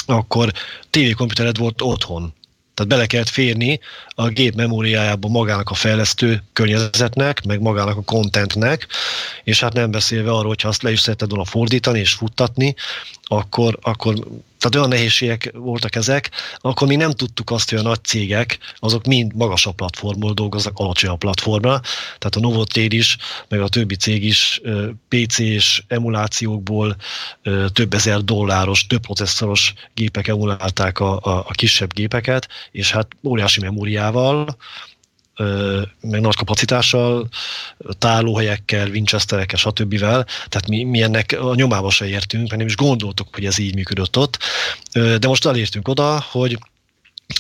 akkor 0.07 0.53
tévékomputered 0.91 1.59
volt 1.59 1.83
otthon. 1.83 2.35
Tehát 2.75 2.93
bele 2.93 3.07
kellett 3.07 3.29
férni 3.29 3.81
a 4.09 4.29
gép 4.29 4.55
memóriájába 4.55 5.29
magának 5.29 5.71
a 5.71 5.75
fejlesztő 5.75 6.43
környezetnek, 6.53 7.45
meg 7.45 7.61
magának 7.61 7.97
a 7.97 8.03
contentnek, 8.03 8.87
és 9.45 9.61
hát 9.61 9.73
nem 9.73 9.91
beszélve 9.91 10.31
arról, 10.31 10.47
hogyha 10.47 10.69
azt 10.69 10.83
le 10.83 10.91
is 10.91 11.01
szeretted 11.01 11.29
volna 11.29 11.45
fordítani 11.45 11.99
és 11.99 12.13
futtatni, 12.13 12.75
akkor, 13.23 13.79
akkor 13.81 14.15
tehát 14.69 14.87
olyan 14.87 14.99
nehézségek 14.99 15.51
voltak 15.55 15.95
ezek, 15.95 16.31
akkor 16.59 16.89
mi 16.89 16.97
nem 16.97 17.11
tudtuk 17.11 17.51
azt, 17.51 17.71
hogy 17.71 17.79
a 17.79 17.83
nagy 17.83 18.05
cégek, 18.05 18.59
azok 18.79 19.07
mind 19.07 19.35
magasabb 19.35 19.75
platformból 19.75 20.33
dolgoznak 20.33 20.79
alacsonyabb 20.79 21.19
platformra, 21.19 21.81
tehát 22.19 22.37
a 22.37 22.41
Novotrade 22.41 22.97
is, 22.97 23.17
meg 23.49 23.61
a 23.61 23.69
többi 23.69 23.97
cég 23.97 24.25
is 24.25 24.61
PC-s 25.09 25.83
emulációkból 25.89 26.97
több 27.73 27.95
ezer 27.95 28.25
dolláros, 28.25 28.87
több 28.87 29.01
processzoros 29.01 29.75
gépek 29.95 30.29
emulálták 30.29 31.01
a, 31.01 31.17
a, 31.17 31.31
a 31.39 31.53
kisebb 31.53 31.93
gépeket, 31.93 32.49
és 32.73 32.91
hát 32.91 33.09
óriási 33.25 33.61
memóriával, 33.61 34.57
meg 36.01 36.21
nagy 36.21 36.37
kapacitással, 36.37 37.29
tálóhelyekkel, 37.99 38.89
Winchesterekkel, 38.89 39.59
stb. 39.59 39.99
Tehát 39.99 40.69
mi, 40.69 40.85
mi 40.85 41.03
ennek 41.03 41.37
a 41.41 41.55
nyomába 41.55 41.91
se 41.91 42.07
értünk, 42.07 42.43
mert 42.43 42.57
nem 42.57 42.67
is 42.67 42.77
gondoltuk, 42.77 43.35
hogy 43.35 43.45
ez 43.45 43.59
így 43.59 43.75
működött 43.75 44.17
ott. 44.17 44.39
De 44.93 45.29
most 45.29 45.47
elértünk 45.47 45.89
oda, 45.89 46.25
hogy 46.31 46.59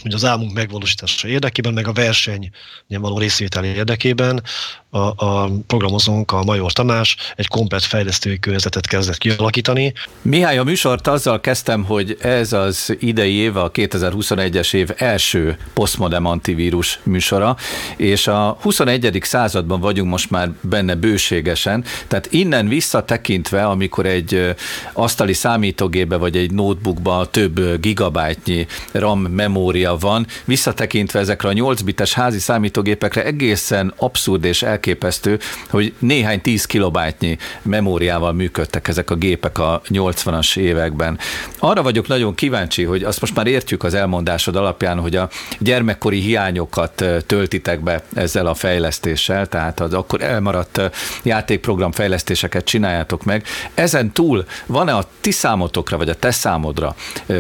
hogy 0.03 0.14
az 0.14 0.24
álmunk 0.24 0.53
megvalósítása 0.53 1.28
érdekében, 1.28 1.72
meg 1.72 1.87
a 1.87 1.93
verseny 1.93 2.51
való 2.89 3.18
részvétel 3.18 3.64
érdekében 3.64 4.43
a, 4.91 5.24
a 5.26 5.51
programozónk, 5.66 6.32
a 6.32 6.45
Major 6.45 6.72
Tamás 6.72 7.16
egy 7.37 7.49
komplet 7.49 7.82
fejlesztői 7.82 8.39
környezetet 8.39 8.87
kezdett 8.87 9.18
kialakítani. 9.18 9.93
Mihály, 10.22 10.59
a 10.59 10.64
műsort 10.64 11.07
azzal 11.07 11.41
kezdtem, 11.41 11.84
hogy 11.84 12.16
ez 12.20 12.53
az 12.53 12.97
idei 12.99 13.32
év, 13.34 13.57
a 13.57 13.70
2021-es 13.70 14.74
év 14.74 14.91
első 14.97 15.59
posztmodem 15.74 16.24
antivírus 16.24 17.01
műsora, 17.03 17.57
és 17.97 18.26
a 18.26 18.59
21. 18.61 19.18
században 19.22 19.80
vagyunk 19.80 20.11
most 20.11 20.30
már 20.30 20.51
benne 20.61 20.95
bőségesen, 20.95 21.84
tehát 22.09 22.28
innen 22.32 22.68
visszatekintve, 22.68 23.66
amikor 23.66 24.07
egy 24.07 24.55
asztali 24.93 25.32
számítógébe 25.32 26.16
vagy 26.16 26.37
egy 26.37 26.51
notebookba 26.51 27.26
több 27.30 27.80
gigabájtnyi 27.80 28.66
RAM 28.93 29.20
memória 29.20 29.75
memória 29.76 29.96
van, 30.08 30.26
visszatekintve 30.44 31.18
ezekre 31.18 31.48
a 31.48 31.52
8 31.52 31.80
bites 31.80 32.12
házi 32.12 32.38
számítógépekre 32.38 33.24
egészen 33.24 33.92
abszurd 33.96 34.44
és 34.44 34.62
elképesztő, 34.62 35.38
hogy 35.70 35.94
néhány 35.98 36.40
10 36.40 36.64
kilobájtnyi 36.64 37.38
memóriával 37.62 38.32
működtek 38.32 38.88
ezek 38.88 39.10
a 39.10 39.14
gépek 39.14 39.58
a 39.58 39.80
80-as 39.88 40.56
években. 40.56 41.18
Arra 41.58 41.82
vagyok 41.82 42.08
nagyon 42.08 42.34
kíváncsi, 42.34 42.84
hogy 42.84 43.02
azt 43.02 43.20
most 43.20 43.34
már 43.34 43.46
értjük 43.46 43.82
az 43.82 43.94
elmondásod 43.94 44.56
alapján, 44.56 44.98
hogy 44.98 45.16
a 45.16 45.28
gyermekkori 45.58 46.20
hiányokat 46.20 47.04
töltitek 47.26 47.80
be 47.80 48.02
ezzel 48.14 48.46
a 48.46 48.54
fejlesztéssel, 48.54 49.46
tehát 49.46 49.80
az 49.80 49.92
akkor 49.94 50.22
elmaradt 50.22 50.80
játékprogram 51.22 51.92
fejlesztéseket 51.92 52.64
csináljátok 52.64 53.24
meg. 53.24 53.44
Ezen 53.74 54.12
túl 54.12 54.44
van-e 54.66 54.94
a 54.94 55.08
ti 55.20 55.30
számotokra, 55.30 55.96
vagy 55.96 56.08
a 56.08 56.14
te 56.14 56.30
számodra 56.30 56.94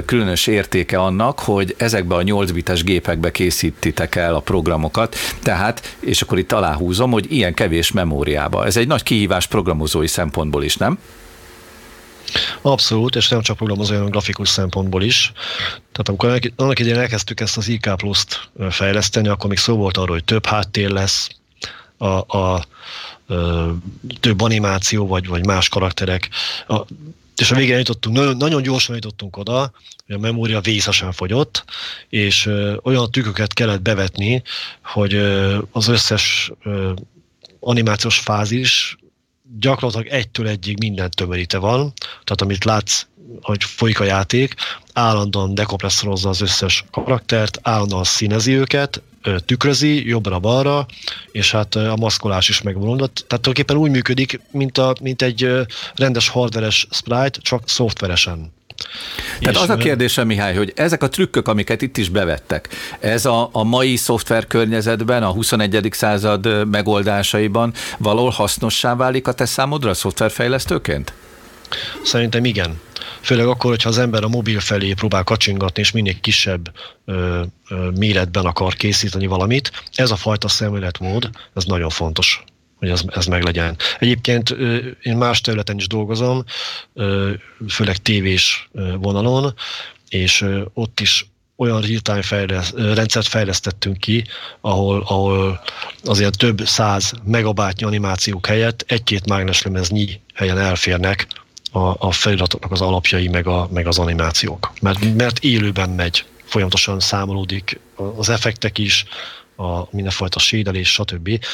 különös 0.04 0.46
értéke 0.46 0.98
annak, 0.98 1.38
hogy 1.38 1.74
ezekbe 1.78 2.14
a 2.14 2.22
8 2.26 2.50
bites 2.50 2.82
gépekbe 2.82 3.30
készítitek 3.30 4.14
el 4.14 4.34
a 4.34 4.40
programokat, 4.40 5.16
tehát, 5.42 5.96
és 6.00 6.22
akkor 6.22 6.38
itt 6.38 6.52
aláhúzom, 6.52 7.10
hogy 7.10 7.32
ilyen 7.32 7.54
kevés 7.54 7.92
memóriába. 7.92 8.66
Ez 8.66 8.76
egy 8.76 8.86
nagy 8.86 9.02
kihívás 9.02 9.46
programozói 9.46 10.06
szempontból 10.06 10.64
is, 10.64 10.76
nem? 10.76 10.98
Abszolút, 12.62 13.16
és 13.16 13.28
nem 13.28 13.40
csak 13.40 13.56
programozói, 13.56 13.96
hanem 13.96 14.10
grafikus 14.10 14.48
szempontból 14.48 15.02
is. 15.02 15.32
Tehát 15.92 16.08
amikor 16.08 16.40
annak 16.56 16.78
idején 16.78 16.98
elkezdtük 16.98 17.40
ezt 17.40 17.56
az 17.56 17.68
IK 17.68 17.96
Plus-t 17.96 18.48
fejleszteni, 18.70 19.28
akkor 19.28 19.48
még 19.48 19.58
szó 19.58 19.76
volt 19.76 19.96
arról, 19.96 20.14
hogy 20.14 20.24
több 20.24 20.46
háttér 20.46 20.90
lesz, 20.90 21.28
a, 21.98 22.36
a, 22.36 22.54
a 23.26 23.76
több 24.20 24.40
animáció, 24.40 25.06
vagy, 25.06 25.26
vagy 25.26 25.46
más 25.46 25.68
karakterek. 25.68 26.28
A, 26.66 26.84
és 27.40 27.50
a 27.50 27.54
végén 27.54 27.76
jutottunk, 27.76 28.16
nagyon, 28.16 28.36
nagyon 28.36 28.62
gyorsan 28.62 28.94
jutottunk 28.94 29.36
oda, 29.36 29.72
hogy 30.06 30.14
a 30.14 30.18
memória 30.18 30.60
vészesen 30.60 31.12
fogyott, 31.12 31.64
és 32.08 32.46
ö, 32.46 32.76
olyan 32.82 33.10
tükköket 33.10 33.52
kellett 33.52 33.82
bevetni, 33.82 34.42
hogy 34.82 35.14
ö, 35.14 35.58
az 35.72 35.88
összes 35.88 36.52
ö, 36.62 36.92
animációs 37.60 38.18
fázis 38.18 38.96
gyakorlatilag 39.58 40.06
egytől 40.06 40.48
egyig 40.48 40.78
minden 40.78 41.10
tömöríte 41.10 41.58
van, 41.58 41.92
tehát 41.98 42.40
amit 42.40 42.64
látsz, 42.64 43.06
hogy 43.40 43.64
folyik 43.64 44.00
a 44.00 44.04
játék, 44.04 44.54
állandóan 44.92 45.54
dekompresszorozza 45.54 46.28
az 46.28 46.40
összes 46.40 46.84
karaktert, 46.90 47.58
állandóan 47.62 48.04
színezi 48.04 48.52
őket, 48.52 49.02
tükrözi 49.46 50.08
jobbra-balra, 50.08 50.86
és 51.32 51.50
hát 51.50 51.74
a 51.74 51.96
maszkolás 51.96 52.48
is 52.48 52.62
megvonul. 52.62 52.96
Tehát 52.96 53.24
tulajdonképpen 53.26 53.76
úgy 53.76 53.90
működik, 53.90 54.40
mint, 54.50 54.78
a, 54.78 54.94
mint 55.02 55.22
egy 55.22 55.50
rendes 55.94 56.28
hardveres 56.28 56.86
sprite, 56.90 57.38
csak 57.40 57.62
szoftveresen. 57.66 58.54
Tehát 59.40 59.54
és 59.54 59.60
az 59.60 59.70
a 59.70 59.76
kérdésem, 59.76 60.26
Mihály, 60.26 60.54
hogy 60.54 60.72
ezek 60.76 61.02
a 61.02 61.08
trükkök, 61.08 61.48
amiket 61.48 61.82
itt 61.82 61.96
is 61.96 62.08
bevettek, 62.08 62.68
ez 63.00 63.24
a, 63.24 63.48
a 63.52 63.62
mai 63.62 63.96
szoftver 63.96 64.46
környezetben, 64.46 65.22
a 65.22 65.30
21. 65.30 65.88
század 65.90 66.68
megoldásaiban 66.70 67.72
valahol 67.98 68.30
hasznossá 68.30 68.94
válik 68.94 69.28
a 69.28 69.32
te 69.32 69.44
számodra 69.44 69.90
a 69.90 69.94
szoftverfejlesztőként? 69.94 71.12
Szerintem 72.02 72.44
igen. 72.44 72.80
Főleg 73.26 73.46
akkor, 73.46 73.70
hogyha 73.70 73.88
az 73.88 73.98
ember 73.98 74.24
a 74.24 74.28
mobil 74.28 74.60
felé 74.60 74.92
próbál 74.92 75.24
kacsingatni, 75.24 75.82
és 75.82 75.90
minél 75.90 76.20
kisebb 76.20 76.72
ö, 77.04 77.42
ö, 77.68 77.90
méretben 77.90 78.44
akar 78.44 78.74
készíteni 78.74 79.26
valamit. 79.26 79.70
Ez 79.94 80.10
a 80.10 80.16
fajta 80.16 80.48
szemléletmód, 80.48 81.30
ez 81.54 81.64
nagyon 81.64 81.90
fontos 81.90 82.44
hogy 82.78 82.88
ez, 82.90 83.02
ez 83.06 83.26
meglegyen. 83.26 83.76
Egyébként 83.98 84.50
én 85.02 85.16
más 85.16 85.40
területen 85.40 85.76
is 85.76 85.86
dolgozom, 85.86 86.44
főleg 87.68 87.96
tévés 87.96 88.68
vonalon, 88.98 89.54
és 90.08 90.44
ott 90.74 91.00
is 91.00 91.26
olyan 91.56 91.80
real-time 91.80 92.22
fejleszt, 92.22 92.74
rendszert 92.74 93.26
fejlesztettünk 93.26 93.98
ki, 93.98 94.24
ahol, 94.60 95.02
ahol 95.06 95.60
azért 96.04 96.38
több 96.38 96.60
száz 96.66 97.12
megabátnyi 97.24 97.86
animációk 97.86 98.46
helyett 98.46 98.84
egy-két 98.86 99.28
mágneslemeznyi 99.28 100.20
helyen 100.34 100.58
elférnek 100.58 101.26
a, 101.76 101.96
a 101.98 102.12
feliratoknak 102.12 102.72
az 102.72 102.80
alapjai, 102.80 103.28
meg, 103.28 103.46
a, 103.46 103.68
meg 103.72 103.86
az 103.86 103.98
animációk. 103.98 104.72
Mert, 104.80 105.14
mert 105.14 105.38
élőben 105.38 105.90
megy, 105.90 106.24
folyamatosan 106.44 107.00
számolódik 107.00 107.80
az 108.16 108.28
effektek 108.28 108.78
is, 108.78 109.04
a 109.56 109.88
mindenfajta 109.90 110.38
sédelés, 110.38 110.92
stb. 110.92 111.44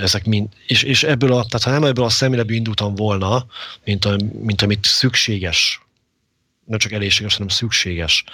Ezek 0.00 0.24
mind, 0.24 0.48
és, 0.66 0.82
és 0.82 1.02
ebből 1.02 1.32
a, 1.32 1.44
tehát 1.44 1.62
ha 1.62 1.70
nem 1.70 1.84
ebből 1.84 2.04
a 2.04 2.08
szemléletből 2.08 2.56
indultam 2.56 2.94
volna, 2.94 3.46
mint, 3.84 4.04
a, 4.04 4.16
mint 4.42 4.62
amit 4.62 4.84
szükséges, 4.84 5.80
nem 6.64 6.78
csak 6.78 6.92
elégséges, 6.92 7.32
hanem 7.32 7.48
szükséges 7.48 8.24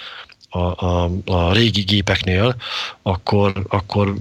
a, 0.49 0.59
a, 0.87 1.11
a 1.25 1.53
régi 1.53 1.81
gépeknél, 1.83 2.57
akkor, 3.03 3.65
akkor 3.69 4.15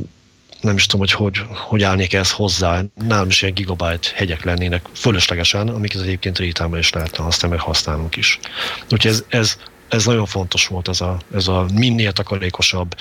nem 0.62 0.76
is 0.76 0.86
tudom, 0.86 1.00
hogy 1.00 1.12
hogy, 1.12 1.42
hogy 1.50 1.84
állnék 1.84 2.14
ez 2.14 2.32
hozzá. 2.32 2.82
Nálam 2.96 3.28
is 3.28 3.42
ilyen 3.42 3.54
gigabyte 3.54 4.10
hegyek 4.16 4.44
lennének 4.44 4.86
fölöslegesen, 4.94 5.68
amiket 5.68 6.02
egyébként 6.02 6.38
rétában 6.38 6.80
is 6.80 6.90
lehetne 6.90 7.24
használni, 7.24 7.56
meg 7.56 7.66
használunk 7.66 8.16
is. 8.16 8.40
Úgyhogy 8.84 9.12
ez, 9.12 9.24
ez, 9.30 9.58
ez 9.90 10.06
nagyon 10.06 10.26
fontos 10.26 10.68
volt, 10.68 10.88
ez 10.88 11.02
a, 11.02 11.20
ez 11.34 11.48
a 11.48 11.66
minél 11.74 12.12
takarékosabb. 12.12 12.96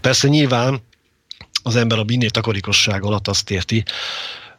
Persze 0.00 0.28
nyilván 0.28 0.82
az 1.62 1.76
ember 1.76 1.98
a 1.98 2.04
minél 2.04 2.30
takarékosság 2.30 3.04
alatt 3.04 3.28
azt 3.28 3.50
érti, 3.50 3.84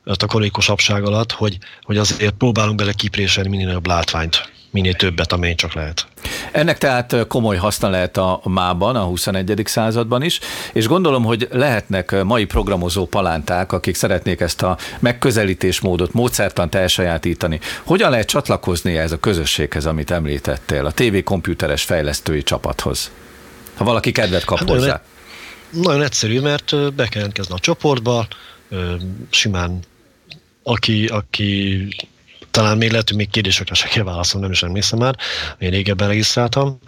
a 0.03 0.15
takarékosabbság 0.15 1.03
alatt, 1.03 1.31
hogy, 1.31 1.57
hogy 1.81 1.97
azért 1.97 2.31
próbálunk 2.31 2.75
bele 2.75 2.93
kipréselni 2.93 3.49
minél 3.49 3.65
nagyobb 3.65 3.87
látványt 3.87 4.51
minél 4.71 4.93
többet, 4.93 5.31
amely 5.31 5.55
csak 5.55 5.73
lehet. 5.73 6.07
Ennek 6.51 6.77
tehát 6.77 7.27
komoly 7.27 7.57
haszna 7.57 7.89
lehet 7.89 8.17
a 8.17 8.41
mában, 8.43 8.95
a 8.95 9.03
21. 9.03 9.61
században 9.65 10.23
is, 10.23 10.39
és 10.73 10.87
gondolom, 10.87 11.23
hogy 11.23 11.47
lehetnek 11.51 12.23
mai 12.23 12.45
programozó 12.45 13.05
palánták, 13.05 13.71
akik 13.71 13.95
szeretnék 13.95 14.39
ezt 14.39 14.61
a 14.61 14.77
megközelítésmódot, 14.99 16.13
módszertant 16.13 16.75
elsajátítani. 16.75 17.59
Hogyan 17.83 18.09
lehet 18.09 18.27
csatlakozni 18.27 18.97
ez 18.97 19.11
a 19.11 19.19
közösséghez, 19.19 19.85
amit 19.85 20.11
említettél, 20.11 20.85
a 20.85 20.91
TV 20.91 21.23
komputeres 21.23 21.83
fejlesztői 21.83 22.43
csapathoz? 22.43 23.11
Ha 23.75 23.83
valaki 23.83 24.11
kedvet 24.11 24.43
kap 24.43 24.57
hát, 24.57 24.69
hozzá. 24.69 25.01
Nagyon 25.69 26.01
egyszerű, 26.01 26.39
mert 26.39 26.93
be 26.93 27.07
kell 27.07 27.27
a 27.49 27.59
csoportba, 27.59 28.27
simán 29.29 29.79
aki, 30.63 31.05
aki 31.05 31.87
talán 32.61 32.77
még 32.77 32.91
lehet, 32.91 33.07
hogy 33.07 33.17
még 33.17 33.29
kérdésekre 33.29 33.73
se 33.73 33.87
kell 33.87 34.03
válaszolni, 34.03 34.45
nem 34.45 34.55
is 34.55 34.63
emlékszem 34.63 34.99
már, 34.99 35.15
én 35.59 35.69
régebben 35.69 36.07
regisztráltam, 36.07 36.79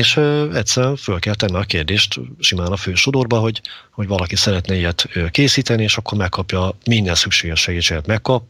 és 0.00 0.20
egyszerűen 0.54 0.96
föl 0.96 1.18
kell 1.18 1.34
tenni 1.34 1.56
a 1.56 1.62
kérdést 1.62 2.20
simán 2.38 2.72
a 2.72 2.76
fő 2.76 2.94
sodorba, 2.94 3.38
hogy, 3.38 3.60
hogy 3.90 4.06
valaki 4.06 4.36
szeretne 4.36 4.74
ilyet 4.74 5.08
készíteni, 5.30 5.82
és 5.82 5.96
akkor 5.96 6.18
megkapja 6.18 6.74
minden 6.86 7.14
szükséges 7.14 7.60
segítséget 7.60 8.06
megkap, 8.06 8.42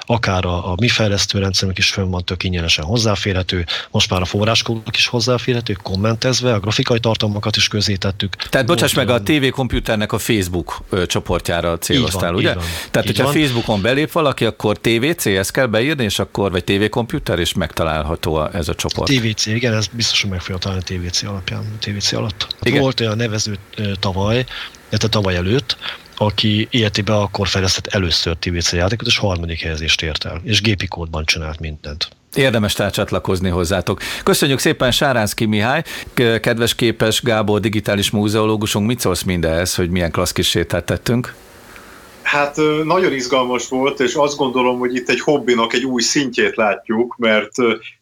akár 0.00 0.44
a, 0.44 0.70
a 0.72 0.74
mi 0.80 0.88
fejlesztő 0.88 1.38
rendszerünk 1.38 1.78
is 1.78 1.90
fönn 1.90 2.10
van 2.10 2.24
tök 2.24 2.44
ingyenesen 2.44 2.84
hozzáférhető, 2.84 3.64
most 3.90 4.10
már 4.10 4.20
a 4.20 4.24
forráskódok 4.24 4.96
is 4.96 5.06
hozzáférhető, 5.06 5.72
kommentezve, 5.82 6.54
a 6.54 6.60
grafikai 6.60 7.00
tartalmakat 7.00 7.56
is 7.56 7.68
közétettük. 7.68 8.34
Tehát 8.34 8.66
bocsáss 8.66 8.94
meg, 8.94 9.08
a 9.08 9.22
TV 9.22 9.48
Computernek 9.50 10.12
a 10.12 10.18
Facebook 10.18 10.82
csoportjára 11.06 11.78
céloztál, 11.78 12.34
ugye? 12.34 12.54
Van, 12.54 12.64
Tehát, 12.90 13.08
hogyha 13.08 13.24
van. 13.24 13.32
Facebookon 13.32 13.82
belép 13.82 14.12
valaki, 14.12 14.44
akkor 14.44 14.78
TVC, 14.78 15.26
ezt 15.26 15.50
kell 15.50 15.66
beírni, 15.66 16.04
és 16.04 16.18
akkor, 16.18 16.50
vagy 16.50 16.64
TV 16.64 16.84
Computer, 16.90 17.38
és 17.38 17.54
megtalálható 17.54 18.44
ez 18.44 18.68
a 18.68 18.74
csoport. 18.74 19.10
TVC, 19.10 19.46
igen, 19.46 19.74
ez 19.74 19.86
biztos, 19.86 20.20
hogy 20.20 20.30
meg 20.30 20.40
fogja 20.84 21.10
találni 21.10 21.10
TVC 21.10 21.22
alapján, 21.22 21.78
TVC 21.78 22.12
alatt. 22.12 22.56
Igen. 22.62 22.80
Volt 22.80 23.00
olyan 23.00 23.16
nevező 23.16 23.58
tavaly, 24.00 24.44
illetve 24.88 25.08
tavaly 25.08 25.36
előtt, 25.36 25.76
aki 26.16 26.68
életében 26.70 27.16
akkor 27.16 27.48
fejlesztett 27.48 27.86
először 27.86 28.36
TVC 28.36 28.72
játékot, 28.72 29.06
és 29.06 29.18
harmadik 29.18 29.60
helyezést 29.60 30.02
ért 30.02 30.24
el, 30.24 30.40
és 30.44 30.60
gépi 30.60 30.86
kódban 30.86 31.24
csinált 31.24 31.60
mindent. 31.60 32.08
Érdemes 32.34 32.74
csatlakozni 32.74 33.48
hozzátok. 33.48 34.00
Köszönjük 34.22 34.58
szépen 34.58 34.90
Sáránszki 34.90 35.44
Mihály, 35.44 35.82
kedves 36.14 36.74
képes 36.74 37.22
Gábor, 37.22 37.60
digitális 37.60 38.10
múzeológusunk. 38.10 38.86
Mit 38.86 39.00
szólsz 39.00 39.22
mindehhez, 39.22 39.74
hogy 39.74 39.90
milyen 39.90 40.10
klassz 40.10 40.32
kis 40.32 40.48
sétát 40.48 40.84
tettünk? 40.84 41.34
Hát 42.26 42.56
nagyon 42.84 43.12
izgalmas 43.12 43.68
volt, 43.68 44.00
és 44.00 44.14
azt 44.14 44.36
gondolom, 44.36 44.78
hogy 44.78 44.94
itt 44.94 45.08
egy 45.08 45.20
hobbinak 45.20 45.72
egy 45.72 45.84
új 45.84 46.02
szintjét 46.02 46.56
látjuk, 46.56 47.16
mert 47.18 47.52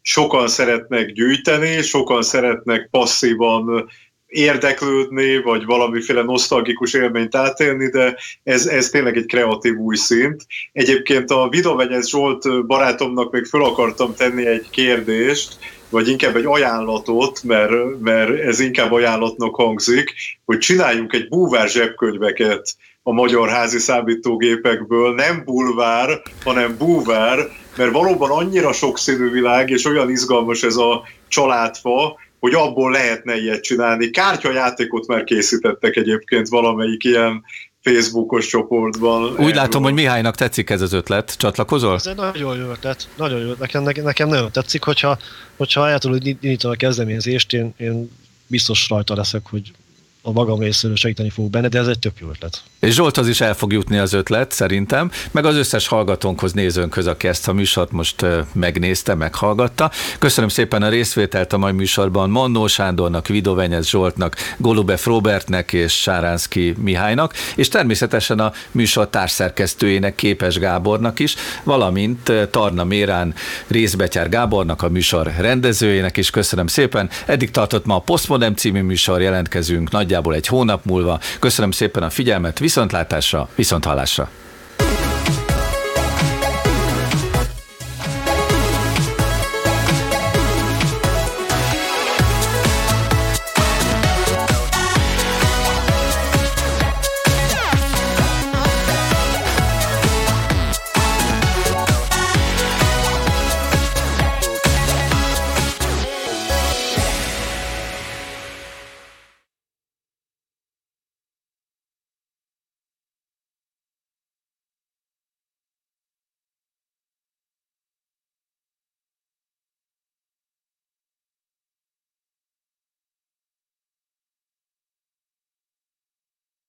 sokan 0.03 0.49
szeretnek 0.49 1.13
gyűjteni, 1.13 1.83
sokan 1.83 2.23
szeretnek 2.23 2.89
passzívan 2.91 3.91
érdeklődni, 4.27 5.43
vagy 5.43 5.65
valamiféle 5.65 6.23
nosztalgikus 6.23 6.95
élményt 6.95 7.37
átélni, 7.37 7.89
de 7.89 8.17
ez, 8.43 8.67
ez 8.67 8.89
tényleg 8.89 9.17
egy 9.17 9.27
kreatív 9.27 9.77
új 9.77 9.97
szint. 9.97 10.47
Egyébként 10.73 11.31
a 11.31 11.49
Vidovegyes 11.49 12.09
Zsolt 12.09 12.67
barátomnak 12.67 13.33
még 13.33 13.45
föl 13.45 13.65
akartam 13.65 14.15
tenni 14.15 14.47
egy 14.47 14.71
kérdést, 14.71 15.59
vagy 15.89 16.09
inkább 16.09 16.37
egy 16.37 16.47
ajánlatot, 16.47 17.43
mert, 17.43 18.01
mert 18.01 18.41
ez 18.41 18.61
inkább 18.61 18.93
ajánlatnak 18.93 19.55
hangzik, 19.55 20.15
hogy 20.45 20.59
csináljunk 20.59 21.13
egy 21.13 21.29
búvár 21.29 21.69
zsebkönyveket 21.69 22.77
a 23.07 23.13
magyar 23.13 23.49
házi 23.49 23.79
számítógépekből, 23.79 25.15
nem 25.15 25.43
bulvár, 25.45 26.23
hanem 26.45 26.77
búvár, 26.77 27.39
mert 27.77 27.93
valóban 27.93 28.31
annyira 28.31 28.73
sokszínű 28.73 29.31
világ, 29.31 29.71
és 29.71 29.85
olyan 29.85 30.11
izgalmas 30.11 30.63
ez 30.63 30.77
a 30.77 31.03
családfa, 31.29 32.19
hogy 32.41 32.55
abból 32.55 32.91
lehetne 32.91 33.37
ilyet 33.37 33.63
csinálni. 33.63 34.11
Kártyajátékot 34.11 35.07
már 35.07 35.25
készítettek 35.25 35.97
egyébként 35.97 36.49
valamelyik 36.49 37.05
ilyen 37.05 37.45
Facebookos 37.83 38.47
csoportban. 38.47 39.37
Úgy 39.39 39.55
látom, 39.55 39.83
hogy 39.83 39.93
Mihálynak 39.93 40.35
tetszik 40.35 40.71
ez 40.71 40.81
az 40.81 40.93
ötlet. 40.93 41.37
Csatlakozol? 41.37 41.95
Ez 41.95 42.07
egy 42.07 42.17
nagyon 42.17 42.57
jó 42.57 42.71
ötlet. 42.71 43.09
Nagyon 43.17 43.41
jó. 43.41 43.53
Nekem, 43.59 43.83
nekem 43.83 44.29
nagyon 44.29 44.53
tetszik, 44.53 44.83
hogyha, 44.83 45.19
hogyha 45.57 45.89
el 45.89 45.99
tudod 45.99 46.27
indítani 46.27 46.75
a 46.75 46.77
kezdeményezést, 46.77 47.53
én, 47.53 47.75
én 47.77 48.11
biztos 48.47 48.89
rajta 48.89 49.15
leszek, 49.15 49.43
hogy 49.51 49.73
a 50.23 50.33
magam 50.33 50.61
részéről 50.61 50.97
segíteni 50.97 51.31
fogok 51.31 51.51
benne, 51.51 51.69
de 51.69 51.79
ez 51.79 51.87
egy 51.87 51.99
tök 51.99 52.19
jó 52.21 52.29
ötlet. 52.29 52.63
És 52.85 52.95
Zsolthoz 52.95 53.29
is 53.29 53.41
el 53.41 53.55
fog 53.55 53.73
jutni 53.73 53.99
az 53.99 54.13
ötlet, 54.13 54.53
szerintem, 54.53 55.11
meg 55.31 55.45
az 55.45 55.57
összes 55.57 55.87
hallgatónkhoz, 55.87 56.53
nézőnkhöz, 56.53 57.07
aki 57.07 57.29
ezt 57.29 57.49
a 57.49 57.53
műsort 57.53 57.93
most 57.93 58.27
megnézte, 58.53 59.15
meghallgatta. 59.15 59.91
Köszönöm 60.19 60.49
szépen 60.49 60.83
a 60.83 60.89
részvételt 60.89 61.53
a 61.53 61.59
mai 61.59 61.73
műsorban 61.73 62.31
Mannó 62.31 62.67
Sándornak, 62.67 63.27
Vidovenyez 63.27 63.89
Zsoltnak, 63.89 64.37
Golubef 64.57 65.07
Robertnek 65.07 65.73
és 65.73 65.93
Sáránszki 65.93 66.75
Mihálynak, 66.79 67.35
és 67.57 67.69
természetesen 67.69 68.39
a 68.39 68.53
műsor 68.71 69.09
társszerkesztőjének, 69.09 70.15
Képes 70.15 70.59
Gábornak 70.59 71.19
is, 71.19 71.35
valamint 71.63 72.33
Tarna 72.51 72.85
Mérán, 72.85 73.35
Részbetyár 73.67 74.29
Gábornak, 74.29 74.83
a 74.83 74.89
műsor 74.89 75.33
rendezőjének 75.39 76.17
is 76.17 76.31
köszönöm 76.31 76.67
szépen. 76.67 77.11
Eddig 77.27 77.51
tartott 77.51 77.87
ma 77.87 77.97
a 77.97 78.01
Postmodem 78.01 78.55
című 78.55 78.83
műsor, 78.83 79.21
jelentkezünk 79.21 79.91
nagyjából 79.91 80.35
egy 80.35 80.47
hónap 80.47 80.85
múlva. 80.85 81.21
Köszönöm 81.39 81.71
szépen 81.71 82.03
a 82.03 82.11
figyelmet, 82.11 82.59
viszontlátásra, 82.75 83.49
viszonthallásra. 83.55 84.29